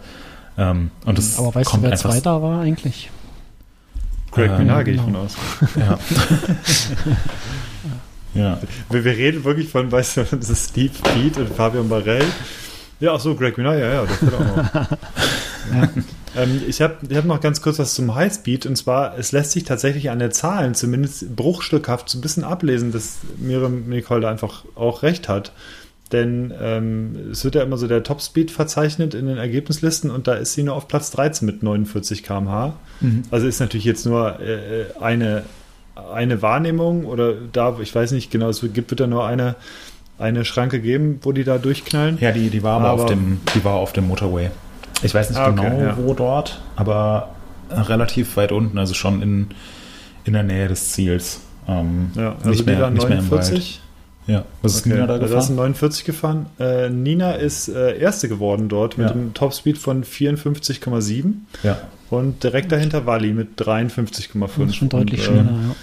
[0.60, 3.10] Ähm, und es Aber weißt du, wer Zweiter war eigentlich?
[4.32, 5.20] Greg ähm, Minard gehe ich genau.
[5.20, 5.38] von aus.
[5.78, 6.00] Ja.
[8.42, 8.60] ja.
[8.90, 12.26] Wir, wir, reden wirklich von, weißt du, das ist Steve Pete und Fabian Barrell.
[13.00, 14.74] Ja, ach so, Greg Minard, ja, ja, das wird auch noch.
[15.74, 15.90] ja.
[16.36, 19.52] ähm, ich habe ich hab noch ganz kurz was zum Highspeed und zwar, es lässt
[19.52, 24.30] sich tatsächlich an den Zahlen zumindest bruchstückhaft so ein bisschen ablesen, dass Miriam Nicole da
[24.30, 25.54] einfach auch recht hat.
[26.12, 30.34] Denn ähm, es wird ja immer so der Topspeed verzeichnet in den Ergebnislisten und da
[30.34, 32.74] ist sie nur auf Platz 13 mit 49 km/h.
[33.02, 33.24] Mhm.
[33.30, 35.44] Also ist natürlich jetzt nur äh, eine,
[36.12, 39.56] eine Wahrnehmung oder da, ich weiß nicht genau, es gibt, wird da nur eine,
[40.18, 42.18] eine Schranke geben, wo die da durchknallen.
[42.20, 44.50] Ja, die, die war aber, aber auf dem, die war auf dem Motorway.
[45.04, 45.98] Ich weiß nicht ah, okay, genau, ja.
[45.98, 47.30] wo dort, aber
[47.72, 49.48] relativ weit unten, also schon in,
[50.26, 51.42] in der Nähe des Ziels.
[51.68, 53.80] Ähm, ja, also nicht mehr, nicht 49, mehr im Wald.
[54.30, 54.90] Ja, was ist okay.
[54.90, 55.36] Nina da gefahren?
[55.38, 56.46] Also, ist 49 gefahren.
[56.60, 59.14] Äh, Nina ist äh, Erste geworden dort mit ja.
[59.14, 61.34] einem Topspeed von 54,7.
[61.64, 61.80] Ja.
[62.10, 64.50] Und direkt dahinter Wally mit 53,5.
[64.58, 65.76] Das ist schon deutlich und, schneller, ja.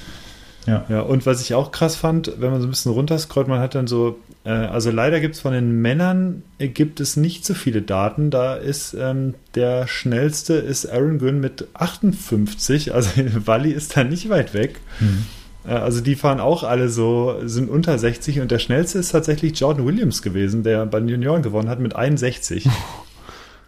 [0.66, 0.84] Ja.
[0.88, 3.76] ja, und was ich auch krass fand, wenn man so ein bisschen runterscrollt, man hat
[3.76, 7.54] dann so, äh, also leider gibt es von den Männern, äh, gibt es nicht so
[7.54, 8.30] viele Daten.
[8.30, 13.10] Da ist ähm, der schnellste ist Aaron Gwynn mit 58, also
[13.46, 14.80] Wally ist da nicht weit weg.
[14.98, 15.26] Mhm.
[15.66, 19.86] Also die fahren auch alle so, sind unter 60 und der schnellste ist tatsächlich Jordan
[19.86, 22.68] Williams gewesen, der bei den Junioren gewonnen hat mit 61.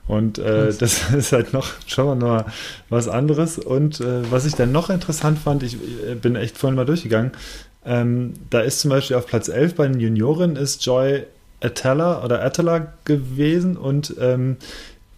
[0.06, 2.46] Und äh, das ist halt noch schon mal
[2.88, 3.58] was anderes.
[3.58, 7.32] Und äh, was ich dann noch interessant fand, ich äh, bin echt vorhin mal durchgegangen,
[7.84, 11.24] ähm, da ist zum Beispiel auf Platz 11 bei den Junioren ist Joy
[11.60, 14.56] Atella oder Atella gewesen und ähm,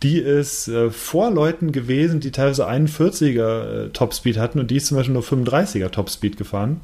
[0.02, 4.86] die ist äh, vor Leuten gewesen, die teilweise 41er äh, Topspeed hatten und die ist
[4.86, 6.80] zum Beispiel nur 35er Topspeed gefahren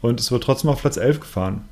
[0.00, 1.64] und es wird trotzdem auf Platz 11 gefahren.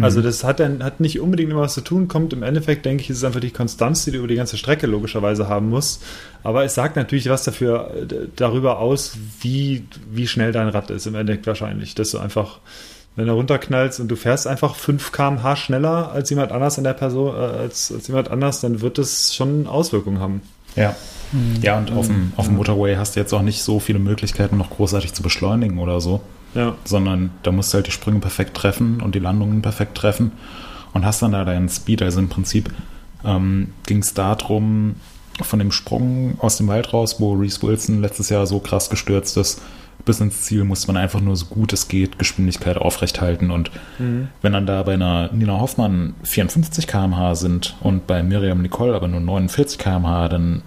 [0.00, 0.24] Also mhm.
[0.24, 3.10] das hat dann hat nicht unbedingt immer was zu tun, kommt im Endeffekt, denke ich,
[3.10, 6.02] ist es einfach die Konstanz, die du über die ganze Strecke logischerweise haben musst.
[6.42, 11.06] Aber es sagt natürlich was dafür äh, darüber aus, wie, wie schnell dein Rad ist
[11.06, 11.94] im Endeffekt wahrscheinlich.
[11.94, 12.60] Dass du einfach,
[13.16, 16.92] wenn du runterknallst und du fährst einfach 5 km/h schneller als jemand anders in der
[16.92, 20.42] Person, äh, als, als jemand anders, dann wird das schon Auswirkungen haben.
[20.76, 20.94] Ja.
[21.32, 21.56] Mhm.
[21.62, 24.58] Ja, und auf dem, auf dem Motorway hast du jetzt auch nicht so viele Möglichkeiten,
[24.58, 26.20] noch großartig zu beschleunigen oder so.
[26.54, 26.76] Ja.
[26.84, 30.32] Sondern da musst du halt die Sprünge perfekt treffen und die Landungen perfekt treffen
[30.92, 32.02] und hast dann da deinen Speed.
[32.02, 32.70] Also im Prinzip
[33.24, 34.96] ähm, ging es darum,
[35.42, 39.36] von dem Sprung aus dem Wald raus, wo Reese Wilson letztes Jahr so krass gestürzt
[39.36, 39.60] ist,
[40.06, 43.50] bis ins Ziel musste man einfach nur so gut es geht Geschwindigkeit aufrechthalten.
[43.50, 44.28] Und mhm.
[44.40, 49.08] wenn dann da bei einer Nina Hoffmann 54 km/h sind und bei Miriam Nicole aber
[49.08, 50.62] nur 49 km/h, dann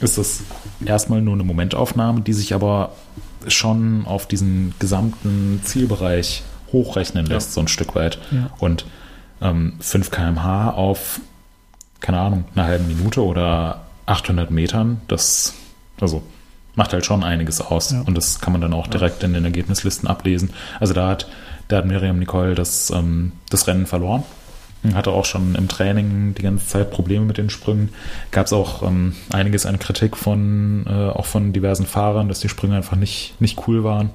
[0.00, 0.42] ist das
[0.84, 2.92] erstmal nur eine Momentaufnahme, die sich aber
[3.48, 7.54] schon auf diesen gesamten Zielbereich hochrechnen lässt, ja.
[7.54, 8.18] so ein Stück weit.
[8.30, 8.50] Ja.
[8.58, 8.84] Und
[9.40, 11.20] ähm, 5 km/h auf,
[12.00, 15.54] keine Ahnung, eine halbe Minute oder 800 Metern, das
[16.00, 16.22] also
[16.78, 17.90] macht halt schon einiges aus.
[17.90, 18.02] Ja.
[18.02, 20.50] Und das kann man dann auch direkt in den Ergebnislisten ablesen.
[20.78, 21.28] Also da hat,
[21.66, 24.22] da hat Miriam Nicole das, ähm, das Rennen verloren.
[24.94, 27.88] Hatte auch schon im Training die ganze Zeit Probleme mit den Sprüngen.
[28.30, 32.48] Gab es auch ähm, einiges an Kritik von, äh, auch von diversen Fahrern, dass die
[32.48, 34.10] Sprünge einfach nicht, nicht cool waren.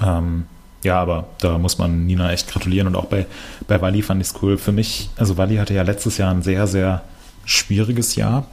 [0.00, 0.44] Ähm,
[0.84, 3.26] ja, aber da muss man Nina echt gratulieren und auch bei,
[3.66, 4.58] bei Wally fand ich es cool.
[4.58, 7.02] Für mich, also Wally hatte ja letztes Jahr ein sehr, sehr
[7.44, 8.46] schwieriges Jahr.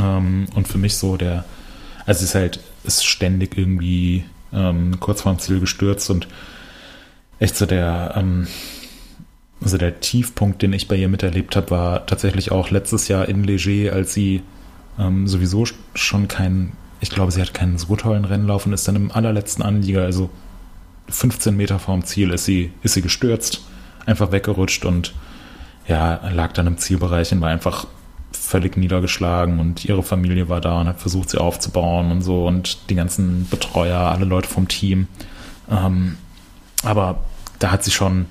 [0.00, 1.44] Ähm, und für mich so der,
[2.06, 6.28] also es ist halt, ist ständig irgendwie ähm, kurz vorm Ziel gestürzt und
[7.38, 8.46] echt so der, ähm,
[9.60, 13.44] also der Tiefpunkt, den ich bei ihr miterlebt habe, war tatsächlich auch letztes Jahr in
[13.44, 14.42] Leger, als sie
[14.98, 18.96] ähm, sowieso schon kein, ich glaube, sie hat keinen so tollen Rennlauf und ist dann
[18.96, 20.30] im allerletzten Anlieger, also
[21.08, 23.62] 15 Meter vorm Ziel, ist sie, ist sie gestürzt,
[24.06, 25.14] einfach weggerutscht und
[25.88, 27.86] ja, lag dann im Zielbereich und war einfach
[28.32, 32.90] völlig niedergeschlagen und ihre Familie war da und hat versucht, sie aufzubauen und so und
[32.90, 35.08] die ganzen Betreuer, alle Leute vom Team.
[35.70, 36.16] Ähm,
[36.82, 37.20] aber
[37.58, 38.26] da hat sie schon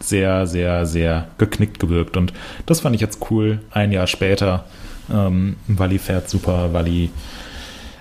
[0.00, 2.16] sehr, sehr, sehr geknickt gewirkt.
[2.16, 2.32] Und
[2.66, 3.60] das fand ich jetzt cool.
[3.70, 4.64] Ein Jahr später,
[5.12, 7.10] ähm, Wally fährt super, Wally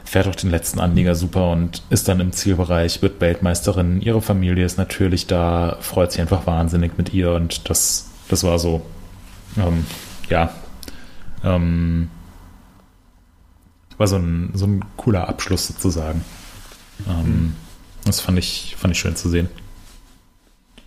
[0.03, 4.01] fährt auch den letzten Anlieger super und ist dann im Zielbereich, wird Weltmeisterin.
[4.01, 8.59] Ihre Familie ist natürlich da, freut sich einfach wahnsinnig mit ihr und das, das war
[8.59, 8.81] so,
[9.57, 9.85] ähm,
[10.29, 10.53] ja,
[11.43, 12.09] ähm,
[13.97, 16.23] war so ein, so ein cooler Abschluss sozusagen.
[17.07, 17.55] Ähm, mhm.
[18.05, 19.49] Das fand ich, fand ich schön zu sehen.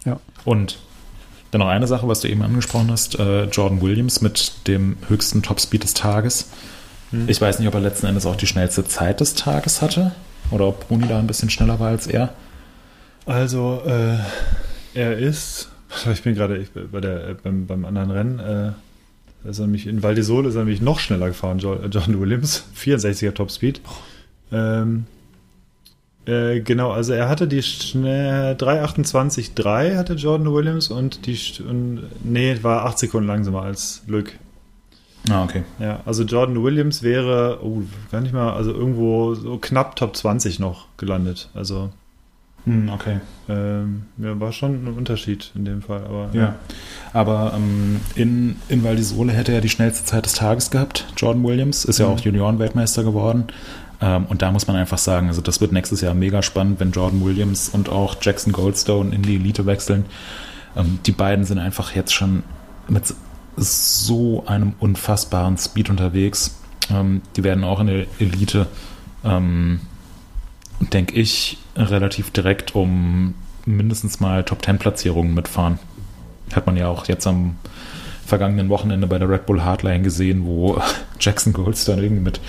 [0.04, 0.20] Ja.
[0.44, 0.78] Und
[1.50, 5.42] dann noch eine Sache, was du eben angesprochen hast, äh, Jordan Williams mit dem höchsten
[5.42, 6.50] Topspeed des Tages.
[7.10, 7.28] Hm.
[7.28, 10.12] Ich weiß nicht, ob er letzten Endes auch die schnellste Zeit des Tages hatte
[10.50, 12.34] oder ob Bruni da ein bisschen schneller war als er.
[13.24, 14.18] Also, äh,
[14.94, 15.70] er ist,
[16.12, 18.72] ich bin gerade bei der, beim, beim anderen Rennen, äh,
[19.48, 23.82] ist er nämlich in Val ist er nämlich noch schneller gefahren, Jordan Williams, 64er Topspeed.
[24.52, 25.04] Ähm,
[26.26, 32.86] äh, genau, also er hatte die 3.28.3 hatte Jordan Williams und die und, nee, war
[32.86, 34.32] 8 Sekunden langsamer als Luke.
[35.28, 35.62] Ah, okay.
[35.80, 37.82] Ja, also Jordan Williams wäre, oh,
[38.12, 41.50] gar nicht mal, also irgendwo so knapp Top 20 noch gelandet.
[41.54, 41.90] Also
[42.92, 43.20] okay.
[43.48, 46.02] Ähm, ja, war schon ein Unterschied in dem Fall.
[46.04, 46.40] Aber, ja.
[46.40, 46.54] ja.
[47.12, 48.96] Aber ähm, in, in Val
[49.30, 51.06] hätte er die schnellste Zeit des Tages gehabt.
[51.16, 52.12] Jordan Williams ist ja mhm.
[52.12, 53.44] auch Juniorenweltmeister geworden.
[54.00, 56.90] Ähm, und da muss man einfach sagen, also das wird nächstes Jahr mega spannend, wenn
[56.90, 60.04] Jordan Williams und auch Jackson Goldstone in die Elite wechseln.
[60.76, 62.42] Ähm, die beiden sind einfach jetzt schon
[62.88, 63.14] mit
[63.56, 66.58] so einem unfassbaren Speed unterwegs.
[66.90, 68.66] Ähm, die werden auch in der Elite,
[70.80, 75.78] denke ich, relativ direkt um mindestens mal Top-10-Platzierungen mitfahren.
[76.54, 77.56] Hat man ja auch jetzt am
[78.24, 80.80] vergangenen Wochenende bei der Red Bull Hardline gesehen, wo
[81.20, 82.40] Jackson Goldstein irgendwie mit,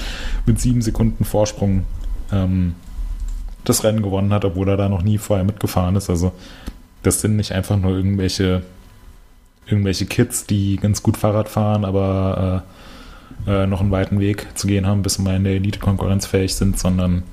[0.46, 1.86] mit sieben Sekunden Vorsprung
[2.32, 2.76] ähm,
[3.64, 6.10] das Rennen gewonnen hat, obwohl er da noch nie vorher mitgefahren ist.
[6.10, 6.32] Also
[7.04, 8.64] das sind nicht einfach nur irgendwelche
[9.68, 12.64] irgendwelche Kids, die ganz gut Fahrrad fahren, aber
[13.46, 15.80] äh, äh, noch einen weiten Weg zu gehen haben, bis sie mal in der Elite
[15.80, 17.24] konkurrenzfähig sind, sondern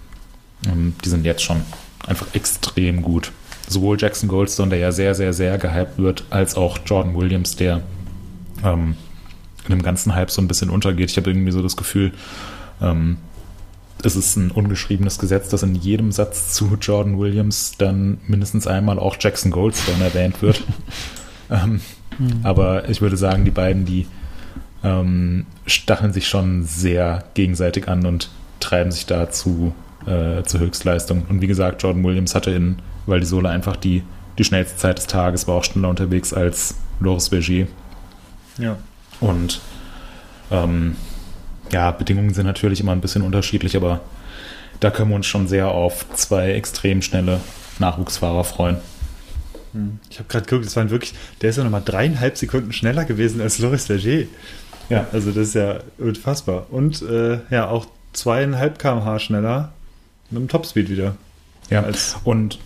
[0.63, 1.63] die sind jetzt schon
[2.07, 3.33] einfach extrem gut.
[3.69, 7.83] Sowohl Jackson Goldstone, der ja sehr, sehr, sehr gehypt wird, als auch Jordan Williams, der
[8.63, 8.97] ähm,
[9.65, 11.11] in dem ganzen Hype so ein bisschen untergeht.
[11.11, 12.13] Ich habe irgendwie so das Gefühl,
[12.81, 13.17] ähm,
[14.03, 18.99] es ist ein ungeschriebenes Gesetz, dass in jedem Satz zu Jordan Williams dann mindestens einmal
[18.99, 20.63] auch Jackson Goldstone erwähnt wird.
[21.51, 21.81] ähm,
[22.19, 22.41] mhm.
[22.43, 24.07] Aber ich würde sagen, die beiden, die
[24.83, 28.31] ähm, stacheln sich schon sehr gegenseitig an und
[28.61, 29.75] treiben sich da zu,
[30.07, 31.25] äh, zur Höchstleistung.
[31.29, 32.77] Und wie gesagt, Jordan Williams hatte in
[33.07, 34.03] Valdisola einfach die,
[34.39, 37.67] die schnellste Zeit des Tages, war auch schneller unterwegs als Loris Berger.
[38.59, 38.77] Ja.
[39.21, 39.61] Und
[40.51, 40.97] ähm,
[41.73, 44.01] ja, Bedingungen sind natürlich immer ein bisschen unterschiedlich, aber
[44.81, 47.41] da können wir uns schon sehr auf zwei extrem schnelle
[47.79, 48.77] Nachwuchsfahrer freuen.
[49.73, 49.99] Hm.
[50.11, 53.41] Ich habe gerade geguckt, das waren wirklich, der ist ja nochmal dreieinhalb Sekunden schneller gewesen
[53.41, 54.27] als Loris Verger.
[54.89, 55.07] Ja.
[55.13, 56.67] Also das ist ja unfassbar.
[56.71, 59.73] Und äh, ja, auch zweieinhalb kmh schneller
[60.35, 61.16] mit dem Topspeed wieder.
[61.70, 61.85] Ja,
[62.24, 62.59] und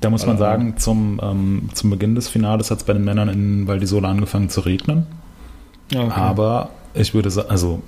[0.00, 3.28] da muss man sagen, zum, ähm, zum Beginn des Finales hat es bei den Männern
[3.28, 5.06] in Valdisola angefangen zu regnen.
[5.94, 6.10] Okay.
[6.10, 7.82] Aber ich würde sagen, also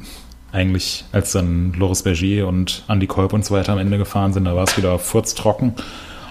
[0.52, 4.44] eigentlich, als dann Loris Berger und Andy Kolb und so weiter am Ende gefahren sind,
[4.44, 5.74] da war es wieder furztrocken.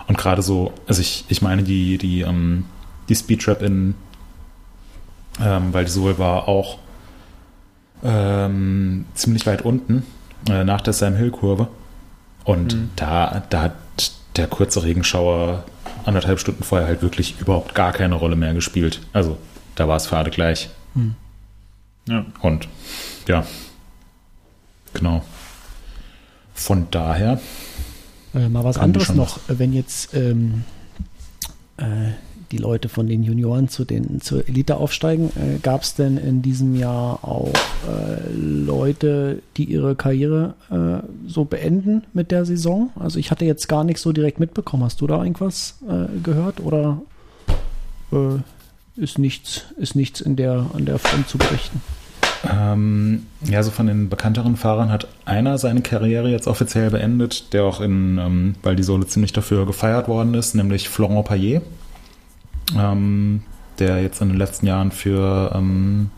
[0.08, 2.66] Und gerade so, also ich, ich meine, die, die, ähm,
[3.10, 3.96] die Speedtrap in
[5.42, 6.78] ähm, Valdisola war auch
[8.04, 10.04] ähm, ziemlich weit unten
[10.50, 11.68] äh, nach der Sam Hill Kurve.
[12.44, 12.90] Und mhm.
[12.96, 13.76] da, da hat
[14.36, 15.64] der kurze Regenschauer
[16.06, 19.02] anderthalb Stunden vorher halt wirklich überhaupt gar keine Rolle mehr gespielt.
[19.14, 19.38] Also
[19.76, 20.70] da war es für alle gleich.
[20.96, 21.16] Mhm.
[22.08, 22.26] Ja.
[22.42, 22.68] Und
[23.28, 23.46] ja,
[24.94, 25.24] genau.
[26.54, 27.40] Von daher.
[28.34, 30.64] Äh, mal was anderes noch, wenn jetzt ähm,
[31.78, 32.12] äh,
[32.54, 36.44] die Leute von den Junioren zu den zur Elite aufsteigen, äh, gab es denn in
[36.44, 37.52] diesem Jahr auch
[37.88, 42.92] äh, Leute, die ihre Karriere äh, so beenden mit der Saison?
[42.96, 44.84] Also ich hatte jetzt gar nichts so direkt mitbekommen.
[44.84, 47.02] Hast du da irgendwas äh, gehört oder
[48.96, 51.82] ist nichts, ist nichts in der, an der Front zu berichten.
[52.48, 57.64] Ähm, ja, so von den bekannteren Fahrern hat einer seine Karriere jetzt offiziell beendet, der
[57.64, 61.64] auch in ähm, Sohle ziemlich dafür gefeiert worden ist, nämlich Florent Payet,
[62.78, 63.44] ähm,
[63.80, 66.10] der jetzt in den letzten Jahren für, ähm,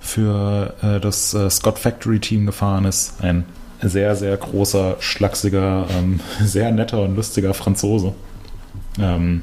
[0.00, 3.22] für äh, das äh, Scott Factory Team gefahren ist.
[3.22, 3.44] Ein
[3.80, 8.14] sehr, sehr großer, schlachsiger, ähm, sehr netter und lustiger Franzose.
[8.98, 9.42] Ähm,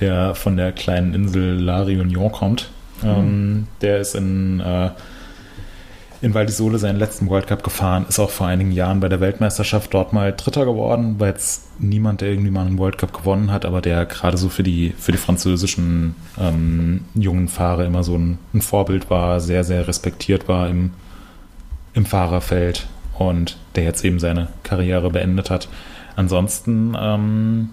[0.00, 2.70] der von der kleinen Insel La Réunion kommt.
[3.02, 3.08] Mhm.
[3.08, 4.90] Ähm, der ist in, äh,
[6.24, 9.92] in Val seinen letzten World Cup gefahren, ist auch vor einigen Jahren bei der Weltmeisterschaft
[9.92, 13.64] dort mal Dritter geworden, weil jetzt niemand, der irgendwie mal einen World Cup gewonnen hat,
[13.64, 18.38] aber der gerade so für die, für die französischen ähm, jungen Fahrer immer so ein,
[18.54, 20.92] ein, Vorbild war, sehr, sehr respektiert war im,
[21.92, 22.86] im Fahrerfeld
[23.18, 25.68] und der jetzt eben seine Karriere beendet hat.
[26.16, 27.70] Ansonsten ähm,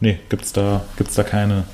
[0.00, 1.64] Nee, gibt es da, gibt's da keine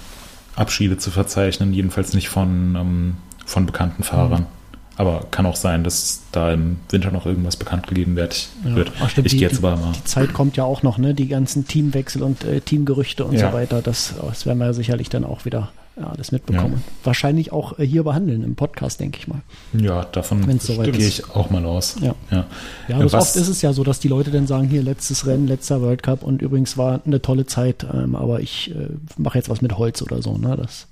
[0.55, 4.43] Abschiede zu verzeichnen, jedenfalls nicht von, ähm, von bekannten Fahrern.
[4.43, 4.62] Mhm.
[4.97, 8.49] Aber kann auch sein, dass da im Winter noch irgendwas bekannt gegeben wird.
[8.65, 8.85] Ja.
[9.01, 9.93] Ach, stimmt, ich gehe jetzt aber mal.
[9.93, 11.15] Die Zeit kommt ja auch noch, ne?
[11.15, 13.51] Die ganzen Teamwechsel und äh, Teamgerüchte und ja.
[13.51, 13.81] so weiter.
[13.81, 16.75] Das, das werden wir ja sicherlich dann auch wieder ja, alles mitbekommen.
[16.87, 16.93] Ja.
[17.05, 19.43] Wahrscheinlich auch äh, hier behandeln im Podcast, denke ich mal.
[19.73, 21.97] Ja, davon gehe ich auch mal aus.
[22.01, 22.47] Ja, ja.
[22.89, 25.47] ja also oft ist es ja so, dass die Leute dann sagen, hier letztes Rennen,
[25.47, 28.89] letzter World Cup und übrigens war eine tolle Zeit, ähm, aber ich äh,
[29.19, 30.37] mache jetzt was mit Holz oder so.
[30.39, 30.57] Ne?
[30.57, 30.87] Das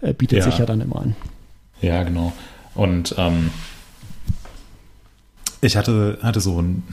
[0.00, 0.44] äh, bietet ja.
[0.44, 1.16] sich ja dann immer an.
[1.80, 2.32] Ja, genau.
[2.78, 3.50] Und ähm,
[5.60, 6.84] ich hatte, hatte so ein,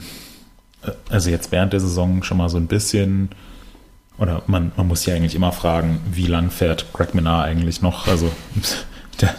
[0.82, 3.28] äh, also jetzt während der Saison schon mal so ein bisschen
[4.18, 8.08] oder man, man muss ja eigentlich immer fragen, wie lang fährt Greg Minard eigentlich noch?
[8.08, 8.32] Also
[9.20, 9.32] der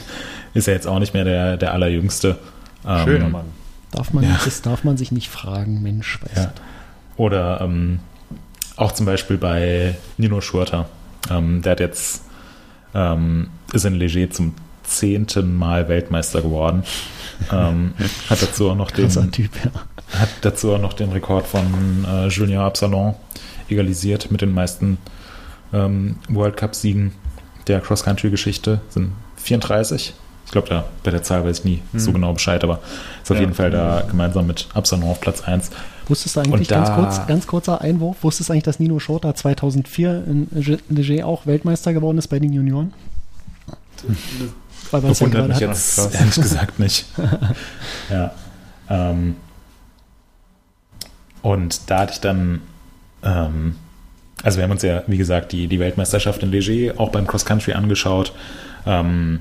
[0.54, 2.40] ist ja jetzt auch nicht mehr der, der allerjüngste.
[2.88, 3.48] Ähm, Schöner Mann.
[3.92, 4.40] Darf man, ja.
[4.46, 6.18] Das darf man sich nicht fragen, Mensch.
[6.34, 6.54] Ja.
[7.18, 8.00] Oder ähm,
[8.78, 10.88] auch zum Beispiel bei Nino Schurter.
[11.30, 12.24] Ähm, der hat jetzt
[12.94, 14.56] ähm, ist in Leger zum
[14.88, 16.84] zehnten Mal Weltmeister geworden.
[17.52, 17.94] ähm,
[18.30, 20.20] hat dazu auch noch den typ, ja.
[20.20, 23.16] hat dazu auch noch den Rekord von äh, Julien Absalon
[23.70, 24.98] egalisiert mit den meisten
[25.74, 27.12] ähm, World Cup-Siegen
[27.68, 28.80] der Cross-Country-Geschichte.
[28.90, 30.14] Sind 34
[30.46, 32.00] Ich glaube, da bei der Zahl weiß ich nie mhm.
[32.00, 32.80] so genau Bescheid, aber
[33.22, 33.42] ist auf ja.
[33.42, 35.70] jeden Fall da gemeinsam mit Absalon auf Platz 1.
[36.08, 39.36] Wusstest du eigentlich, da, ganz, kurz, ganz kurzer Einwurf, wusstest du eigentlich, dass Nino Schurter
[39.36, 42.94] 2004 in Leger auch Weltmeister geworden ist bei den Junioren?
[44.92, 47.06] Weil das wundert mich jetzt ehrlich gesagt nicht.
[48.10, 48.32] ja.
[48.90, 49.36] Ähm,
[51.42, 52.62] und da hatte ich dann,
[53.24, 53.76] ähm,
[54.44, 57.46] also wir haben uns ja, wie gesagt, die, die Weltmeisterschaft in Leger auch beim Cross
[57.46, 58.34] Country angeschaut.
[58.86, 59.40] Ähm,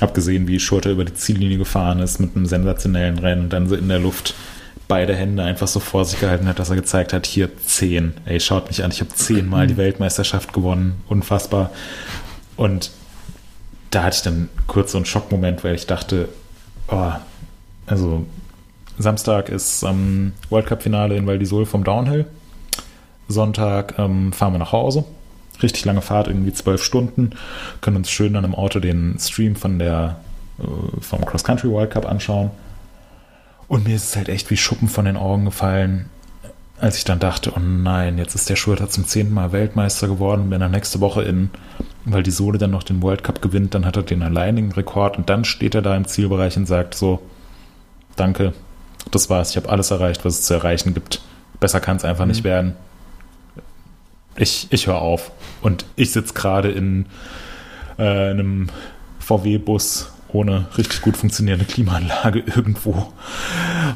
[0.00, 3.68] hab gesehen, wie Schurter über die Ziellinie gefahren ist mit einem sensationellen Rennen und dann
[3.68, 4.34] so in der Luft
[4.88, 8.14] beide Hände einfach so vor sich gehalten hat, dass er gezeigt hat, hier zehn.
[8.26, 11.02] Ey, schaut mich an, ich habe zehnmal die Weltmeisterschaft gewonnen.
[11.08, 11.70] Unfassbar.
[12.56, 12.90] Und
[13.94, 16.28] da hatte ich dann kurz so einen Schockmoment, weil ich dachte,
[16.88, 17.12] oh,
[17.86, 18.26] also
[18.98, 22.26] Samstag ist ähm, World Cup-Finale in Val di Sol vom Downhill.
[23.28, 25.04] Sonntag ähm, fahren wir nach Hause.
[25.62, 27.30] Richtig lange Fahrt, irgendwie zwölf Stunden.
[27.80, 30.16] Können uns schön dann im Auto den Stream von der,
[30.58, 32.50] äh, vom Cross Country World Cup anschauen.
[33.68, 36.10] Und mir ist es halt echt wie Schuppen von den Augen gefallen,
[36.80, 40.50] als ich dann dachte, oh nein, jetzt ist der Schurter zum zehnten Mal Weltmeister geworden.
[40.50, 41.50] Wenn er nächste Woche in,
[42.04, 45.16] weil die Sohle dann noch den World Cup gewinnt, dann hat er den alleinigen Rekord
[45.16, 47.22] und dann steht er da im Zielbereich und sagt so,
[48.16, 48.52] danke,
[49.10, 51.22] das war's, ich habe alles erreicht, was es zu erreichen gibt.
[51.60, 52.30] Besser kann es einfach mhm.
[52.30, 52.74] nicht werden.
[54.36, 55.30] Ich, ich höre auf.
[55.62, 57.06] Und ich sitze gerade in
[57.98, 58.68] äh, einem
[59.20, 63.12] VW-Bus ohne richtig gut funktionierende Klimaanlage irgendwo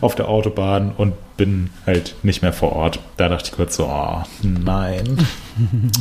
[0.01, 3.01] auf der Autobahn und bin halt nicht mehr vor Ort.
[3.17, 5.27] Da dachte ich kurz so, oh, nein.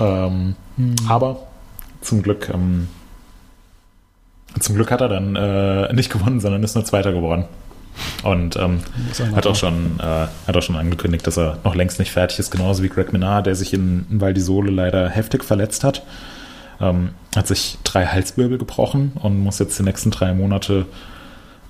[0.00, 0.94] ähm, hm.
[1.08, 1.48] Aber
[2.02, 2.88] zum Glück, ähm,
[4.60, 7.44] zum Glück hat er dann äh, nicht gewonnen, sondern ist nur Zweiter geworden.
[8.22, 8.80] Und ähm,
[9.34, 12.50] hat, auch schon, äh, hat auch schon angekündigt, dass er noch längst nicht fertig ist,
[12.50, 16.02] genauso wie Greg Minard, der sich in, in Val di Sole leider heftig verletzt hat.
[16.80, 20.86] Ähm, hat sich drei Halswirbel gebrochen und muss jetzt die nächsten drei Monate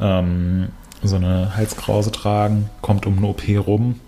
[0.01, 0.69] ähm,
[1.03, 4.01] so eine Halskrause tragen, kommt um eine OP rum.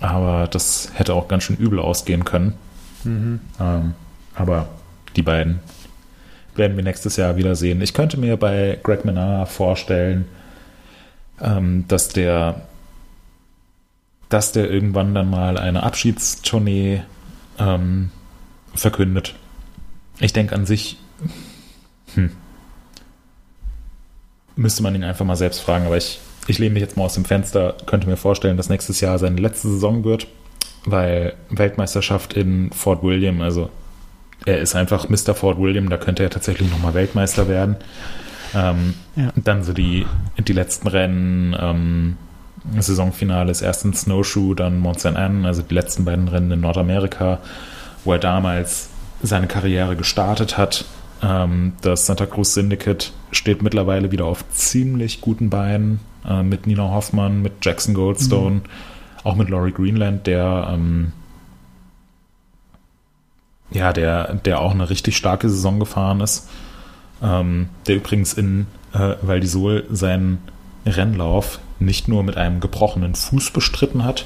[0.00, 2.54] Aber das hätte auch ganz schön übel ausgehen können.
[3.04, 3.40] Mhm.
[3.60, 3.94] Ähm,
[4.34, 4.68] aber
[5.14, 5.60] die beiden
[6.56, 7.80] werden wir nächstes Jahr wiedersehen.
[7.80, 10.26] Ich könnte mir bei Greg Menard vorstellen,
[11.40, 12.62] ähm, dass der
[14.28, 17.02] dass der irgendwann dann mal eine Abschiedstournee
[17.58, 18.10] ähm,
[18.74, 19.34] verkündet.
[20.22, 20.96] Ich denke an sich,
[22.14, 22.30] hm,
[24.54, 27.14] müsste man ihn einfach mal selbst fragen, aber ich, ich lehne mich jetzt mal aus
[27.14, 30.28] dem Fenster, könnte mir vorstellen, dass nächstes Jahr seine letzte Saison wird,
[30.84, 33.70] weil Weltmeisterschaft in Fort William, also
[34.46, 35.34] er ist einfach Mr.
[35.34, 37.76] Fort William, da könnte er tatsächlich nochmal Weltmeister werden.
[38.54, 39.32] Ähm, ja.
[39.36, 40.06] Dann so die,
[40.38, 42.16] die letzten Rennen, ähm,
[42.78, 46.60] Saisonfinale ist erst in Snowshoe, dann Mont Saint Anne, also die letzten beiden Rennen in
[46.60, 47.40] Nordamerika,
[48.04, 48.91] wo er damals
[49.22, 50.84] seine Karriere gestartet hat.
[51.22, 56.90] Ähm, das Santa Cruz Syndicate steht mittlerweile wieder auf ziemlich guten Beinen äh, mit Nina
[56.90, 58.62] Hoffmann, mit Jackson Goldstone, mhm.
[59.24, 61.12] auch mit Laurie Greenland, der ähm,
[63.70, 66.48] ja, der, der auch eine richtig starke Saison gefahren ist.
[67.22, 70.38] Ähm, der übrigens in äh, Val di Sol seinen
[70.84, 74.24] Rennlauf nicht nur mit einem gebrochenen Fuß bestritten hat,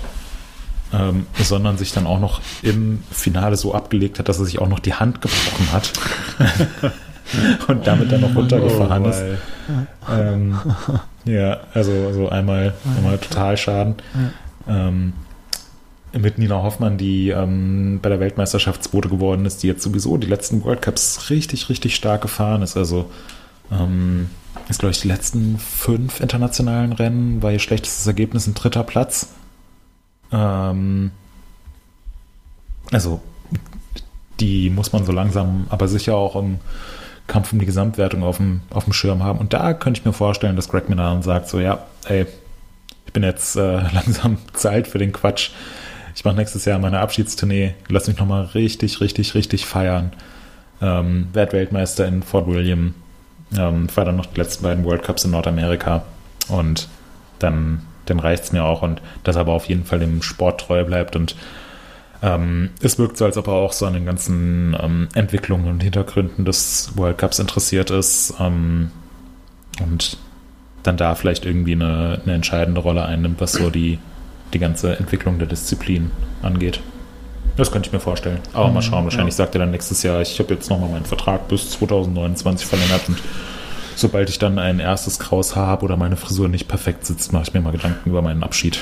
[0.92, 4.68] ähm, sondern sich dann auch noch im Finale so abgelegt hat, dass er sich auch
[4.68, 5.92] noch die Hand gebrochen hat
[7.68, 9.22] und damit dann noch runtergefahren oh, ist.
[10.10, 10.58] Ähm,
[11.24, 13.96] ja, also, also einmal, einmal total Schaden.
[14.68, 15.12] Ähm,
[16.12, 20.26] mit Nina Hoffmann, die ähm, bei der Weltmeisterschaft Zweite geworden ist, die jetzt sowieso die
[20.26, 22.76] letzten World Cups richtig, richtig stark gefahren ist.
[22.76, 23.10] Also
[23.70, 24.30] ähm,
[24.68, 29.28] ist, glaube ich, die letzten fünf internationalen Rennen war ihr schlechtestes Ergebnis ein dritter Platz.
[30.32, 31.10] Ähm,
[32.90, 33.20] also
[34.40, 36.58] die muss man so langsam, aber sicher auch im
[37.26, 39.38] Kampf um die Gesamtwertung auf dem, auf dem Schirm haben.
[39.38, 42.26] Und da könnte ich mir vorstellen, dass Greg Minan sagt so, ja, ey,
[43.06, 45.50] ich bin jetzt äh, langsam Zeit für den Quatsch
[46.16, 50.12] ich mache nächstes Jahr meine Abschiedstournee, lass mich nochmal richtig, richtig, richtig feiern.
[50.80, 52.94] Ähm, werd Weltmeister in Fort William,
[53.56, 56.04] ähm, fahre dann noch die letzten beiden World Cups in Nordamerika
[56.48, 56.88] und
[57.38, 60.60] dann, dann reicht es mir auch und dass er aber auf jeden Fall dem Sport
[60.62, 61.36] treu bleibt und
[62.22, 65.82] ähm, es wirkt so, als ob er auch so an den ganzen ähm, Entwicklungen und
[65.82, 68.90] Hintergründen des World Cups interessiert ist ähm,
[69.82, 70.16] und
[70.82, 73.98] dann da vielleicht irgendwie eine, eine entscheidende Rolle einnimmt, was so die
[74.54, 76.10] die ganze Entwicklung der Disziplin
[76.42, 76.80] angeht.
[77.56, 78.40] Das könnte ich mir vorstellen.
[78.52, 79.44] Aber mal schauen, wahrscheinlich ja.
[79.44, 83.18] sagt er dann nächstes Jahr, ich habe jetzt nochmal meinen Vertrag bis 2029 verlängert und
[83.96, 87.44] sobald ich dann ein erstes graues Haar habe oder meine Frisur nicht perfekt sitzt, mache
[87.48, 88.78] ich mir mal Gedanken über meinen Abschied.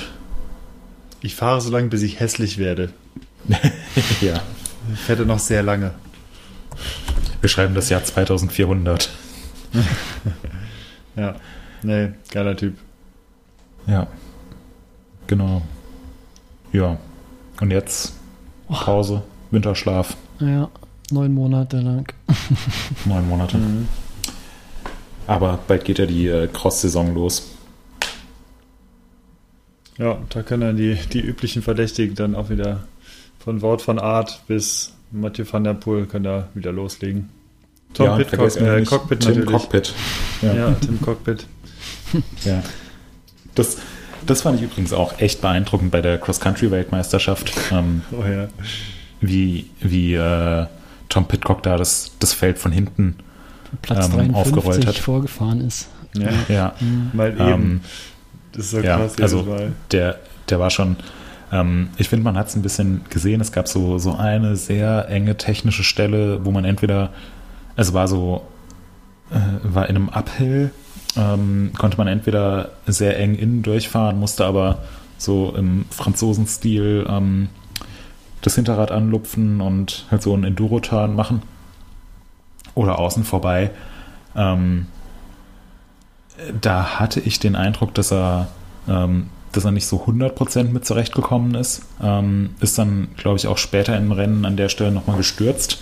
[1.23, 2.93] Ich fahre so lange, bis ich hässlich werde.
[4.21, 4.43] ja.
[4.93, 5.93] Ich werde noch sehr lange.
[7.41, 9.11] Wir schreiben das Jahr 2400.
[11.17, 11.37] ja,
[11.83, 12.77] nee, geiler Typ.
[13.87, 14.07] Ja,
[15.27, 15.63] genau.
[16.73, 16.99] Ja,
[17.61, 18.15] und jetzt
[18.69, 20.17] Pause, Winterschlaf.
[20.41, 20.69] Ja,
[21.11, 22.13] neun Monate lang.
[23.05, 23.57] Neun Monate.
[23.57, 23.89] Mhm.
[25.27, 27.51] Aber bald geht ja die äh, Cross-Saison los.
[29.99, 32.85] Ja, da können dann die, die üblichen Verdächtigen dann auch wieder
[33.39, 37.31] von Wort von Art bis Mathieu van der Poel können da wieder loslegen.
[37.93, 39.51] Tom ja, Pitcock, äh, Cockpit Tim natürlich.
[39.51, 39.95] Cockpit.
[40.43, 40.55] Ja.
[40.55, 41.47] ja, Tim Cockpit.
[42.45, 42.63] ja.
[43.55, 43.79] Das,
[44.27, 47.53] das fand ich übrigens auch echt beeindruckend bei der Cross-Country-Weltmeisterschaft.
[47.71, 48.49] Ähm, oh ja.
[49.21, 50.67] Wie, wie äh,
[51.09, 53.17] Tom Pitcock da das, das Feld von hinten
[53.83, 54.97] Platz ähm, aufgerollt hat.
[54.97, 55.89] vorgefahren ist.
[56.17, 56.75] Ja, ja.
[56.81, 57.11] Mhm.
[57.13, 57.41] mal eben.
[57.41, 57.81] Ähm,
[58.53, 59.21] das ist so ja, krass.
[59.21, 59.47] Also
[59.91, 60.19] der,
[60.49, 60.97] der war schon,
[61.53, 63.41] ähm, ich finde, man hat es ein bisschen gesehen.
[63.41, 67.11] Es gab so, so eine sehr enge technische Stelle, wo man entweder,
[67.77, 68.47] es war so,
[69.31, 70.71] äh, war in einem Uphill,
[71.17, 74.85] ähm, konnte man entweder sehr eng innen durchfahren, musste aber
[75.19, 77.49] so im Franzosenstil ähm,
[78.41, 81.43] das Hinterrad anlupfen und halt so einen Enduro-Turn machen
[82.75, 83.71] oder außen vorbei.
[84.37, 84.87] Ähm,
[86.61, 88.49] da hatte ich den Eindruck, dass er,
[88.89, 91.83] ähm, dass er nicht so 100% mit zurechtgekommen ist.
[92.03, 95.81] Ähm, ist dann, glaube ich, auch später im Rennen an der Stelle nochmal gestürzt.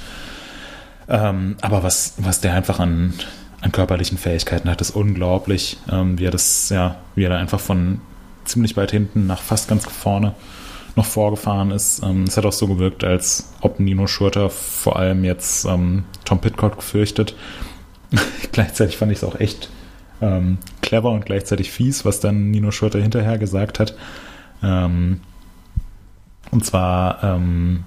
[1.09, 3.15] Ähm, aber was, was der einfach an,
[3.61, 7.61] an körperlichen Fähigkeiten hat, ist unglaublich, ähm, wie er das, ja, wie er da einfach
[7.61, 8.01] von
[8.45, 10.35] ziemlich weit hinten nach fast ganz vorne
[10.97, 12.03] noch vorgefahren ist.
[12.03, 16.41] Ähm, es hat auch so gewirkt, als ob Nino Schurter vor allem jetzt ähm, Tom
[16.41, 17.35] Pitcock fürchtet.
[18.53, 19.71] Gleichzeitig fand ich es auch echt
[20.21, 23.95] ähm, clever und gleichzeitig fies, was dann Nino Schurter hinterher gesagt hat.
[24.63, 25.21] Ähm,
[26.51, 27.85] und zwar ähm,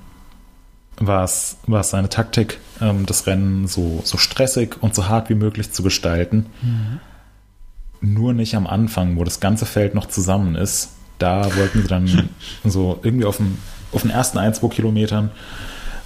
[0.98, 5.84] war es seine Taktik, das Rennen so, so stressig und so hart wie möglich zu
[5.84, 6.46] gestalten.
[6.62, 7.00] Mhm.
[8.02, 10.92] Nur nicht am Anfang, wo das ganze Feld noch zusammen ist.
[11.20, 12.30] Da wollten sie dann
[12.64, 13.58] so irgendwie auf, dem,
[13.92, 15.32] auf den ersten ein, zwei Kilometern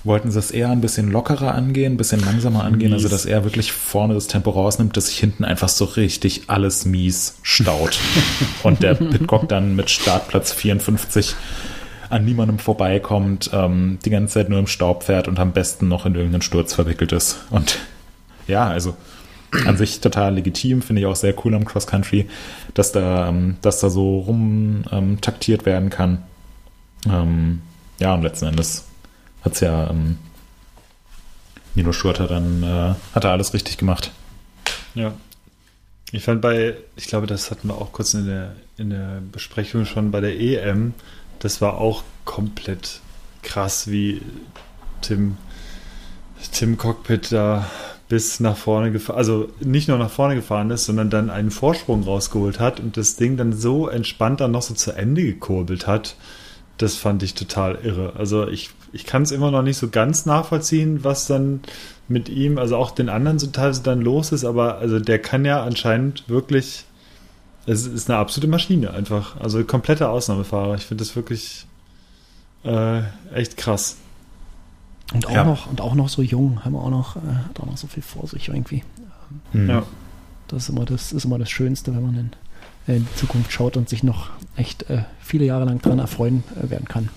[0.03, 3.03] wollten sie es eher ein bisschen lockerer angehen, ein bisschen langsamer angehen, mies.
[3.03, 6.85] also dass er wirklich vorne das Tempo rausnimmt, dass sich hinten einfach so richtig alles
[6.85, 7.99] mies staut.
[8.63, 11.35] und der Pitcock dann mit Startplatz 54
[12.09, 16.05] an niemandem vorbeikommt, ähm, die ganze Zeit nur im Staub fährt und am besten noch
[16.05, 17.37] in irgendeinen Sturz verwickelt ist.
[17.49, 17.77] Und
[18.47, 18.95] ja, also
[19.65, 22.27] an sich total legitim, finde ich auch sehr cool am Cross Country,
[22.73, 26.23] dass da, ähm, dass da so rum ähm, taktiert werden kann.
[27.07, 27.61] Ähm,
[27.99, 28.85] ja, und letzten Endes
[29.43, 30.17] hat es ja ähm,
[31.75, 34.11] Nino Schurter dann, äh, hat er alles richtig gemacht.
[34.95, 35.13] Ja.
[36.11, 39.85] Ich fand bei, ich glaube, das hatten wir auch kurz in der, in der Besprechung
[39.85, 40.93] schon bei der EM,
[41.37, 43.01] das war auch komplett
[43.43, 44.21] krass, wie
[45.01, 45.37] Tim,
[46.51, 47.69] Tim Cockpit da
[48.09, 52.03] bis nach vorne gefahren, also nicht nur nach vorne gefahren ist, sondern dann einen Vorsprung
[52.03, 56.15] rausgeholt hat und das Ding dann so entspannt dann noch so zu Ende gekurbelt hat.
[56.77, 58.13] Das fand ich total irre.
[58.17, 61.61] Also ich ich kann es immer noch nicht so ganz nachvollziehen, was dann
[62.07, 65.45] mit ihm, also auch den anderen so teilweise dann los ist, aber also der kann
[65.45, 66.85] ja anscheinend wirklich,
[67.65, 70.75] es ist eine absolute Maschine einfach, also komplette Ausnahmefahrer.
[70.75, 71.65] Ich finde das wirklich
[72.63, 73.01] äh,
[73.33, 73.97] echt krass.
[75.13, 75.43] Und auch ja.
[75.43, 77.87] noch und auch noch so jung, haben wir auch noch, äh, hat auch noch so
[77.87, 78.83] viel vor sich irgendwie.
[79.53, 79.69] Mhm.
[79.69, 79.83] Ja.
[80.47, 83.77] Das ist immer das ist immer das Schönste, wenn man in, in die Zukunft schaut
[83.77, 87.09] und sich noch echt äh, viele Jahre lang dran erfreuen äh, werden kann.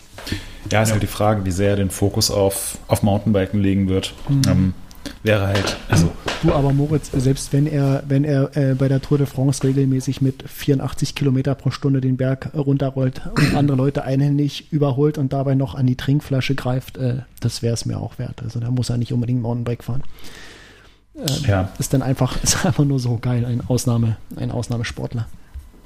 [0.70, 0.93] Ja, ist ja.
[0.94, 4.14] halt die Frage, wie sehr er den Fokus auf, auf Mountainbiken legen wird.
[4.28, 4.43] Mhm.
[4.47, 4.74] Ähm,
[5.23, 6.11] wäre halt, also.
[6.43, 10.20] Du aber Moritz, selbst wenn er, wenn er äh, bei der Tour de France regelmäßig
[10.20, 15.55] mit 84 Kilometer pro Stunde den Berg runterrollt und andere Leute einhändig überholt und dabei
[15.55, 18.43] noch an die Trinkflasche greift, äh, das wäre es mir auch wert.
[18.43, 20.03] Also da muss er nicht unbedingt Mountainbike fahren.
[21.15, 21.69] Äh, ja.
[21.79, 25.27] Ist dann einfach, ist einfach nur so geil, ein Ausnahme, ein Ausnahmesportler.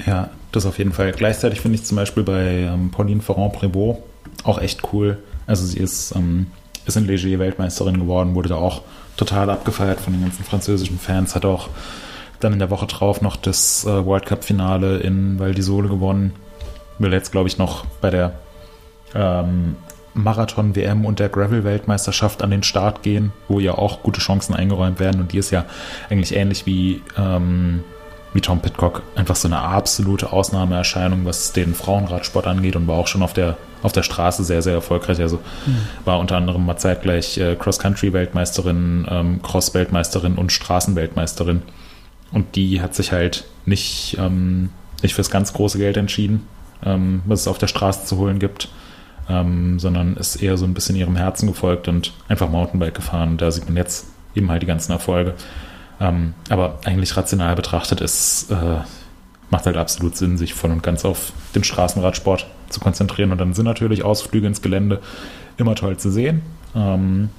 [0.06, 1.12] Ja, das auf jeden Fall.
[1.12, 3.98] Gleichzeitig finde ich zum Beispiel bei ähm, Pauline Ferrand-Prévot
[4.44, 5.18] auch echt cool.
[5.46, 6.48] Also sie ist, ähm,
[6.84, 8.82] ist in Leger Weltmeisterin geworden, wurde da auch
[9.16, 11.68] total abgefeiert von den ganzen französischen Fans, hat auch
[12.40, 15.88] dann in der Woche drauf noch das äh, World Cup Finale in Val di Sole
[15.88, 16.34] gewonnen.
[16.98, 18.32] Will jetzt, glaube ich, noch bei der
[19.14, 19.76] ähm,
[20.14, 25.20] Marathon-WM und der Gravel-Weltmeisterschaft an den Start gehen, wo ja auch gute Chancen eingeräumt werden.
[25.20, 25.64] Und die ist ja
[26.08, 27.84] eigentlich ähnlich wie ähm,
[28.36, 33.06] wie Tom Pitcock einfach so eine absolute Ausnahmeerscheinung, was den Frauenradsport angeht und war auch
[33.06, 33.56] schon auf der,
[33.86, 35.20] auf der Straße sehr, sehr erfolgreich.
[35.20, 35.76] Also mhm.
[36.04, 41.62] war unter anderem mal zeitgleich äh, Cross-Country-Weltmeisterin, ähm, Cross-Weltmeisterin und Straßenweltmeisterin.
[42.32, 44.70] Und die hat sich halt nicht, ähm,
[45.02, 46.48] nicht fürs ganz große Geld entschieden,
[46.84, 48.68] ähm, was es auf der Straße zu holen gibt,
[49.28, 53.36] ähm, sondern ist eher so ein bisschen ihrem Herzen gefolgt und einfach Mountainbike gefahren.
[53.36, 55.34] Da sieht man jetzt eben halt die ganzen Erfolge.
[56.00, 58.80] Ähm, aber eigentlich rational betrachtet ist, äh,
[59.50, 63.32] macht halt absolut Sinn, sich voll und ganz auf den Straßenradsport zu konzentrieren.
[63.32, 65.00] Und dann sind natürlich Ausflüge ins Gelände
[65.56, 66.42] immer toll zu sehen.
[66.74, 67.30] Ähm,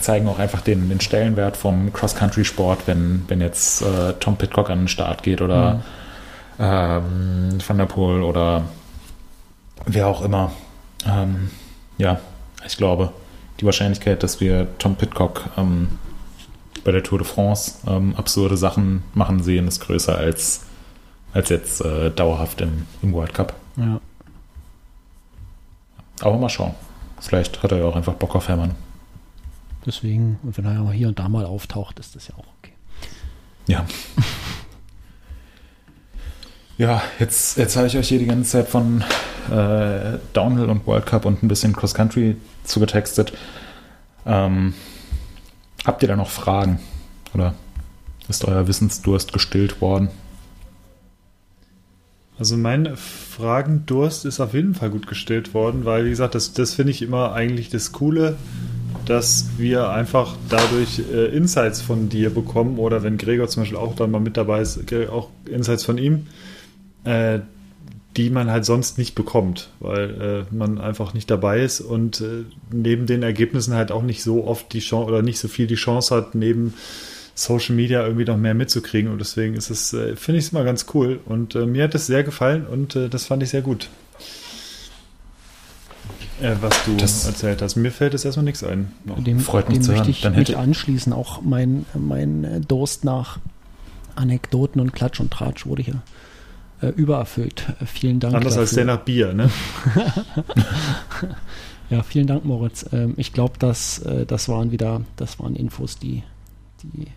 [0.00, 4.80] zeigen auch einfach den, den Stellenwert vom Cross-Country-Sport, wenn, wenn jetzt äh, Tom Pitcock an
[4.80, 5.80] den Start geht oder mhm.
[6.58, 8.62] ähm, Van der Poel oder
[9.84, 10.52] wer auch immer.
[11.06, 11.50] Ähm,
[11.98, 12.18] ja,
[12.66, 13.12] ich glaube,
[13.60, 15.88] die Wahrscheinlichkeit, dass wir Tom Pitcock ähm,
[16.84, 20.65] bei der Tour de France ähm, absurde Sachen machen sehen, ist größer als,
[21.36, 23.54] als jetzt äh, dauerhaft im, im World Cup.
[23.76, 24.00] Ja.
[26.20, 26.74] Aber mal schauen.
[27.20, 28.74] Vielleicht hat er ja auch einfach Bock auf Hermann.
[29.84, 32.72] Deswegen, und wenn er ja hier und da mal auftaucht, ist das ja auch okay.
[33.66, 33.84] Ja.
[36.78, 39.04] ja, jetzt, jetzt habe ich euch hier die ganze Zeit von
[39.50, 43.34] äh, Downhill und World Cup und ein bisschen Cross Country zugetextet.
[44.24, 44.72] Ähm,
[45.84, 46.80] habt ihr da noch Fragen?
[47.34, 47.54] Oder
[48.26, 50.08] ist euer Wissensdurst gestillt worden?
[52.38, 56.74] Also mein Fragendurst ist auf jeden Fall gut gestillt worden, weil, wie gesagt, das, das
[56.74, 58.36] finde ich immer eigentlich das Coole,
[59.06, 63.94] dass wir einfach dadurch äh, Insights von dir bekommen oder wenn Gregor zum Beispiel auch
[63.94, 64.80] dann mal mit dabei ist,
[65.10, 66.26] auch Insights von ihm,
[67.04, 67.38] äh,
[68.16, 72.44] die man halt sonst nicht bekommt, weil äh, man einfach nicht dabei ist und äh,
[72.72, 75.74] neben den Ergebnissen halt auch nicht so oft die Chance oder nicht so viel die
[75.74, 76.74] Chance hat, neben
[77.36, 79.12] Social Media irgendwie noch mehr mitzukriegen.
[79.12, 81.20] Und deswegen ist es, äh, finde ich es immer ganz cool.
[81.26, 83.88] Und äh, mir hat es sehr gefallen und äh, das fand ich sehr gut.
[86.40, 87.76] Äh, was du das erzählt hast.
[87.76, 88.92] Mir fällt es erstmal nichts ein.
[89.04, 91.12] Dem, Freut mich dem zu möchte ich Dann mich anschließen.
[91.12, 93.38] Auch mein, mein Durst nach
[94.16, 96.02] Anekdoten und Klatsch und Tratsch wurde hier
[96.80, 97.66] äh, übererfüllt.
[97.80, 98.34] Äh, vielen Dank.
[98.34, 98.62] Anders dafür.
[98.62, 99.50] als der nach Bier, ne?
[101.90, 102.86] ja, vielen Dank, Moritz.
[102.92, 106.22] Ähm, ich glaube, dass äh, das waren wieder, das waren Infos, die,
[106.82, 107.08] die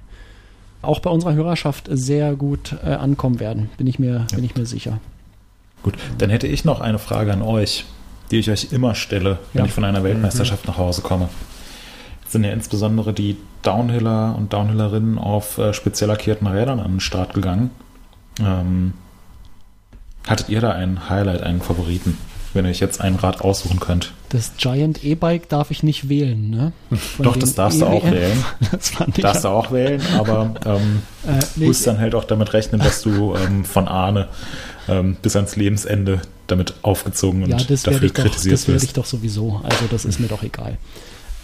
[0.81, 3.69] auch bei unserer Hörerschaft sehr gut äh, ankommen werden.
[3.77, 4.35] Bin ich mir, ja.
[4.35, 4.99] bin ich mir sicher.
[5.83, 7.85] Gut, dann hätte ich noch eine Frage an euch,
[8.31, 9.65] die ich euch immer stelle, wenn ja.
[9.65, 10.71] ich von einer Weltmeisterschaft mhm.
[10.71, 11.29] nach Hause komme.
[12.21, 16.99] Jetzt sind ja insbesondere die Downhiller und Downhillerinnen auf äh, speziell lackierten Rädern an den
[16.99, 17.71] Start gegangen.
[18.39, 18.93] Ähm,
[20.27, 22.17] Hattet ihr da einen Highlight, einen Favoriten,
[22.53, 24.13] wenn ihr euch jetzt ein Rad aussuchen könnt?
[24.29, 26.71] Das Giant E-Bike darf ich nicht wählen, ne?
[26.91, 28.43] Von Doch, das darfst e du auch wählen.
[28.71, 29.49] das fand ich darfst ja.
[29.49, 33.35] du auch wählen, aber ähm, äh, nee, musst dann halt auch damit rechnen, dass du
[33.35, 34.27] ähm, von Ahne
[34.87, 38.93] ähm, bis ans Lebensende damit aufgezogen und ja, das dafür kritisiert doch, Das werde ich
[38.93, 39.61] doch sowieso.
[39.63, 40.77] Also das ist mir doch egal.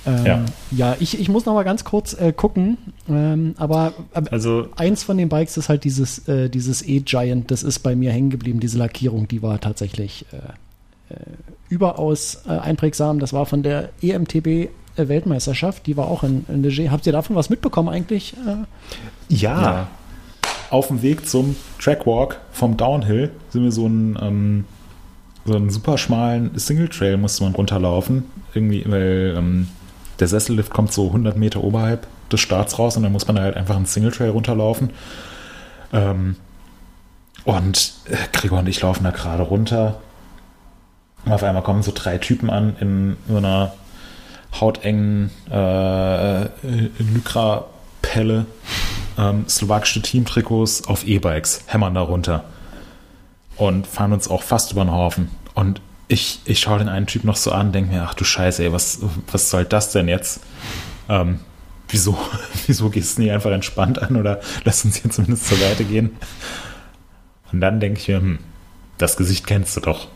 [0.06, 0.45] Ähm, ja.
[0.72, 2.77] ja, ich, ich muss noch mal ganz kurz äh, gucken.
[3.10, 7.49] Ähm, aber äh, also, eins von den Bikes ist halt dieses äh, dieses E-Giant.
[7.49, 8.60] Das ist bei mir hängen geblieben.
[8.60, 10.38] Diese Lackierung, die war tatsächlich äh,
[11.69, 13.19] überaus äh, einprägsam.
[13.19, 15.88] Das war von der EMTB Weltmeisterschaft.
[15.88, 16.91] Die war auch in, in Leger.
[16.91, 18.34] Habt ihr davon was mitbekommen eigentlich?
[19.30, 19.61] Ja.
[19.61, 19.88] ja.
[20.69, 24.65] Auf dem Weg zum Trackwalk vom Downhill sind wir so einen, ähm,
[25.45, 28.23] so einen super schmalen Single Trail musste man runterlaufen.
[28.53, 29.68] Irgendwie, weil ähm,
[30.19, 33.56] der Sessellift kommt so 100 Meter oberhalb des Starts raus und dann muss man halt
[33.56, 34.91] einfach einen Single Trail runterlaufen.
[35.94, 36.38] Ähm,
[37.44, 39.99] und äh, Gregor und ich laufen da gerade runter.
[41.26, 43.73] Und auf einmal kommen so drei Typen an in so einer
[44.60, 46.45] hautengen äh,
[46.99, 48.45] Lycra-Pelle,
[49.18, 52.45] ähm, slowakische Teamtrikots auf E-Bikes, hämmern da runter
[53.57, 55.30] und fahren uns auch fast über den Haufen.
[55.56, 58.64] Und ich, ich schaue den einen Typ noch so an, denke mir, ach du Scheiße,
[58.64, 58.99] ey, was,
[59.31, 60.41] was soll das denn jetzt?
[61.10, 61.39] Ähm,
[61.89, 62.18] wieso,
[62.68, 66.15] wieso gehst du nicht einfach entspannt an oder lass uns hier zumindest zur Seite gehen?
[67.52, 68.39] Und dann denke ich mir, hm,
[68.97, 70.07] das Gesicht kennst du doch.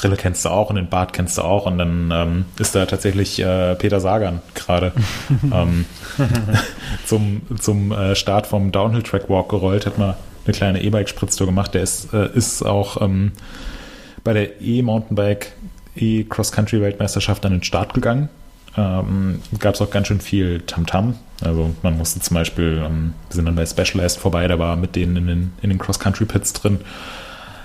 [0.00, 2.86] Brille kennst du auch und den Bart kennst du auch und dann ähm, ist da
[2.86, 4.92] tatsächlich äh, Peter Sagan gerade
[5.52, 5.84] ähm,
[7.04, 10.16] zum, zum äh, Start vom Downhill Track Walk gerollt, hat mal
[10.46, 11.74] eine kleine E-Bike-Spritztour gemacht.
[11.74, 13.32] Der ist, äh, ist auch ähm,
[14.24, 15.52] bei der E-Mountainbike,
[15.96, 18.30] E-Cross-Country-Weltmeisterschaft an den Start gegangen.
[18.78, 21.10] Ähm, Gab es auch ganz schön viel Tamtam.
[21.10, 21.46] -Tam.
[21.46, 24.96] Also man musste zum Beispiel, ähm, wir sind dann bei Specialized vorbei, da war mit
[24.96, 26.78] denen in den, in den Cross-Country-Pits drin.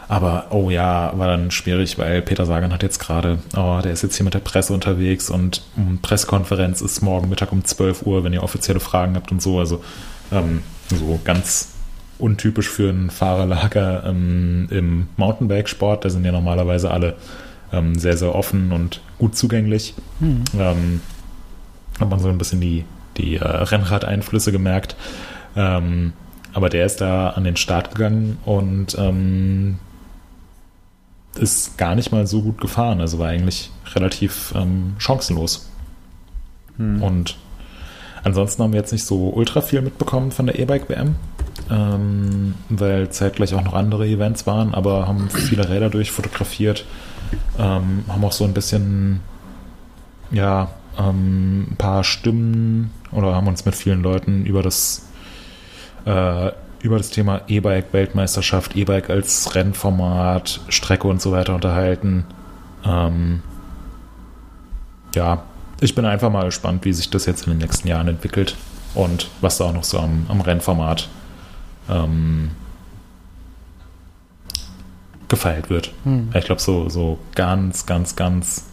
[0.08, 4.04] Aber oh ja, war dann schwierig, weil Peter Sagan hat jetzt gerade, oh, der ist
[4.04, 8.24] jetzt hier mit der Presse unterwegs und um, Pressekonferenz ist morgen Mittag um 12 Uhr,
[8.24, 9.60] wenn ihr offizielle Fragen habt und so.
[9.60, 9.84] Also
[10.32, 11.74] ähm, so ganz
[12.20, 16.06] untypisch für ein Fahrerlager ähm, im Mountainbike-Sport.
[16.06, 17.16] Da sind ja normalerweise alle
[17.74, 19.96] ähm, sehr, sehr offen und gut zugänglich.
[20.20, 20.44] Hm.
[20.58, 21.02] Ähm,
[22.00, 22.86] hat man so ein bisschen die,
[23.18, 24.96] die äh, Rennradeinflüsse gemerkt.
[25.56, 26.14] Ähm,
[26.54, 29.80] aber der ist da an den Start gegangen und ähm,
[31.38, 33.02] ist gar nicht mal so gut gefahren.
[33.02, 35.70] Also war eigentlich relativ ähm, chancenlos.
[36.78, 37.02] Hm.
[37.02, 37.36] Und
[38.26, 41.14] Ansonsten haben wir jetzt nicht so ultra viel mitbekommen von der E-Bike WM,
[41.70, 46.86] ähm, weil zeitgleich auch noch andere Events waren, aber haben viele Räder durchfotografiert,
[47.60, 49.20] ähm, haben auch so ein bisschen,
[50.32, 55.08] ja, ähm, ein paar Stimmen oder haben uns mit vielen Leuten über das
[56.06, 56.50] äh,
[56.86, 62.26] über das Thema E-Bike Weltmeisterschaft, E-Bike als Rennformat, Strecke und so weiter unterhalten.
[62.86, 63.42] Ähm,
[65.16, 65.44] ja,
[65.82, 68.56] ich bin einfach mal gespannt, wie sich das jetzt in den nächsten Jahren entwickelt
[68.94, 71.10] und was da auch noch so am, am Rennformat
[71.90, 72.52] ähm,
[75.28, 75.92] gefeilt wird.
[76.04, 76.30] Hm.
[76.36, 78.68] Ich glaube, so, so ganz, ganz, ganz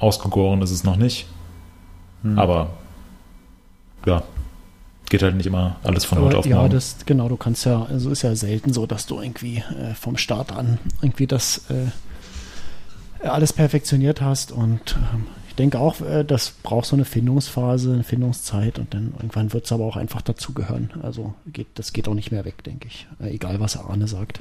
[0.00, 1.28] ausgegoren ist es noch nicht.
[2.22, 2.40] Hm.
[2.40, 2.70] Aber
[4.04, 4.24] ja,
[5.12, 6.62] geht halt nicht immer alles von heute auf morgen.
[6.62, 9.94] Ja, das, genau, du kannst ja, also ist ja selten so, dass du irgendwie äh,
[9.94, 16.24] vom Start an irgendwie das äh, alles perfektioniert hast und ähm, ich denke auch, äh,
[16.24, 20.22] das braucht so eine Findungsphase, eine Findungszeit und dann irgendwann wird es aber auch einfach
[20.22, 20.92] dazugehören.
[21.02, 23.06] Also geht, das geht auch nicht mehr weg, denke ich.
[23.22, 24.40] Äh, egal, was Arne sagt.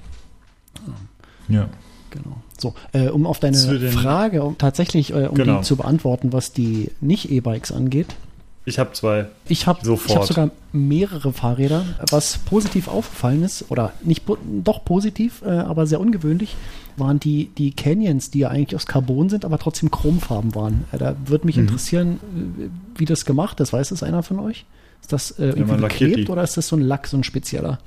[1.50, 1.68] Ja.
[2.12, 2.38] Genau.
[2.58, 3.58] So, äh, um auf deine
[3.92, 5.58] Frage, um tatsächlich, äh, um genau.
[5.58, 8.16] die zu beantworten, was die Nicht-E-Bikes angeht,
[8.64, 9.28] ich habe zwei.
[9.48, 11.84] Ich habe hab sogar mehrere Fahrräder.
[12.12, 14.24] Was positiv aufgefallen ist, oder nicht
[14.64, 16.56] doch positiv, äh, aber sehr ungewöhnlich,
[16.96, 20.86] waren die, die Canyons, die ja eigentlich aus Carbon sind, aber trotzdem chromfarben waren.
[20.92, 21.64] Äh, da würde mich mhm.
[21.64, 22.20] interessieren,
[22.60, 23.74] äh, wie das gemacht ist.
[23.74, 24.66] Weiß das einer von euch?
[25.02, 27.80] Ist das äh, irgendwie ja, geklebt oder ist das so ein Lack, so ein spezieller?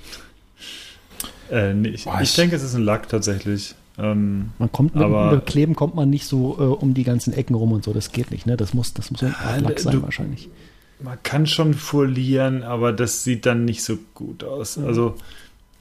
[1.51, 3.77] Äh, nee, ich, ich denke, es ist ein Lack tatsächlich.
[3.97, 7.33] Ähm, man kommt mit, aber, mit Kleben kommt man nicht so äh, um die ganzen
[7.33, 8.57] Ecken rum und so, das geht nicht, ne?
[8.57, 10.49] Das muss, das muss ein Art Lack sein du, wahrscheinlich.
[11.01, 14.77] Man kann schon folieren, aber das sieht dann nicht so gut aus.
[14.77, 14.87] Mhm.
[14.87, 15.15] Also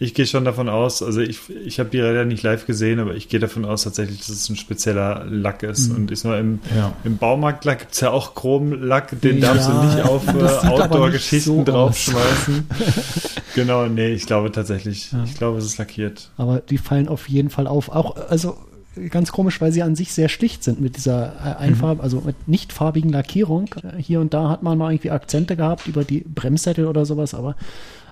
[0.03, 3.15] ich gehe schon davon aus, also ich, ich habe die Räder nicht live gesehen, aber
[3.15, 5.89] ich gehe davon aus tatsächlich, dass es ein spezieller Lack ist.
[5.89, 5.95] Mhm.
[5.95, 6.93] Und ich sag im, ja.
[7.05, 11.45] im Baumarktlack gibt es ja auch Chromlack, den ja, darfst du nicht auf äh, Outdoor-Geschichten
[11.45, 12.67] so draufschmeißen.
[13.55, 15.23] genau, nee, ich glaube tatsächlich, ja.
[15.23, 16.31] ich glaube, es ist lackiert.
[16.35, 17.87] Aber die fallen auf jeden Fall auf.
[17.87, 18.57] Auch, also
[19.09, 22.03] ganz komisch, weil sie an sich sehr schlicht sind mit dieser äh, Einfarb, mhm.
[22.03, 23.73] also mit nicht farbigen Lackierung.
[23.97, 27.55] Hier und da hat man mal irgendwie Akzente gehabt über die Bremssättel oder sowas, aber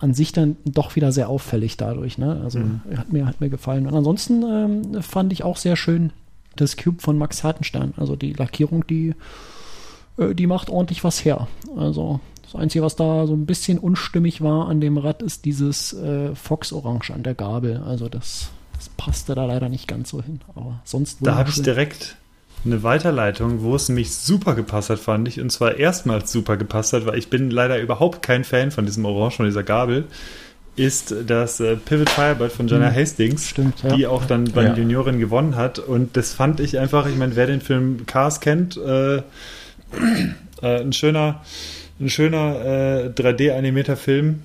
[0.01, 2.17] an sich dann doch wieder sehr auffällig dadurch.
[2.17, 2.41] Ne?
[2.43, 2.81] Also mhm.
[2.95, 3.87] hat, mir, hat mir gefallen.
[3.87, 6.11] Und ansonsten ähm, fand ich auch sehr schön
[6.55, 7.93] das Cube von Max Hartenstein.
[7.97, 9.13] Also die Lackierung, die,
[10.17, 11.47] äh, die macht ordentlich was her.
[11.77, 15.93] Also das Einzige, was da so ein bisschen unstimmig war an dem Rad, ist dieses
[15.93, 17.77] äh, Fox Orange an der Gabel.
[17.77, 18.49] Also das
[18.81, 20.39] das passte da leider nicht ganz so hin.
[20.55, 21.19] Aber sonst.
[21.21, 22.17] Da habe ich direkt
[22.65, 25.39] eine Weiterleitung, wo es mich super gepasst hat, fand ich.
[25.41, 29.05] Und zwar erstmals super gepasst hat, weil ich bin leider überhaupt kein Fan von diesem
[29.05, 30.05] Orange, von dieser Gabel
[30.75, 32.95] ist das äh, Pivot Firebird von Jenna mhm.
[32.95, 33.95] Hastings, Stimmt, ja.
[33.95, 34.73] die auch dann bei ja.
[34.73, 35.79] den Junioren gewonnen hat.
[35.79, 39.21] Und das fand ich einfach, ich meine, wer den Film Cars kennt, äh, äh,
[40.61, 41.41] ein schöner,
[41.99, 44.43] ein schöner äh, 3D-animierter Film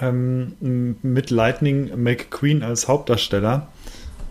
[0.00, 3.68] ähm, mit Lightning McQueen als Hauptdarsteller.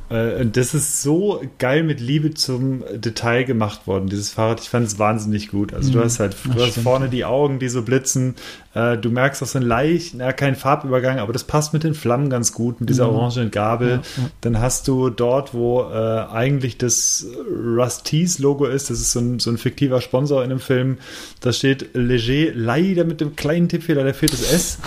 [0.10, 4.62] Äh, das ist so geil mit Liebe zum Detail gemacht worden, dieses Fahrrad.
[4.62, 5.74] Ich fand es wahnsinnig gut.
[5.74, 6.04] Also, du mhm.
[6.04, 8.36] hast halt, du hast vorne die Augen, die so blitzen.
[8.74, 11.94] Äh, du merkst auch so ein leicht, na, kein Farbübergang, aber das passt mit den
[11.94, 13.16] Flammen ganz gut, mit dieser mhm.
[13.16, 13.90] orangenen Gabel.
[13.90, 14.30] Ja, ja.
[14.42, 19.40] Dann hast du dort, wo äh, eigentlich das Rusty's Logo ist, das ist so ein,
[19.40, 21.00] so ein fiktiver Sponsor in dem Film,
[21.42, 24.78] da steht Leger, leider mit dem kleinen Tippfehler, der fehlt das S.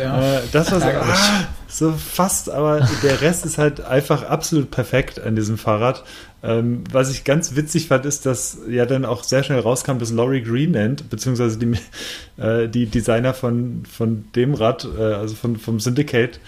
[0.00, 0.38] Ja.
[0.38, 5.20] Äh, das war so, ah, so fast, aber der Rest ist halt einfach absolut perfekt
[5.20, 6.04] an diesem Fahrrad.
[6.42, 10.12] Ähm, was ich ganz witzig fand, ist, dass ja dann auch sehr schnell rauskam, dass
[10.12, 11.72] Laurie Greenland, beziehungsweise die,
[12.42, 16.38] äh, die Designer von, von dem Rad, äh, also von, vom Syndicate,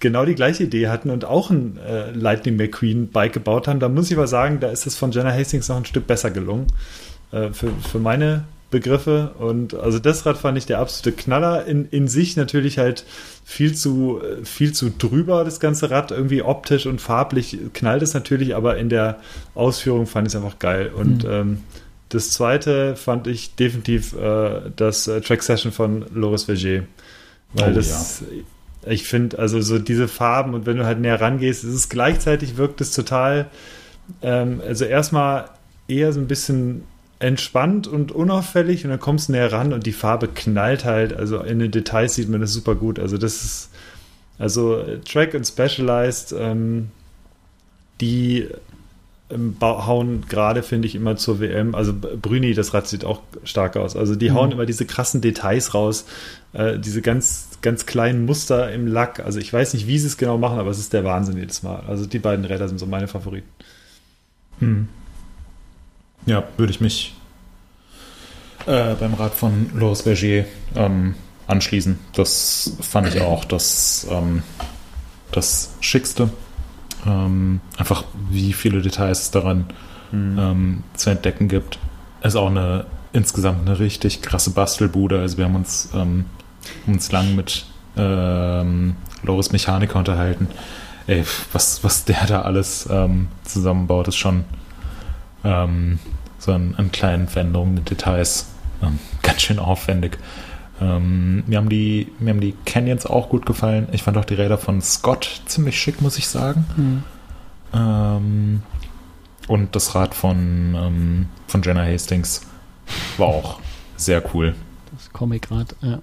[0.00, 3.78] genau die gleiche Idee hatten und auch ein äh, Lightning McQueen Bike gebaut haben.
[3.78, 6.30] Da muss ich aber sagen, da ist es von Jenna Hastings noch ein Stück besser
[6.30, 6.66] gelungen.
[7.30, 9.32] Äh, für, für meine Begriffe.
[9.38, 11.64] Und also das Rad fand ich der absolute Knaller.
[11.66, 13.04] In, in sich natürlich halt
[13.44, 16.10] viel zu, viel zu drüber, das ganze Rad.
[16.10, 19.20] Irgendwie optisch und farblich knallt es natürlich, aber in der
[19.54, 20.90] Ausführung fand ich es einfach geil.
[20.94, 21.30] Und mhm.
[21.30, 21.58] ähm,
[22.08, 26.84] das zweite fand ich definitiv äh, das äh, Track Session von Loris Verger.
[27.54, 28.90] Weil oh, das, ja.
[28.90, 32.56] ich finde, also so diese Farben und wenn du halt näher rangehst, ist es gleichzeitig
[32.56, 33.46] wirkt es total,
[34.22, 35.50] ähm, also erstmal
[35.86, 36.82] eher so ein bisschen
[37.20, 41.12] entspannt und unauffällig und dann kommst du näher ran und die Farbe knallt halt.
[41.12, 42.98] Also in den Details sieht man das super gut.
[42.98, 43.70] Also das ist,
[44.38, 46.90] also Track und Specialized, ähm,
[48.00, 48.46] die
[49.30, 51.74] ähm, hauen gerade, finde ich, immer zur WM.
[51.74, 53.96] Also Brüni, das Rad sieht auch stark aus.
[53.96, 54.34] Also die mhm.
[54.34, 56.06] hauen immer diese krassen Details raus,
[56.52, 59.18] äh, diese ganz, ganz kleinen Muster im Lack.
[59.20, 61.64] Also ich weiß nicht, wie sie es genau machen, aber es ist der Wahnsinn jedes
[61.64, 61.82] Mal.
[61.88, 63.48] Also die beiden Räder sind so meine Favoriten.
[64.60, 64.88] Mhm.
[66.28, 67.14] Ja, würde ich mich
[68.66, 70.44] äh, beim Rat von Loris Berger
[70.76, 71.14] ähm,
[71.46, 71.98] anschließen.
[72.12, 74.42] Das fand ich auch das, ähm,
[75.32, 76.28] das Schickste.
[77.06, 79.66] Ähm, einfach wie viele Details es daran
[80.12, 80.82] mhm.
[80.94, 81.78] zu entdecken gibt.
[82.20, 82.84] Es ist auch eine
[83.14, 85.20] insgesamt eine richtig krasse Bastelbude.
[85.20, 86.26] Also wir haben uns, ähm,
[86.86, 87.64] uns lang mit
[87.96, 90.48] ähm, Loris Mechaniker unterhalten.
[91.06, 91.24] Ey,
[91.54, 94.44] was, was der da alles ähm, zusammenbaut, ist schon
[95.42, 95.98] ähm,
[96.38, 98.46] so an, an, kleinen Veränderungen, Details
[98.82, 100.18] ähm, ganz schön aufwendig.
[100.80, 103.88] Ähm, mir, haben die, mir haben die Canyons auch gut gefallen.
[103.92, 106.64] Ich fand auch die Räder von Scott ziemlich schick, muss ich sagen.
[106.76, 107.04] Mhm.
[107.72, 108.62] Ähm,
[109.48, 112.42] und das Rad von, ähm, von Jenna Hastings
[113.16, 113.60] war auch
[113.96, 114.54] sehr cool.
[114.94, 116.02] Das Comic-Rad, ja.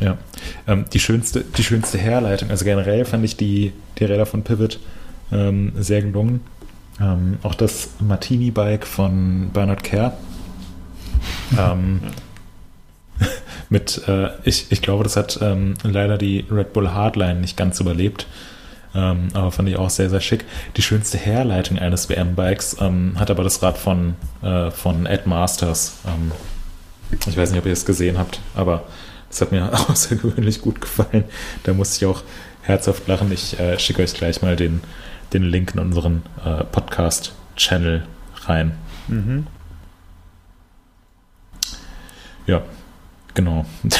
[0.00, 0.18] Ja.
[0.66, 4.80] Ähm, die, schönste, die schönste Herleitung, also generell fand ich die, die Räder von Pivot
[5.32, 6.40] ähm, sehr gelungen.
[7.00, 10.16] Ähm, auch das Martini-Bike von Bernard Kerr.
[11.56, 12.00] Ähm,
[13.68, 17.80] mit, äh, ich, ich glaube, das hat ähm, leider die Red Bull Hardline nicht ganz
[17.80, 18.26] überlebt.
[18.94, 20.44] Ähm, aber fand ich auch sehr, sehr schick.
[20.76, 25.98] Die schönste Herleitung eines WM-Bikes ähm, hat aber das Rad von, äh, von Ed Masters.
[26.06, 26.32] Ähm,
[27.26, 28.84] ich weiß nicht, ob ihr es gesehen habt, aber
[29.30, 31.24] es hat mir außergewöhnlich gut gefallen.
[31.64, 32.22] Da musste ich auch
[32.62, 33.30] herzhaft lachen.
[33.32, 34.80] Ich äh, schicke euch gleich mal den,
[35.32, 38.04] den Link in unseren äh, Podcast-Channel
[38.46, 38.72] rein.
[39.08, 39.46] Mhm.
[42.46, 42.62] Ja,
[43.34, 43.66] genau.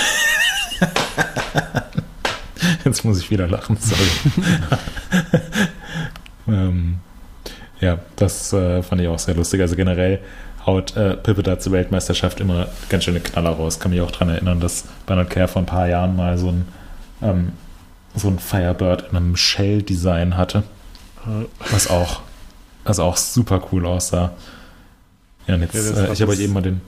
[2.85, 4.09] Jetzt muss ich wieder lachen, sorry.
[6.49, 7.01] ähm,
[7.81, 9.61] ja, das äh, fand ich auch sehr lustig.
[9.61, 10.21] Also generell
[10.65, 13.81] haut äh, Pippe da zur Weltmeisterschaft immer ganz schöne Knaller raus.
[13.81, 16.69] Kann mich auch daran erinnern, dass Bernard Kerr vor ein paar Jahren mal so ein,
[17.23, 17.53] ähm,
[18.15, 20.63] so ein Firebird in einem Shell-Design hatte.
[21.71, 22.21] Was auch,
[22.85, 24.33] was auch super cool aussah.
[25.47, 26.81] Ja, und jetzt, ja, äh, ich habe euch eben mal den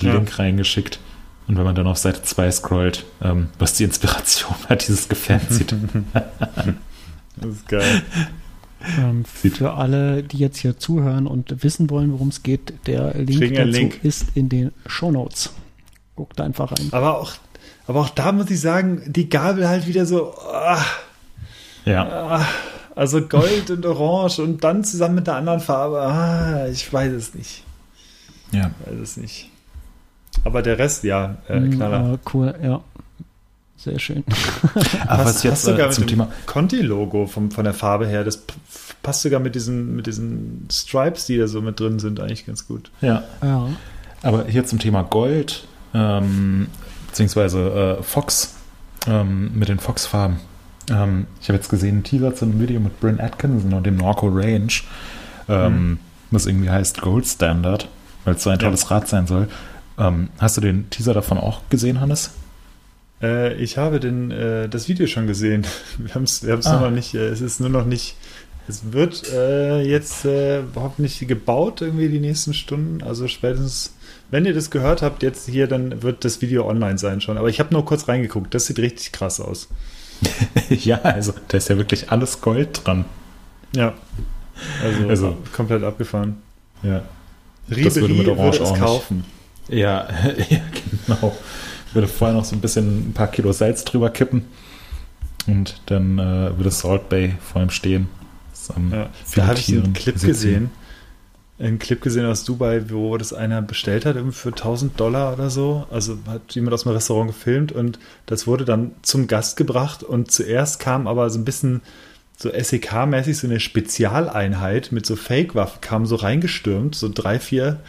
[0.00, 0.36] Link ja.
[0.36, 0.98] reingeschickt.
[1.46, 5.50] Und wenn man dann auf Seite 2 scrollt, ähm, was die Inspiration bei dieses Gefährt
[5.50, 5.74] sieht.
[7.36, 8.02] das ist geil.
[8.98, 13.54] Ähm, für alle, die jetzt hier zuhören und wissen wollen, worum es geht, der Link
[13.54, 14.04] dazu Link.
[14.04, 15.52] ist in den Show Notes.
[16.16, 16.88] Guckt einfach rein.
[16.92, 17.32] Aber auch,
[17.86, 20.34] aber auch da muss ich sagen, die Gabel halt wieder so.
[20.34, 20.84] Ah,
[21.84, 22.04] ja.
[22.04, 22.46] Ah,
[22.94, 26.00] also Gold und Orange und dann zusammen mit der anderen Farbe.
[26.00, 27.64] Ah, ich weiß es nicht.
[28.52, 28.70] Ja.
[28.80, 29.50] Ich weiß es nicht.
[30.44, 32.18] Aber der Rest, ja, äh, mm, Knaller.
[32.32, 32.80] Cool, ja.
[33.76, 34.24] Sehr schön.
[35.06, 38.42] Aber was jetzt sogar äh, zum Thema Conti-Logo von der Farbe her, das
[39.02, 42.66] passt sogar mit diesen, mit diesen Stripes, die da so mit drin sind, eigentlich ganz
[42.66, 42.90] gut.
[43.00, 43.24] Ja.
[43.42, 43.68] ja.
[44.22, 46.68] Aber hier zum Thema Gold, ähm,
[47.08, 48.54] beziehungsweise äh, Fox,
[49.06, 50.38] ähm, mit den Fox-Farben.
[50.90, 53.96] Ähm, ich habe jetzt gesehen, einen Teaser zu einem Video mit Bryn Atkinson und dem
[53.96, 54.72] Norco Range,
[55.48, 55.98] ähm, mhm.
[56.30, 57.88] was irgendwie heißt Gold Standard,
[58.24, 58.88] weil es so ein tolles ja.
[58.88, 59.48] Rad sein soll.
[59.98, 62.32] Ähm, hast du den Teaser davon auch gesehen, Hannes?
[63.22, 65.66] Äh, ich habe den, äh, das Video schon gesehen.
[65.98, 66.80] Wir haben es wir ah.
[66.80, 68.16] noch nicht, äh, es ist nur noch nicht,
[68.66, 73.02] es wird äh, jetzt äh, hoffentlich gebaut irgendwie die nächsten Stunden.
[73.02, 73.94] Also spätestens,
[74.30, 77.38] wenn ihr das gehört habt, jetzt hier, dann wird das Video online sein schon.
[77.38, 79.68] Aber ich habe nur kurz reingeguckt, das sieht richtig krass aus.
[80.70, 83.04] ja, also da ist ja wirklich alles Gold dran.
[83.74, 83.94] Ja.
[84.82, 86.36] Also, also komplett abgefahren.
[86.82, 87.02] Ja.
[87.68, 89.24] Ribery das würde mit Orange würde es kaufen.
[89.68, 90.08] Ja,
[90.48, 90.60] ja,
[91.06, 91.36] genau.
[91.88, 94.44] Ich würde vorher noch so ein bisschen ein paar Kilo Salz drüber kippen
[95.46, 98.08] und dann äh, würde Salt Bay vor ihm stehen.
[98.90, 100.70] Ja, da habe ich einen Clip gesehen.
[101.58, 105.86] Einen Clip gesehen aus Dubai, wo das einer bestellt hat, für 1000 Dollar oder so.
[105.90, 110.02] Also hat jemand aus dem Restaurant gefilmt und das wurde dann zum Gast gebracht.
[110.02, 111.80] Und zuerst kam aber so ein bisschen
[112.36, 117.80] so SEK-mäßig so eine Spezialeinheit mit so Fake-Waffen, kam so reingestürmt, so drei, vier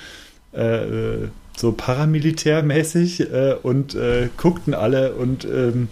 [0.54, 1.28] äh, äh
[1.58, 5.88] so paramilitärmäßig äh, und äh, guckten alle und ähm,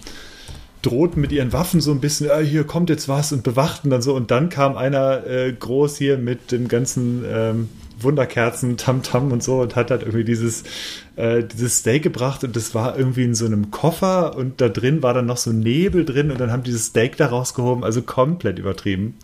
[0.84, 4.02] drohten mit ihren Waffen so ein bisschen, äh, hier kommt jetzt was und bewachten dann
[4.02, 7.70] so und dann kam einer äh, groß hier mit dem ganzen ähm,
[8.00, 10.64] Wunderkerzen, Tamtam -Tam und so und hat halt irgendwie dieses,
[11.16, 15.02] äh, dieses Steak gebracht und das war irgendwie in so einem Koffer und da drin
[15.02, 18.60] war dann noch so Nebel drin und dann haben dieses Steak da rausgehoben, also komplett
[18.60, 19.18] übertrieben.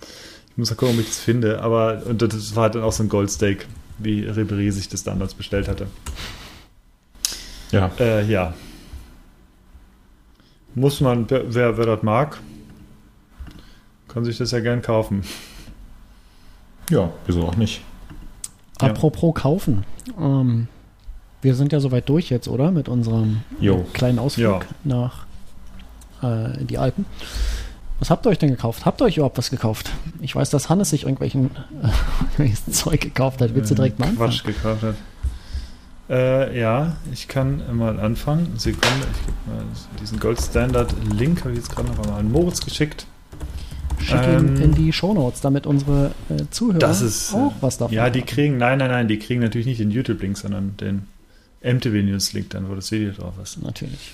[0.51, 3.03] Ich muss mal gucken, ob ich das finde, aber und das war dann auch so
[3.03, 3.67] ein Goldsteak
[3.97, 5.87] wie Ribery sich das damals bestellt hatte.
[7.71, 7.91] Ja.
[7.99, 8.53] Äh, ja.
[10.75, 12.39] Muss man, wer, wer das mag,
[14.07, 15.23] kann sich das ja gern kaufen.
[16.89, 17.81] Ja, wieso auch nicht.
[18.79, 19.41] Apropos ja.
[19.41, 19.85] kaufen.
[20.17, 20.67] Ähm,
[21.41, 22.71] wir sind ja soweit durch jetzt, oder?
[22.71, 23.85] Mit unserem jo.
[23.93, 24.67] kleinen Ausflug ja.
[24.83, 25.25] nach
[26.21, 27.05] äh, die Alpen.
[27.99, 28.85] Was habt ihr euch denn gekauft?
[28.85, 29.91] Habt ihr euch überhaupt was gekauft?
[30.21, 31.51] Ich weiß, dass Hannes sich irgendwelchen
[32.37, 33.53] äh, Zeug gekauft hat.
[33.55, 34.29] Willst du direkt mal anfangen?
[34.31, 34.95] Quatsch gekauft hat.
[36.09, 38.53] Äh, ja, ich kann mal anfangen.
[38.57, 39.63] Sekunde, ich gebe mal
[40.01, 43.05] diesen Gold Standard Link, habe ich jetzt gerade noch einmal an Moritz geschickt.
[44.01, 47.33] Schick ihn Ähm, in die Shownotes, damit unsere äh, Zuhörer Das ist.
[47.33, 48.27] auch äh, was davon Ja, die haben.
[48.27, 51.05] kriegen, nein, nein, nein, die kriegen natürlich nicht den YouTube-Link, sondern den
[51.61, 53.61] MTV News-Link, dann, wo das Video drauf ist.
[53.61, 54.13] Natürlich.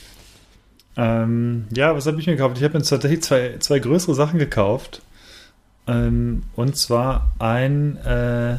[0.98, 2.58] Ähm, ja, was habe ich mir gekauft?
[2.58, 5.02] Ich habe mir tatsächlich zwei, zwei größere Sachen gekauft.
[5.88, 8.58] Ähm, und zwar ein äh,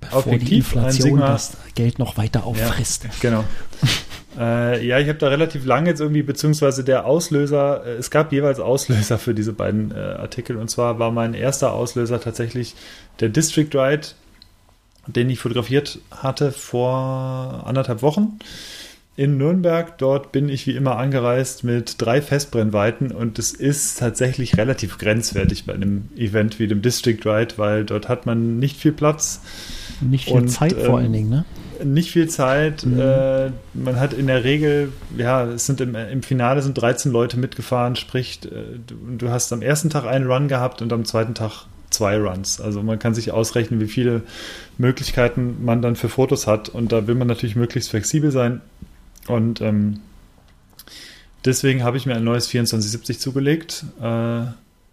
[0.00, 3.06] Bevor die Inflation Sigma- das Geld noch weiter auffrisst.
[3.20, 3.44] Genau.
[4.38, 8.32] äh, ja, ich habe da relativ lange jetzt irgendwie, beziehungsweise der Auslöser, äh, es gab
[8.32, 10.56] jeweils Auslöser für diese beiden äh, Artikel.
[10.56, 12.74] Und zwar war mein erster Auslöser tatsächlich
[13.20, 14.08] der District Ride,
[15.06, 18.38] den ich fotografiert hatte vor anderthalb Wochen
[19.16, 19.98] in Nürnberg.
[19.98, 25.66] Dort bin ich wie immer angereist mit drei Festbrennweiten und es ist tatsächlich relativ grenzwertig
[25.66, 29.42] bei einem Event wie dem District Ride, weil dort hat man nicht viel Platz
[30.00, 31.44] Nicht viel Und, Zeit vor ähm, allen Dingen, ne?
[31.84, 32.84] nicht viel Zeit.
[32.84, 33.00] Mhm.
[33.00, 37.38] Äh, man hat in der Regel, ja, es sind im, im Finale sind 13 Leute
[37.38, 41.34] mitgefahren, sprich, äh, du, du hast am ersten Tag einen Run gehabt und am zweiten
[41.34, 42.60] Tag zwei Runs.
[42.60, 44.22] Also man kann sich ausrechnen, wie viele
[44.78, 48.60] Möglichkeiten man dann für Fotos hat und da will man natürlich möglichst flexibel sein.
[49.26, 50.00] Und ähm,
[51.44, 53.84] deswegen habe ich mir ein neues 2470 zugelegt.
[54.00, 54.46] Äh,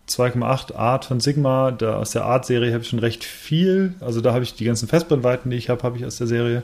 [0.07, 1.71] 2,8 Art von Sigma.
[1.71, 3.93] Da aus der Art-Serie habe ich schon recht viel.
[3.99, 6.63] Also da habe ich die ganzen Festbrennweiten, die ich habe, habe ich aus der Serie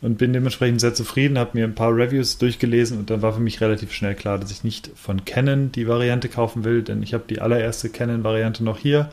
[0.00, 1.38] und bin dementsprechend sehr zufrieden.
[1.38, 4.50] Habe mir ein paar Reviews durchgelesen und dann war für mich relativ schnell klar, dass
[4.50, 8.78] ich nicht von Canon die Variante kaufen will, denn ich habe die allererste Canon-Variante noch
[8.78, 9.10] hier.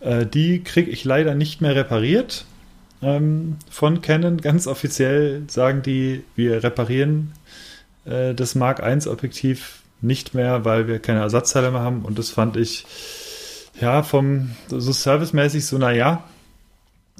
[0.00, 2.44] Äh, die kriege ich leider nicht mehr repariert.
[3.00, 7.32] Ähm, von Canon ganz offiziell sagen die, wir reparieren
[8.06, 12.02] äh, das Mark I Objektiv nicht mehr, weil wir keine Ersatzteile mehr haben.
[12.02, 12.86] Und das fand ich,
[13.80, 16.24] ja, vom so servicemäßig so, naja.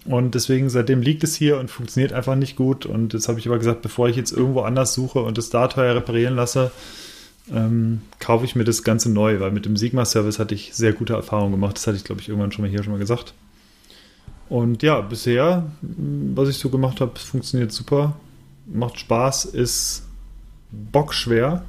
[0.04, 2.86] Und deswegen, seitdem liegt es hier und funktioniert einfach nicht gut.
[2.86, 5.66] Und jetzt habe ich aber gesagt, bevor ich jetzt irgendwo anders suche und es da
[5.68, 6.70] teuer reparieren lasse,
[7.52, 11.14] ähm, kaufe ich mir das Ganze neu, weil mit dem Sigma-Service hatte ich sehr gute
[11.14, 11.76] Erfahrungen gemacht.
[11.76, 13.34] Das hatte ich, glaube ich, irgendwann schon mal hier schon mal gesagt.
[14.48, 18.16] Und ja, bisher, mh, was ich so gemacht habe, funktioniert super.
[18.66, 20.04] Macht Spaß, ist
[20.70, 21.64] bockschwer.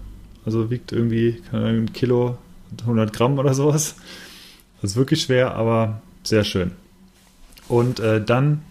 [0.46, 2.38] Also wiegt irgendwie ein Kilo,
[2.82, 3.96] 100 Gramm oder sowas.
[4.82, 6.72] Das ist wirklich schwer, aber sehr schön.
[7.68, 8.62] Und äh, dann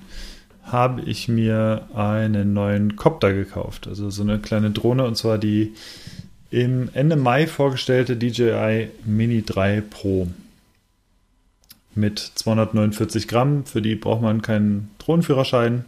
[0.64, 3.86] habe ich mir einen neuen Copter gekauft.
[3.86, 5.74] Also so eine kleine Drohne und zwar die
[6.50, 10.28] im Ende Mai vorgestellte DJI Mini 3 Pro.
[11.96, 13.66] Mit 249 Gramm.
[13.66, 15.84] Für die braucht man keinen Drohnenführerschein.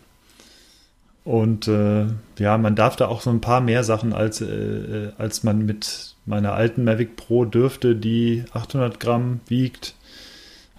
[1.27, 2.07] Und äh,
[2.39, 6.15] ja, man darf da auch so ein paar mehr Sachen, als, äh, als man mit
[6.24, 9.97] meiner alten Mavic Pro dürfte, die 800 Gramm wiegt.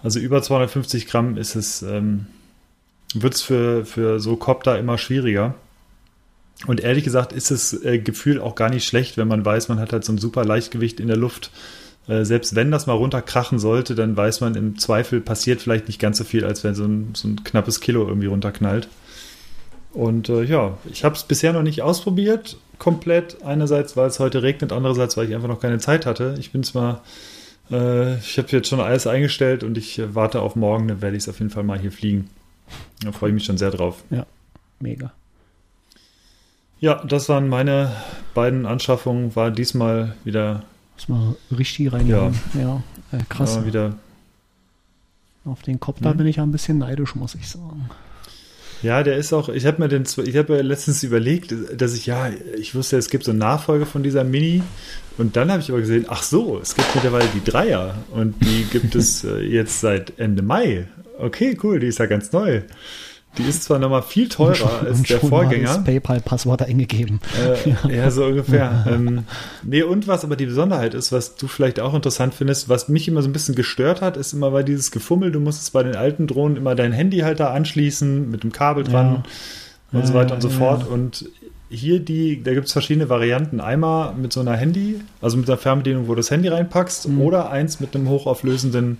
[0.02, 2.28] Also über 250 Gramm ist es, ähm,
[3.12, 5.54] wird es für, für so Copter immer schwieriger.
[6.66, 9.78] Und ehrlich gesagt ist das äh, Gefühl auch gar nicht schlecht, wenn man weiß, man
[9.78, 11.50] hat halt so ein super Leichtgewicht in der Luft.
[12.06, 16.00] Äh, selbst wenn das mal runterkrachen sollte, dann weiß man, im Zweifel passiert vielleicht nicht
[16.00, 18.88] ganz so viel, als wenn so ein, so ein knappes Kilo irgendwie runterknallt.
[19.98, 23.42] Und äh, ja, ich habe es bisher noch nicht ausprobiert, komplett.
[23.42, 26.36] Einerseits, weil es heute regnet, andererseits, weil ich einfach noch keine Zeit hatte.
[26.38, 27.02] Ich bin zwar,
[27.68, 31.16] äh, ich habe jetzt schon alles eingestellt und ich äh, warte auf morgen, dann werde
[31.16, 32.30] ich es auf jeden Fall mal hier fliegen.
[33.02, 34.04] Da freue ich mich schon sehr drauf.
[34.78, 35.12] Mega.
[36.78, 37.90] Ja, das waren meine
[38.34, 39.34] beiden Anschaffungen.
[39.34, 40.62] War diesmal wieder,
[40.94, 42.38] Muss mal richtig reinhauen.
[42.54, 43.56] Ja, äh, krass.
[43.56, 43.94] äh, wieder
[45.44, 46.18] Auf den Copter Mhm.
[46.18, 47.90] bin ich ja ein bisschen neidisch, muss ich sagen.
[48.82, 52.30] Ja, der ist auch, ich habe mir den, ich habe letztens überlegt, dass ich, ja,
[52.56, 54.62] ich wusste, es gibt so eine Nachfolge von dieser Mini
[55.16, 58.64] und dann habe ich aber gesehen, ach so, es gibt mittlerweile die Dreier und die
[58.70, 60.86] gibt es äh, jetzt seit Ende Mai.
[61.18, 62.62] Okay, cool, die ist ja ganz neu.
[63.38, 65.68] Die ist zwar nochmal viel teurer als der mal Vorgänger.
[65.68, 67.20] das PayPal-Passwort eingegeben.
[67.88, 68.84] Äh, ja, so ungefähr.
[68.88, 69.24] ähm,
[69.62, 73.06] nee, und was aber die Besonderheit ist, was du vielleicht auch interessant findest, was mich
[73.08, 75.94] immer so ein bisschen gestört hat, ist immer bei dieses Gefummel, du musstest bei den
[75.96, 79.24] alten Drohnen immer dein Handy halt da anschließen, mit dem Kabel dran
[79.92, 80.82] und so Ja, weiter und so ja, fort.
[80.82, 80.92] ja.
[80.92, 81.26] Und
[81.70, 83.60] hier die, da gibt es verschiedene Varianten.
[83.60, 87.20] Einmal mit so einer Handy, also mit einer Fernbedienung, wo du das Handy reinpackst, Mhm.
[87.20, 88.98] oder eins mit einem hochauflösenden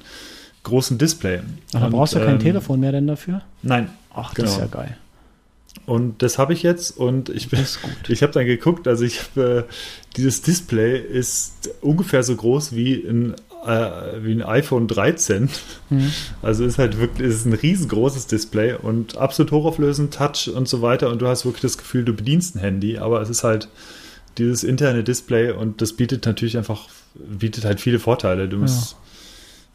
[0.64, 1.40] großen Display.
[1.74, 3.40] Ach, da brauchst du kein ähm, Telefon mehr denn dafür?
[3.62, 3.88] Nein.
[4.14, 4.66] Ach, das ist genau.
[4.66, 4.96] ja geil.
[5.86, 7.60] Und das habe ich jetzt und ich bin,
[8.08, 9.72] ich habe dann geguckt, also ich habe, äh,
[10.16, 13.34] dieses Display ist ungefähr so groß wie ein,
[13.66, 13.90] äh,
[14.22, 15.48] wie ein iPhone 13.
[15.90, 16.12] Mhm.
[16.42, 21.10] Also ist halt wirklich, ist ein riesengroßes Display und absolut hochauflösend, Touch und so weiter
[21.10, 23.68] und du hast wirklich das Gefühl, du bedienst ein Handy, aber es ist halt
[24.36, 28.48] dieses interne Display und das bietet natürlich einfach, bietet halt viele Vorteile.
[28.48, 28.96] Du musst,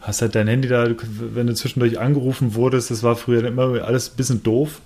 [0.03, 0.85] hast halt dein Handy da,
[1.33, 4.81] wenn du zwischendurch angerufen wurdest, das war früher immer alles ein bisschen doof.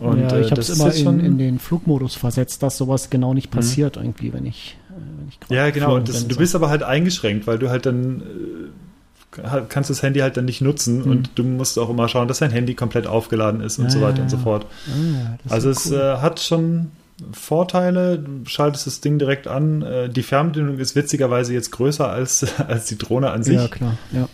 [0.00, 3.34] Und, ja, ich äh, habe es immer in, in, den Flugmodus versetzt, dass sowas genau
[3.34, 3.58] nicht mhm.
[3.58, 4.02] passiert, mhm.
[4.04, 4.76] irgendwie, wenn ich.
[4.90, 5.96] Äh, wenn ich ja, genau.
[5.96, 10.20] Und das, du bist aber halt eingeschränkt, weil du halt dann äh, kannst das Handy
[10.20, 11.10] halt dann nicht nutzen mhm.
[11.10, 14.00] und du musst auch immer schauen, dass dein Handy komplett aufgeladen ist und ja, so
[14.00, 14.66] weiter und so fort.
[14.88, 16.92] Ah, also es äh, hat schon
[17.32, 18.18] Vorteile.
[18.18, 19.82] Du schaltest das Ding direkt an.
[19.82, 23.56] Äh, die Fernbedienung ist witzigerweise jetzt größer als, als die Drohne an sich.
[23.56, 23.96] Ja, klar.
[24.12, 24.28] Ja.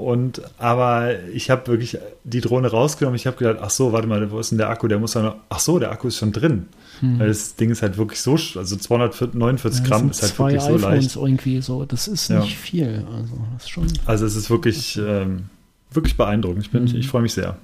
[0.00, 3.16] Und aber ich habe wirklich die Drohne rausgenommen.
[3.16, 4.88] Ich habe gedacht, ach so, warte mal, wo ist denn der Akku?
[4.88, 6.68] Der muss dann, ach so, der Akku ist schon drin.
[7.00, 7.18] Hm.
[7.18, 10.76] Weil das Ding ist halt wirklich so, also 249 ja, Gramm ist halt wirklich so
[10.78, 11.16] leicht.
[11.16, 12.56] irgendwie so, das ist nicht ja.
[12.56, 13.04] viel.
[13.14, 15.50] Also, das ist schon also es ist wirklich, ähm,
[15.90, 16.62] wirklich beeindruckend.
[16.64, 16.96] Ich, bin, hm.
[16.96, 17.58] ich freue mich sehr.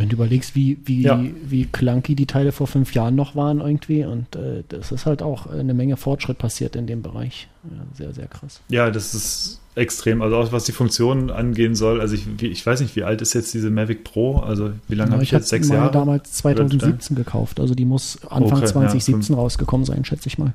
[0.00, 1.22] Wenn du überlegst, wie, wie, ja.
[1.44, 5.22] wie clunky die Teile vor fünf Jahren noch waren irgendwie und äh, das ist halt
[5.22, 7.48] auch eine Menge Fortschritt passiert in dem Bereich.
[7.64, 8.60] Ja, sehr, sehr krass.
[8.68, 10.22] Ja, das ist extrem.
[10.22, 12.00] Also auch was die Funktionen angehen soll.
[12.00, 14.38] Also ich, ich weiß nicht, wie alt ist jetzt diese Mavic Pro?
[14.38, 15.48] Also wie lange ja, habe ich, ich jetzt?
[15.48, 15.90] Sechs Jahre?
[15.90, 17.60] damals 2017 gekauft.
[17.60, 20.54] Also die muss Anfang okay, 2017 ja, rausgekommen sein, schätze ich mal.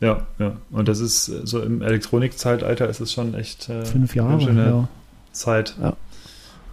[0.00, 0.56] Ja, ja.
[0.70, 4.88] Und das ist so im Elektronikzeitalter ist es schon echt äh, fünf Jahre ja.
[5.30, 5.76] Zeit.
[5.80, 5.96] Ja.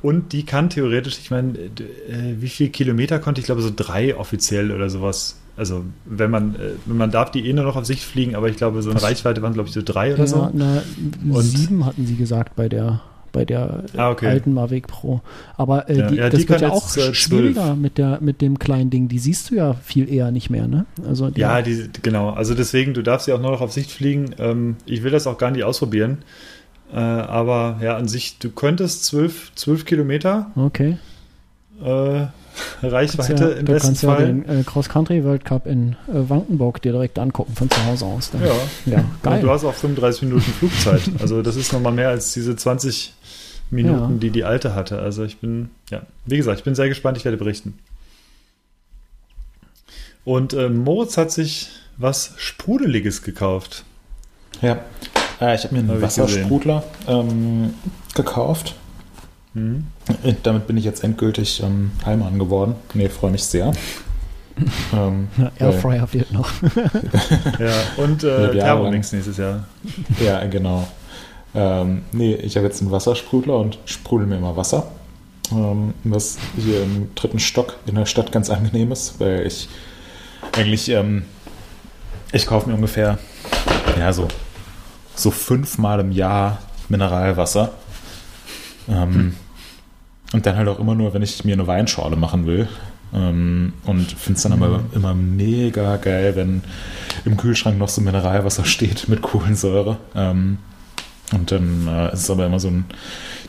[0.01, 1.69] Und die kann theoretisch, ich meine, äh,
[2.39, 5.37] wie viele Kilometer konnte ich, glaube so drei offiziell oder sowas.
[5.57, 8.55] Also wenn man, äh, man darf die eh nur noch auf Sicht fliegen, aber ich
[8.55, 10.49] glaube, so eine Reichweite waren, glaube ich, so drei oder ja, so.
[10.53, 10.81] Na,
[11.29, 13.01] und sieben hatten sie gesagt bei der
[13.31, 14.27] bei der ah, okay.
[14.27, 15.21] alten Mavic Pro.
[15.55, 18.59] Aber äh, die, ja, das die wird ja auch äh, schwieriger mit, der, mit dem
[18.59, 19.07] kleinen Ding.
[19.07, 20.85] Die siehst du ja viel eher nicht mehr, ne?
[21.07, 22.31] Also die ja, die, genau.
[22.31, 24.31] Also deswegen, du darfst sie auch nur noch auf Sicht fliegen.
[24.39, 26.19] Ähm, ich will das auch gar nicht ausprobieren.
[26.91, 30.51] Äh, aber ja, an sich, du könntest zwölf, zwölf Kilometer.
[30.55, 30.97] Okay.
[31.83, 32.27] Äh,
[32.83, 34.21] Reichweite ja, im du besten kannst Fall.
[34.21, 38.05] ja den äh, Cross-Country World Cup in äh, Wankenburg dir direkt angucken von zu Hause
[38.05, 38.31] aus.
[38.31, 38.41] Dann.
[38.41, 38.53] Ja,
[38.85, 39.35] ja geil.
[39.35, 41.01] Und du hast auch 35 Minuten Flugzeit.
[41.19, 43.13] also das ist nochmal mehr als diese 20
[43.69, 44.19] Minuten, ja.
[44.19, 44.99] die die alte hatte.
[44.99, 47.17] Also ich bin, ja, wie gesagt, ich bin sehr gespannt.
[47.17, 47.77] Ich werde berichten.
[50.25, 53.85] Und äh, Moritz hat sich was Sprudeliges gekauft.
[54.61, 54.79] Ja,
[55.41, 57.73] äh, ich habe mir einen hab Wassersprudler ähm,
[58.15, 58.75] gekauft.
[59.53, 59.87] Mhm.
[60.43, 62.75] Damit bin ich jetzt endgültig ähm, Heilmann geworden.
[62.93, 63.71] Nee, freue mich sehr.
[64.93, 66.51] ähm, Airfryer fehlt noch.
[67.59, 69.65] ja, und äh, Thermomix nächstes Jahr.
[70.23, 70.87] Ja, genau.
[71.55, 74.87] Ähm, nee, ich habe jetzt einen Wassersprudler und sprudel mir immer Wasser.
[75.51, 79.67] Ähm, was hier im dritten Stock in der Stadt ganz angenehm ist, weil ich
[80.55, 81.23] eigentlich, ähm,
[82.31, 83.17] ich kaufe mir ungefähr,
[83.97, 84.27] ja, so
[85.19, 86.59] so fünfmal im Jahr
[86.89, 87.71] Mineralwasser.
[88.87, 89.33] Ähm, hm.
[90.33, 92.67] Und dann halt auch immer nur, wenn ich mir eine Weinschorle machen will.
[93.13, 94.63] Ähm, und finde es dann mhm.
[94.63, 96.61] aber immer mega geil, wenn
[97.25, 99.97] im Kühlschrank noch so Mineralwasser steht mit Kohlensäure.
[100.15, 100.59] Ähm,
[101.33, 102.85] und dann äh, ist es aber immer so ein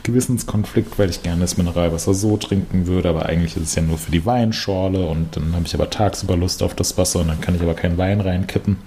[0.03, 3.97] Gewissenskonflikt, weil ich gerne das Mineralwasser so trinken würde, aber eigentlich ist es ja nur
[3.97, 7.41] für die Weinschorle und dann habe ich aber tagsüber Lust auf das Wasser und dann
[7.41, 8.77] kann ich aber keinen Wein reinkippen.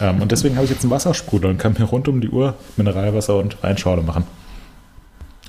[0.00, 2.54] Ähm, und deswegen habe ich jetzt einen Wassersprudel und kann mir rund um die Uhr
[2.76, 4.24] Mineralwasser und Weinschorle machen.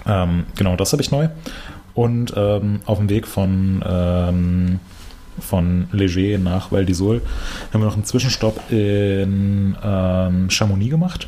[0.06, 1.30] Ähm, genau, das habe ich neu.
[1.94, 4.80] Und ähm, auf dem Weg von, ähm,
[5.40, 7.22] von Leger nach Val d'Isole
[7.72, 11.28] haben wir noch einen Zwischenstopp in ähm, Chamonix gemacht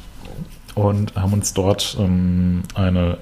[0.85, 3.17] und haben uns dort ähm, eine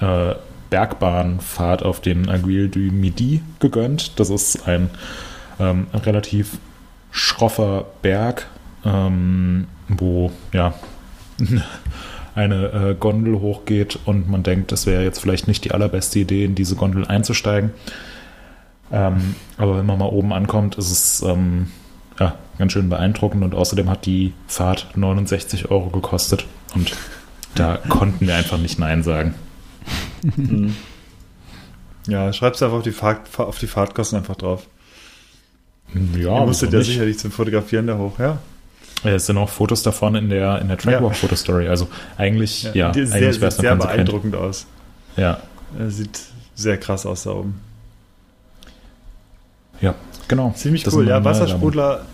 [0.00, 0.34] äh,
[0.70, 4.18] Bergbahnfahrt auf den Aiguille du Midi gegönnt.
[4.18, 4.90] Das ist ein
[5.60, 6.58] ähm, relativ
[7.10, 8.46] schroffer Berg,
[8.84, 10.74] ähm, wo ja
[12.34, 16.44] eine äh, Gondel hochgeht und man denkt, das wäre jetzt vielleicht nicht die allerbeste Idee,
[16.44, 17.70] in diese Gondel einzusteigen.
[18.92, 21.68] Ähm, aber wenn man mal oben ankommt, ist es ähm,
[22.20, 26.92] ja, ganz schön beeindruckend und außerdem hat die Fahrt 69 Euro gekostet und
[27.54, 29.34] da konnten wir einfach nicht Nein sagen.
[30.36, 30.74] Mhm.
[32.08, 34.66] Ja, schreibst einfach auf die, Fahrt, auf die Fahrtkosten einfach drauf.
[36.14, 36.88] Ja, Ihr musstet ja nicht.
[36.88, 38.38] sicherlich zum Fotografieren da hoch, ja.
[39.04, 41.68] Es sind auch Fotos davon in der, in der Trackwalk-Fotostory.
[41.68, 44.66] Also eigentlich, ja, ja eigentlich sehr, sieht sehr beeindruckend aus.
[45.16, 45.40] Ja.
[45.78, 46.20] Er sieht
[46.54, 47.60] sehr krass aus da oben.
[49.80, 49.94] Ja,
[50.28, 50.52] genau.
[50.56, 51.06] Ziemlich das cool.
[51.06, 52.04] Ja, Wassersprudler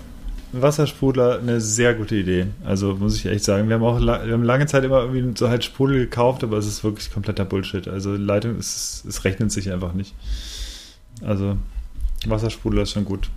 [0.52, 2.46] Wassersprudler eine sehr gute Idee.
[2.64, 3.68] Also muss ich echt sagen.
[3.68, 6.66] Wir haben auch wir haben lange Zeit immer irgendwie so halt Sprudel gekauft, aber es
[6.66, 7.88] ist wirklich kompletter Bullshit.
[7.88, 10.14] Also Leitung, ist, es rechnet sich einfach nicht.
[11.24, 11.56] Also
[12.26, 13.30] Wassersprudler ist schon gut.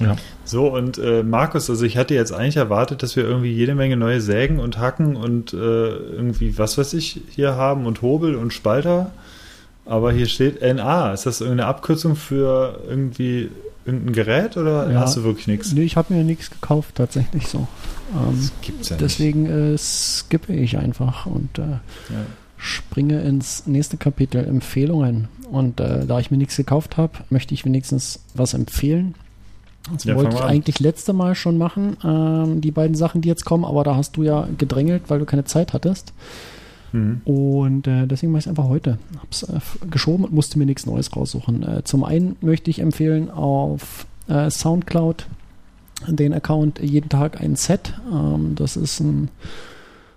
[0.00, 0.16] Ja.
[0.44, 3.96] So, und äh, Markus, also ich hatte jetzt eigentlich erwartet, dass wir irgendwie jede Menge
[3.96, 8.52] neue Sägen und Hacken und äh, irgendwie, was weiß ich, hier haben und Hobel und
[8.52, 9.12] Spalter.
[9.86, 11.12] Aber hier steht NA.
[11.12, 13.50] Ist das irgendeine Abkürzung für irgendwie
[13.84, 15.72] irgendein Gerät oder ja, hast du wirklich nichts?
[15.72, 17.66] Nee, ich habe mir nichts gekauft, tatsächlich so.
[18.14, 21.80] Ähm, das gibt's ja deswegen äh, skippe ich einfach und äh, ja.
[22.56, 25.28] springe ins nächste Kapitel Empfehlungen.
[25.50, 29.14] Und äh, da ich mir nichts gekauft habe, möchte ich wenigstens was empfehlen.
[29.92, 33.44] Das ja, wollte ich eigentlich letzte Mal schon machen, ähm, die beiden Sachen, die jetzt
[33.44, 36.14] kommen, aber da hast du ja gedrängelt, weil du keine Zeit hattest.
[36.94, 37.20] Mhm.
[37.24, 38.98] Und äh, deswegen mache ich es einfach heute.
[39.20, 39.58] Hab's äh,
[39.90, 41.62] geschoben und musste mir nichts Neues raussuchen.
[41.62, 45.26] Äh, zum einen möchte ich empfehlen auf äh, Soundcloud
[46.06, 47.94] den Account jeden Tag ein Set.
[48.12, 49.28] Ähm, das ist ein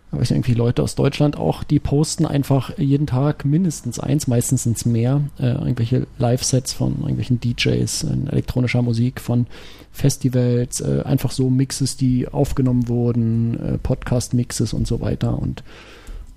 [0.09, 4.63] aber ich irgendwie Leute aus Deutschland auch, die posten einfach jeden Tag mindestens eins, meistens
[4.63, 9.47] sind es mehr, äh, irgendwelche Live-Sets von irgendwelchen DJs in elektronischer Musik, von
[9.91, 15.37] Festivals, äh, einfach so Mixes, die aufgenommen wurden, äh, Podcast-Mixes und so weiter.
[15.37, 15.63] Und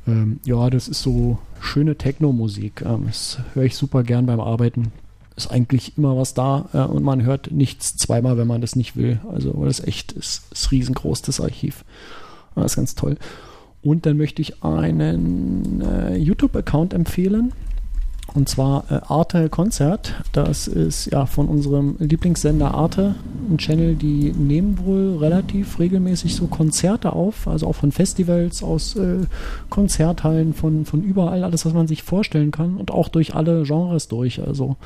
[0.06, 2.82] ähm, ja, das ist so schöne Techno-Musik.
[2.84, 4.92] Ähm, das höre ich super gern beim Arbeiten.
[5.36, 8.96] Ist eigentlich immer was da äh, und man hört nichts zweimal, wenn man das nicht
[8.96, 9.20] will.
[9.32, 11.84] Also, das ist echt, ist, ist riesengroß, das Archiv.
[12.54, 13.16] Das ist ganz toll.
[13.82, 17.52] Und dann möchte ich einen äh, YouTube-Account empfehlen.
[18.34, 20.14] Und zwar äh, Arte Konzert.
[20.32, 23.16] Das ist ja von unserem Lieblingssender Arte
[23.50, 28.94] ein Channel, die nehmen wohl relativ regelmäßig so Konzerte auf, also auch von Festivals, aus
[28.96, 29.26] äh,
[29.68, 34.08] Konzerthallen, von, von überall, alles, was man sich vorstellen kann und auch durch alle Genres
[34.08, 34.40] durch.
[34.40, 34.76] Also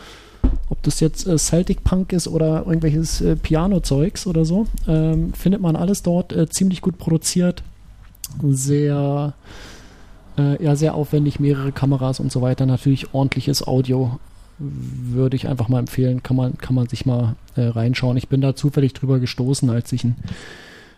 [0.71, 5.61] ob das jetzt äh, Celtic Punk ist oder irgendwelches äh, Piano-Zeugs oder so, ähm, findet
[5.61, 7.63] man alles dort äh, ziemlich gut produziert
[8.43, 9.35] sehr,
[10.39, 12.67] äh, ja, sehr aufwendig, mehrere Kameras und so weiter.
[12.67, 14.19] Natürlich ordentliches Audio
[14.59, 18.17] würde ich einfach mal empfehlen, kann man, kann man sich mal äh, reinschauen.
[18.17, 20.17] Ich bin da zufällig drüber gestoßen, als ich ein,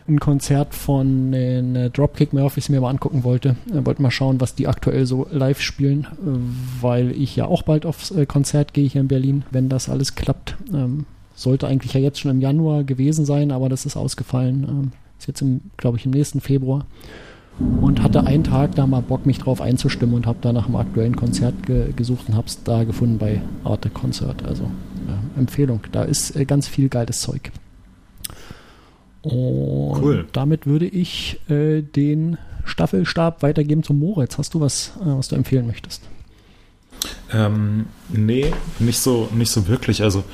[0.09, 3.57] ein Konzert von den äh, Dropkick Murphys mir mal angucken wollte.
[3.71, 7.63] Äh, wollte mal schauen, was die aktuell so live spielen, äh, weil ich ja auch
[7.63, 10.57] bald aufs äh, Konzert gehe hier in Berlin, wenn das alles klappt.
[10.73, 14.67] Ähm, sollte eigentlich ja jetzt schon im Januar gewesen sein, aber das ist ausgefallen.
[14.69, 15.43] Ähm, ist jetzt,
[15.79, 16.85] glaube ich, im nächsten Februar
[17.59, 20.77] und hatte einen Tag da mal Bock, mich drauf einzustimmen und habe da nach einem
[20.77, 24.45] aktuellen Konzert ge gesucht und habe es da gefunden bei Arte Konzert.
[24.45, 27.51] Also ja, Empfehlung, da ist äh, ganz viel geiles Zeug.
[29.23, 30.29] Und cool.
[30.33, 34.39] damit würde ich äh, den Staffelstab weitergeben zum Moritz.
[34.39, 36.03] Hast du was, äh, was du empfehlen möchtest?
[37.33, 40.03] Ähm, nee, nicht so, nicht so wirklich.
[40.03, 40.25] Also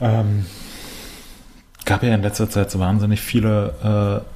[0.00, 0.46] ähm,
[1.84, 4.33] gab ja in letzter Zeit so wahnsinnig viele äh,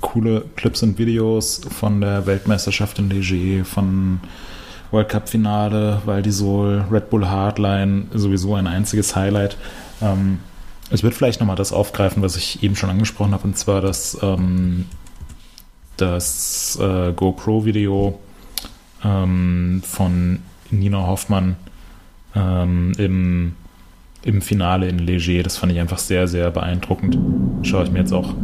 [0.00, 4.20] coole Clips und Videos von der Weltmeisterschaft in Leger, von
[4.90, 9.56] World Cup Finale, Val di Sol, Red Bull Hardline, sowieso ein einziges Highlight.
[10.00, 10.38] Ähm,
[10.90, 14.18] ich würde vielleicht nochmal das aufgreifen, was ich eben schon angesprochen habe, und zwar das,
[14.22, 14.86] ähm,
[15.96, 18.18] das äh, GoPro-Video
[19.04, 20.38] ähm, von
[20.70, 21.56] Nina Hoffmann
[22.34, 23.54] ähm, im,
[24.22, 25.42] im Finale in Leger.
[25.42, 27.18] Das fand ich einfach sehr, sehr beeindruckend.
[27.62, 28.34] Schaue ich mir jetzt auch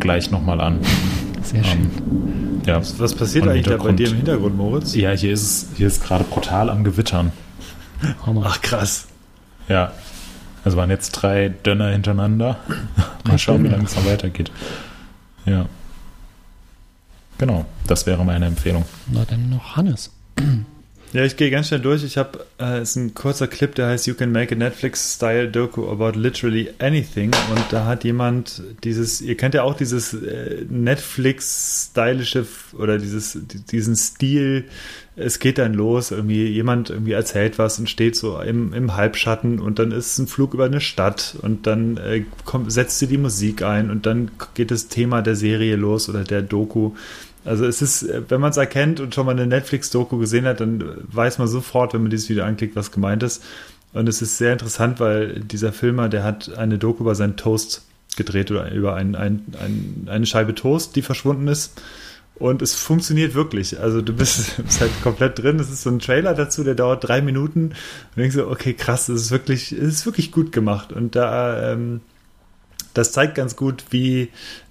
[0.00, 0.80] gleich nochmal an.
[1.42, 1.90] Sehr schön.
[2.00, 2.78] Ähm, ja.
[2.78, 4.94] Was, was passiert eigentlich da bei dir im Hintergrund, Moritz?
[4.94, 7.32] Ja, hier ist es hier ist gerade brutal am Gewittern.
[8.42, 9.06] Ach krass.
[9.68, 9.92] Ja.
[10.64, 12.58] Also waren jetzt drei Dönner hintereinander.
[13.26, 14.50] Mal schauen, wie lange es noch weitergeht.
[15.46, 15.66] Ja.
[17.38, 18.84] Genau, das wäre meine Empfehlung.
[19.06, 20.10] Na dann noch Hannes.
[21.12, 22.04] Ja, ich gehe ganz schnell durch.
[22.04, 25.90] Ich habe, äh, ist ein kurzer Clip, der heißt You can make a Netflix-style Doku
[25.90, 27.32] about literally anything.
[27.50, 32.46] Und da hat jemand dieses, ihr kennt ja auch dieses äh, Netflix-stylische
[32.78, 33.36] oder dieses,
[33.72, 34.66] diesen Stil.
[35.16, 39.58] Es geht dann los, irgendwie jemand irgendwie erzählt was und steht so im, im Halbschatten
[39.58, 43.18] und dann ist ein Flug über eine Stadt und dann äh, kommt, setzt sie die
[43.18, 46.92] Musik ein und dann geht das Thema der Serie los oder der Doku.
[47.44, 50.84] Also es ist, wenn man es erkennt und schon mal eine Netflix-Doku gesehen hat, dann
[51.12, 53.42] weiß man sofort, wenn man dieses Video anklickt, was gemeint ist.
[53.92, 57.82] Und es ist sehr interessant, weil dieser Filmer, der hat eine Doku über seinen Toast
[58.16, 61.80] gedreht oder über ein, ein, ein, eine Scheibe Toast, die verschwunden ist.
[62.34, 63.80] Und es funktioniert wirklich.
[63.80, 65.58] Also du bist, bist halt komplett drin.
[65.58, 67.70] Es ist so ein Trailer dazu, der dauert drei Minuten.
[67.70, 70.92] Und denkst so, okay, krass, es ist wirklich, es ist wirklich gut gemacht.
[70.92, 72.00] Und da, ähm,
[72.94, 74.30] das zeigt ganz gut, wie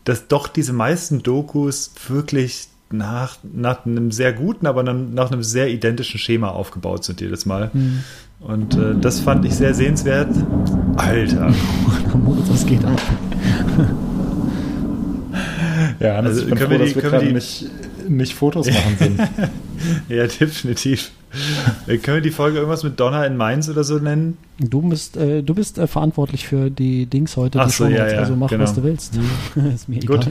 [0.10, 5.70] dass doch diese meisten Dokus wirklich nach, nach einem sehr guten, aber nach einem sehr
[5.70, 7.70] identischen Schema aufgebaut sind jedes Mal.
[7.72, 8.04] Mhm.
[8.40, 10.30] Und äh, das fand ich sehr sehenswert.
[10.96, 11.54] Alter.
[12.50, 13.00] das geht ab.
[16.00, 17.70] ja, also, können froh, wir die, dass wir, die,
[18.10, 19.20] nicht, Fotos machen sind.
[20.10, 21.12] ja, definitiv.
[21.88, 24.38] Äh, können wir die Folge irgendwas mit Donner in Mainz oder so nennen?
[24.60, 27.60] Du bist, äh, du bist äh, verantwortlich für die Dings heute.
[27.62, 28.64] Ach so, ja, ja, also mach, genau.
[28.64, 29.16] was du willst.
[29.16, 29.72] Mhm.
[29.76, 30.28] ist mir Gut.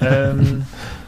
[0.00, 0.62] ähm,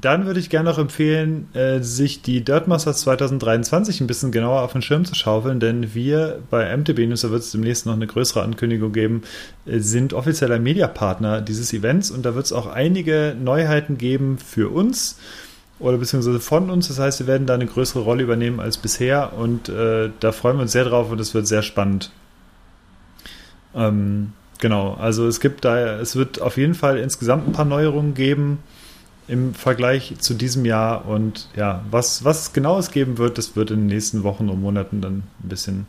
[0.00, 4.62] dann würde ich gerne noch empfehlen, äh, sich die Dirt Masters 2023 ein bisschen genauer
[4.62, 7.92] auf den Schirm zu schaufeln, denn wir bei MTB News, da wird es demnächst noch
[7.92, 9.22] eine größere Ankündigung geben,
[9.66, 14.68] äh, sind offizieller Mediapartner dieses Events und da wird es auch einige Neuheiten geben für
[14.70, 15.18] uns
[15.78, 16.88] oder beziehungsweise von uns.
[16.88, 20.56] Das heißt, wir werden da eine größere Rolle übernehmen als bisher und äh, da freuen
[20.56, 22.10] wir uns sehr drauf und es wird sehr spannend.
[23.76, 28.14] Ähm, genau, also es gibt da, es wird auf jeden Fall insgesamt ein paar Neuerungen
[28.14, 28.58] geben
[29.26, 33.70] im Vergleich zu diesem Jahr und ja, was, was genau es geben wird, das wird
[33.70, 35.86] in den nächsten Wochen und Monaten dann ein bisschen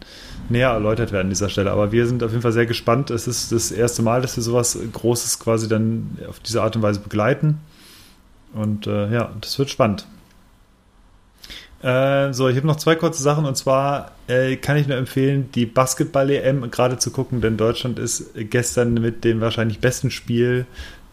[0.48, 1.72] näher erläutert werden an dieser Stelle.
[1.72, 3.10] Aber wir sind auf jeden Fall sehr gespannt.
[3.10, 6.82] Es ist das erste Mal, dass wir sowas Großes quasi dann auf diese Art und
[6.82, 7.60] Weise begleiten.
[8.53, 10.07] Und äh, ja, das wird spannend.
[11.86, 15.52] Äh, so, ich habe noch zwei kurze Sachen und zwar äh, kann ich nur empfehlen,
[15.53, 20.66] die Basketball-EM gerade zu gucken, denn Deutschland ist gestern mit dem wahrscheinlich besten Spiel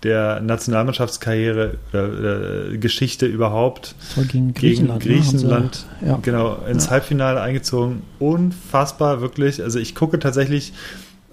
[0.03, 6.19] der Nationalmannschaftskarriere oder, oder Geschichte überhaupt gegen Griechenland, gegen Griechenland ne, ja.
[6.23, 6.91] genau ins ja.
[6.93, 8.03] Halbfinale eingezogen.
[8.19, 9.62] Unfassbar, wirklich.
[9.62, 10.73] Also ich gucke tatsächlich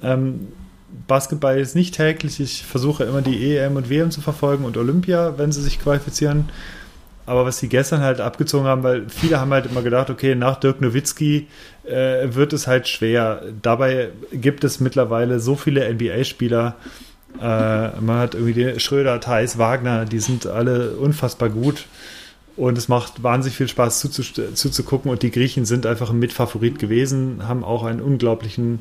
[0.04, 0.50] ähm,
[1.08, 2.40] Basketball jetzt nicht täglich.
[2.40, 6.50] Ich versuche immer die EM und WM zu verfolgen und Olympia, wenn sie sich qualifizieren.
[7.26, 10.60] Aber was sie gestern halt abgezogen haben, weil viele haben halt immer gedacht, okay, nach
[10.60, 11.48] Dirk Nowitzki
[11.84, 13.44] äh, wird es halt schwer.
[13.62, 16.76] Dabei gibt es mittlerweile so viele NBA-Spieler,
[17.38, 17.42] äh,
[18.02, 21.86] man hat irgendwie Schröder, Theis, Wagner, die sind alle unfassbar gut.
[22.56, 25.10] Und es macht wahnsinnig viel Spaß zuzugucken.
[25.10, 28.80] Und die Griechen sind einfach ein Mitfavorit gewesen, haben auch einen unglaublichen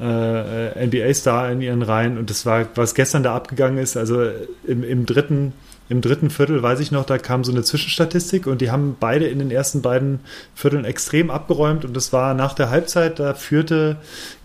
[0.00, 2.18] äh, NBA-Star in ihren Reihen.
[2.18, 4.24] Und das war, was gestern da abgegangen ist, also
[4.66, 5.52] im, im dritten
[5.88, 9.26] im dritten Viertel, weiß ich noch, da kam so eine Zwischenstatistik und die haben beide
[9.28, 10.20] in den ersten beiden
[10.54, 13.96] Vierteln extrem abgeräumt und das war nach der Halbzeit, da führte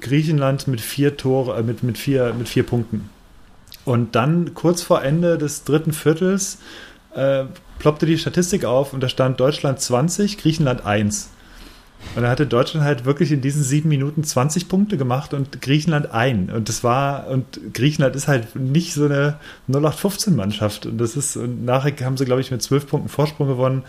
[0.02, 3.10] Griechenland mit vier Tore, äh, mit, mit, vier, mit vier Punkten.
[3.86, 6.60] Und dann kurz vor Ende des dritten Viertels
[7.16, 7.45] äh,
[7.80, 11.30] ploppte die Statistik auf und da stand Deutschland 20, Griechenland 1.
[12.16, 16.12] Und da hatte Deutschland halt wirklich in diesen sieben Minuten 20 Punkte gemacht und Griechenland
[16.12, 16.49] ein.
[16.49, 19.38] Und das war, und Griechenland ist halt nicht so eine
[19.70, 20.86] 0815-Mannschaft.
[20.88, 23.84] Und das ist, und nachher haben sie, glaube ich, mit zwölf Punkten Vorsprung gewonnen.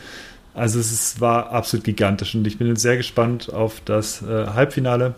[0.55, 2.35] Also es ist, war absolut gigantisch.
[2.35, 5.15] Und ich bin jetzt sehr gespannt auf das äh, Halbfinale.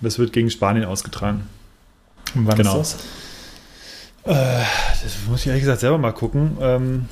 [0.00, 1.42] Das wird gegen Spanien ausgetragen.
[2.34, 2.80] Und wann genau.
[2.80, 3.04] ist das?
[4.28, 4.62] Äh,
[5.02, 6.58] das muss ich ehrlich gesagt selber mal gucken.
[6.60, 7.08] Ähm,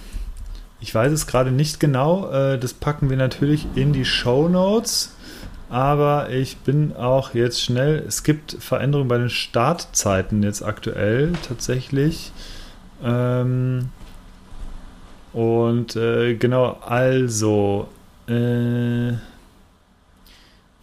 [0.81, 2.31] ich weiß es gerade nicht genau.
[2.31, 5.15] Äh, das packen wir natürlich in die Show Notes.
[5.71, 8.05] Aber ich bin auch jetzt schnell.
[8.07, 12.33] Es gibt Veränderungen bei den Startzeiten jetzt aktuell tatsächlich.
[13.03, 13.89] Ähm,
[15.33, 17.89] und äh, genau, also.
[18.29, 19.15] Äh,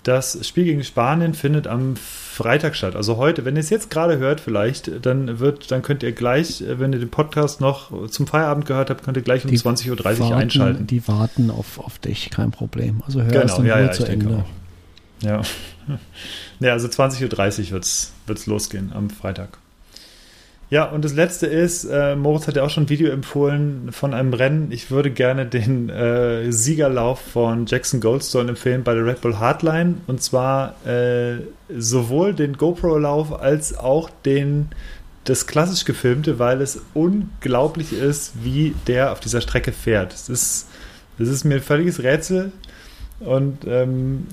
[0.01, 1.95] das Spiel gegen Spanien findet am
[2.34, 2.95] Freitag statt.
[2.95, 6.64] Also heute, wenn ihr es jetzt gerade hört, vielleicht, dann wird, dann könnt ihr gleich,
[6.68, 10.35] wenn ihr den Podcast noch zum Feierabend gehört habt, könnt ihr gleich um 20.30 Uhr
[10.35, 10.88] einschalten.
[10.88, 13.03] Die warten auf, auf dich, kein Problem.
[13.05, 14.45] Also hör genau, es dann ja, ja, zu Ende.
[15.22, 15.41] Ja.
[16.60, 17.81] ja, also 20.30 Uhr
[18.26, 19.60] wird es losgehen am Freitag.
[20.74, 24.16] Ja, und das letzte ist, äh, Moritz hat ja auch schon ein Video empfohlen von
[24.16, 24.72] einem Rennen.
[24.72, 29.98] Ich würde gerne den äh, Siegerlauf von Jackson Goldstone empfehlen bei der Red Bull Hardline.
[30.08, 31.41] Und zwar äh,
[31.78, 34.70] sowohl den GoPro-Lauf als auch den
[35.26, 40.12] das klassisch gefilmte, weil es unglaublich ist, wie der auf dieser Strecke fährt.
[40.12, 40.70] Es ist,
[41.20, 42.52] das ist mir ein völliges Rätsel.
[43.20, 44.26] Und ähm,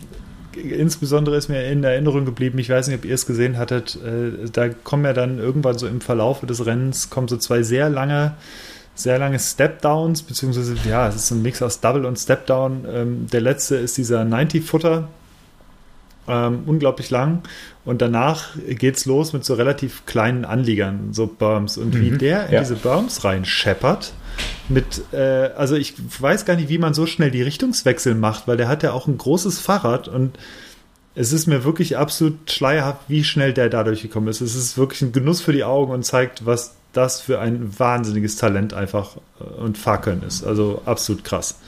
[0.56, 4.48] insbesondere ist mir in Erinnerung geblieben, ich weiß nicht, ob ihr es gesehen hattet, äh,
[4.52, 8.34] da kommen ja dann irgendwann so im Verlauf des Rennens, kommen so zwei sehr lange,
[8.94, 12.84] sehr lange Step-Downs, beziehungsweise, ja, es ist ein Mix aus Double und Step-Down.
[12.92, 15.08] Ähm, der letzte ist dieser 90-Footer,
[16.28, 17.42] ähm, unglaublich lang.
[17.84, 21.78] Und danach geht es los mit so relativ kleinen Anliegern, so Berms.
[21.78, 22.00] Und mhm.
[22.00, 22.60] wie der in ja.
[22.60, 24.12] diese Berms reinscheppert,
[24.68, 28.56] mit, äh, also ich weiß gar nicht, wie man so schnell die Richtungswechsel macht, weil
[28.56, 30.38] der hat ja auch ein großes Fahrrad und
[31.14, 34.40] es ist mir wirklich absolut schleierhaft, wie schnell der dadurch gekommen ist.
[34.40, 38.36] Es ist wirklich ein Genuss für die Augen und zeigt, was das für ein wahnsinniges
[38.36, 40.44] Talent einfach äh, und Fahrkönnen ist.
[40.44, 41.58] Also absolut krass.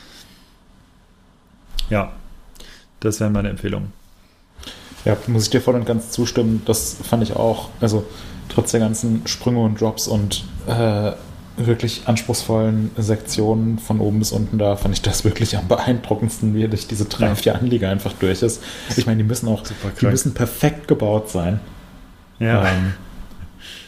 [1.91, 2.13] Ja,
[3.01, 3.93] das wären meine Empfehlungen.
[5.05, 6.63] Ja, muss ich dir voll und ganz zustimmen.
[6.65, 7.71] Das fand ich auch.
[7.81, 8.05] Also
[8.49, 11.13] trotz der ganzen Sprünge und Drops und äh,
[11.57, 16.67] wirklich anspruchsvollen Sektionen von oben bis unten da fand ich das wirklich am beeindruckendsten, wie
[16.67, 18.63] durch diese drei, vier Anlieger einfach durch ist.
[18.97, 19.63] Ich meine, die müssen auch,
[20.01, 21.61] die müssen perfekt gebaut sein.
[22.39, 22.67] Ja.
[22.67, 22.95] Ähm,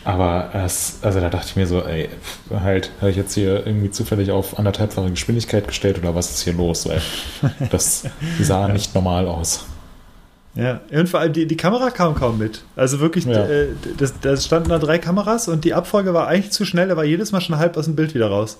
[0.04, 2.10] aber es, also da dachte ich mir so, ey,
[2.50, 6.52] halt, habe ich jetzt hier irgendwie zufällig auf anderthalbfache Geschwindigkeit gestellt oder was ist hier
[6.52, 6.86] los?
[6.86, 7.00] Weil
[7.70, 8.04] das
[8.40, 8.72] sah ja.
[8.72, 9.64] nicht normal aus.
[10.56, 12.62] Ja, und vor allem die, die Kamera kam kaum mit.
[12.76, 13.44] Also wirklich, ja.
[13.44, 13.68] äh,
[13.98, 17.04] das, das standen da drei Kameras und die Abfolge war eigentlich zu schnell, er war
[17.04, 18.58] jedes Mal schon halb aus dem Bild wieder raus.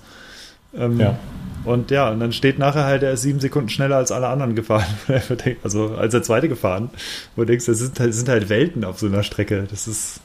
[0.77, 1.17] Ähm, ja.
[1.63, 4.55] Und ja, und dann steht nachher halt, er ist sieben Sekunden schneller als alle anderen
[4.55, 4.85] gefahren.
[5.63, 6.89] also als der zweite gefahren.
[7.35, 9.65] Wo du denkst, das sind, das sind halt Welten auf so einer Strecke.
[9.69, 10.19] Das ist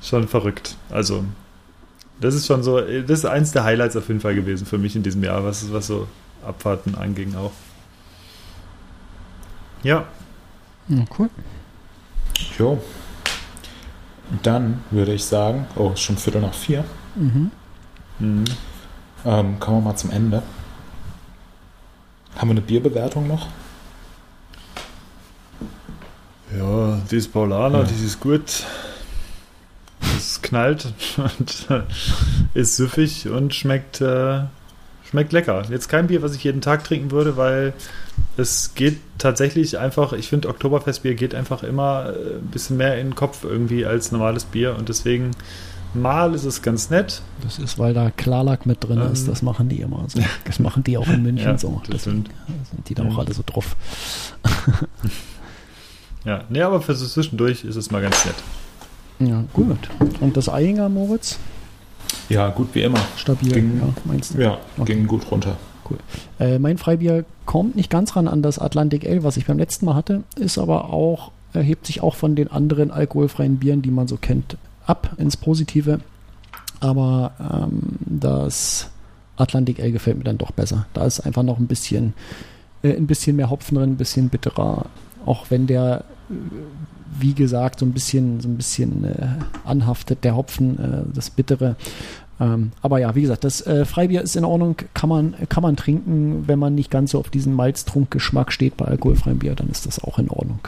[0.00, 0.76] schon verrückt.
[0.90, 1.24] Also
[2.20, 4.96] Das ist schon so, das ist eins der Highlights auf jeden Fall gewesen für mich
[4.96, 6.06] in diesem Jahr, was, was so
[6.46, 7.52] Abfahrten anging auch.
[9.82, 10.06] Ja.
[10.98, 11.30] Ja cool.
[12.58, 12.80] Jo.
[14.42, 16.84] Dann würde ich sagen, oh, ist schon Viertel nach vier.
[17.14, 17.50] Mhm.
[18.18, 18.44] Mhm.
[19.24, 20.42] Ähm, kommen wir mal zum Ende.
[22.36, 23.48] Haben wir eine Bierbewertung noch?
[26.56, 27.84] Ja, die ist Paulaner, Ja.
[27.84, 28.64] die ist gut.
[30.16, 31.66] Es knallt und
[32.54, 34.42] ist süffig und schmeckt, äh,
[35.12, 35.62] schmeckt lecker.
[35.68, 37.74] Jetzt kein Bier, was ich jeden Tag trinken würde, weil
[38.38, 43.08] es geht tatsächlich einfach, ich finde Oktoberfestbier geht einfach immer äh, ein bisschen mehr in
[43.08, 45.32] den Kopf irgendwie als normales Bier und deswegen
[45.92, 47.20] mal ist es ganz nett.
[47.42, 49.12] Das ist, weil da Klarlack mit drin Ähm.
[49.12, 49.28] ist.
[49.28, 50.18] Das machen die immer so.
[50.46, 51.82] Das machen die auch in München Ja, so.
[51.86, 52.24] das Deswegen
[52.70, 53.76] sind die da auch alle so drauf.
[56.24, 58.36] Ja, nee, aber für so zwischendurch ist es mal ganz nett.
[59.28, 59.76] Ja, gut.
[60.20, 61.36] Und das Eyinger, Moritz?
[62.28, 62.98] Ja, gut wie immer.
[63.16, 64.42] Stabil, Ging- ja, meinst du?
[64.42, 64.94] Ja, Okay.
[64.94, 65.56] ging gut runter.
[66.40, 69.84] Äh, mein Freibier kommt nicht ganz ran an das Atlantic Ale, was ich beim letzten
[69.84, 74.08] Mal hatte, ist aber auch, erhebt sich auch von den anderen alkoholfreien Bieren, die man
[74.08, 76.00] so kennt, ab ins Positive.
[76.80, 78.88] Aber ähm, das
[79.36, 80.86] Atlantic Ale gefällt mir dann doch besser.
[80.94, 82.14] Da ist einfach noch ein bisschen,
[82.82, 84.86] äh, ein bisschen mehr Hopfen drin, ein bisschen bitterer.
[85.26, 86.34] Auch wenn der, äh,
[87.18, 89.26] wie gesagt, so ein bisschen, so ein bisschen äh,
[89.64, 91.76] anhaftet, der Hopfen, äh, das Bittere.
[92.40, 95.76] Ähm, aber ja, wie gesagt, das äh, Freibier ist in Ordnung, kann man, kann man
[95.76, 99.86] trinken, wenn man nicht ganz so auf diesen Malztrunkgeschmack steht bei alkoholfreiem Bier, dann ist
[99.86, 100.60] das auch in Ordnung.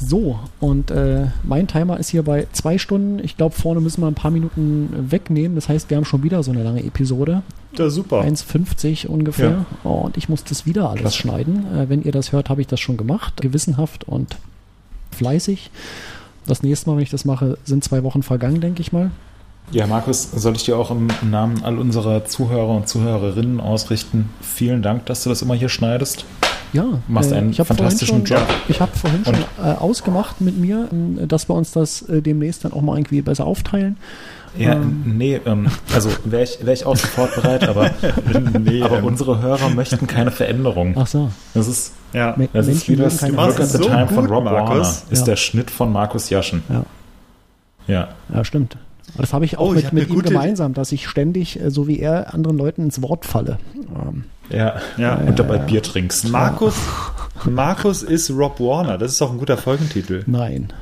[0.00, 3.18] So, und äh, mein Timer ist hier bei zwei Stunden.
[3.18, 5.56] Ich glaube, vorne müssen wir ein paar Minuten wegnehmen.
[5.56, 7.42] Das heißt, wir haben schon wieder so eine lange Episode.
[7.76, 8.22] Ja, super.
[8.22, 9.50] 1,50 ungefähr.
[9.50, 9.66] Ja.
[9.82, 11.18] Oh, und ich muss das wieder alles Klasse.
[11.18, 11.66] schneiden.
[11.76, 13.40] Äh, wenn ihr das hört, habe ich das schon gemacht.
[13.40, 14.36] Gewissenhaft und
[15.10, 15.70] fleißig.
[16.46, 19.10] Das nächste Mal, wenn ich das mache, sind zwei Wochen vergangen, denke ich mal.
[19.72, 24.30] Ja, Markus, soll ich dir auch im Namen all unserer Zuhörer und Zuhörerinnen ausrichten?
[24.40, 26.24] Vielen Dank, dass du das immer hier schneidest.
[26.72, 28.46] Ja, Du machst einen ich fantastischen schon, Job.
[28.68, 29.34] Ich habe vorhin schon
[29.64, 30.88] äh, ausgemacht mit mir,
[31.20, 33.96] äh, dass wir uns das äh, demnächst dann auch mal irgendwie besser aufteilen.
[34.56, 35.02] Ja, Ähm.
[35.16, 37.90] nee, ähm, also wäre ich, wär ich auch sofort bereit, aber,
[38.60, 40.94] nee, aber ähm, unsere Hörer möchten keine Veränderung.
[40.98, 41.30] Ach so.
[41.54, 42.34] Das ist, ja.
[42.52, 44.68] Das ist Menschen wie mögen das Look at the so Time von gut, Rob Markus.
[44.70, 44.88] Warner.
[45.10, 45.24] Ist Ja.
[45.26, 46.62] der Schnitt von Markus Jaschen.
[46.68, 46.82] Ja.
[47.86, 48.08] Ja.
[48.34, 48.76] Ja, stimmt.
[49.14, 51.60] Aber Das habe ich auch Oh, ich mit, hab mit ihm gemeinsam, dass ich ständig,
[51.60, 53.58] äh, so wie er, anderen Leuten ins Wort falle.
[53.76, 54.76] Ähm, Ja.
[54.96, 55.16] Ja.
[55.16, 56.28] Und dabei Bier trinkst.
[56.30, 56.74] Markus,
[57.44, 58.98] Markus ist Rob Warner.
[58.98, 60.22] Das ist doch ein guter Folgentitel.
[60.26, 60.72] nein.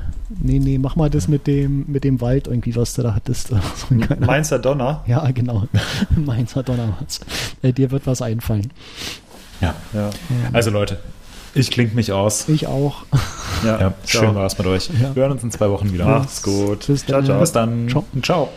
[0.41, 3.49] Nee, nee, mach mal das mit dem, mit dem Wald irgendwie, was du da hattest.
[4.19, 5.01] Mainzer Donner.
[5.07, 5.67] ja, genau.
[6.17, 7.21] Mainzer Donnerwatz.
[7.61, 8.71] Äh, dir wird was einfallen.
[9.61, 9.73] Ja.
[9.93, 10.09] Ja.
[10.51, 10.97] Also Leute,
[11.53, 12.47] ich klinge mich aus.
[12.49, 13.03] Ich auch.
[13.63, 13.79] Ja.
[13.79, 14.23] Ja, Ciao.
[14.23, 14.89] schön war es mit euch.
[15.01, 15.15] Ja.
[15.15, 16.05] Wir hören uns in zwei Wochen wieder.
[16.05, 16.85] Macht's gut.
[16.87, 17.25] Bis Ciao, dann.
[17.25, 17.39] ciao.
[17.39, 17.89] Bis dann.
[17.89, 18.05] Ciao.
[18.21, 18.49] Ciao.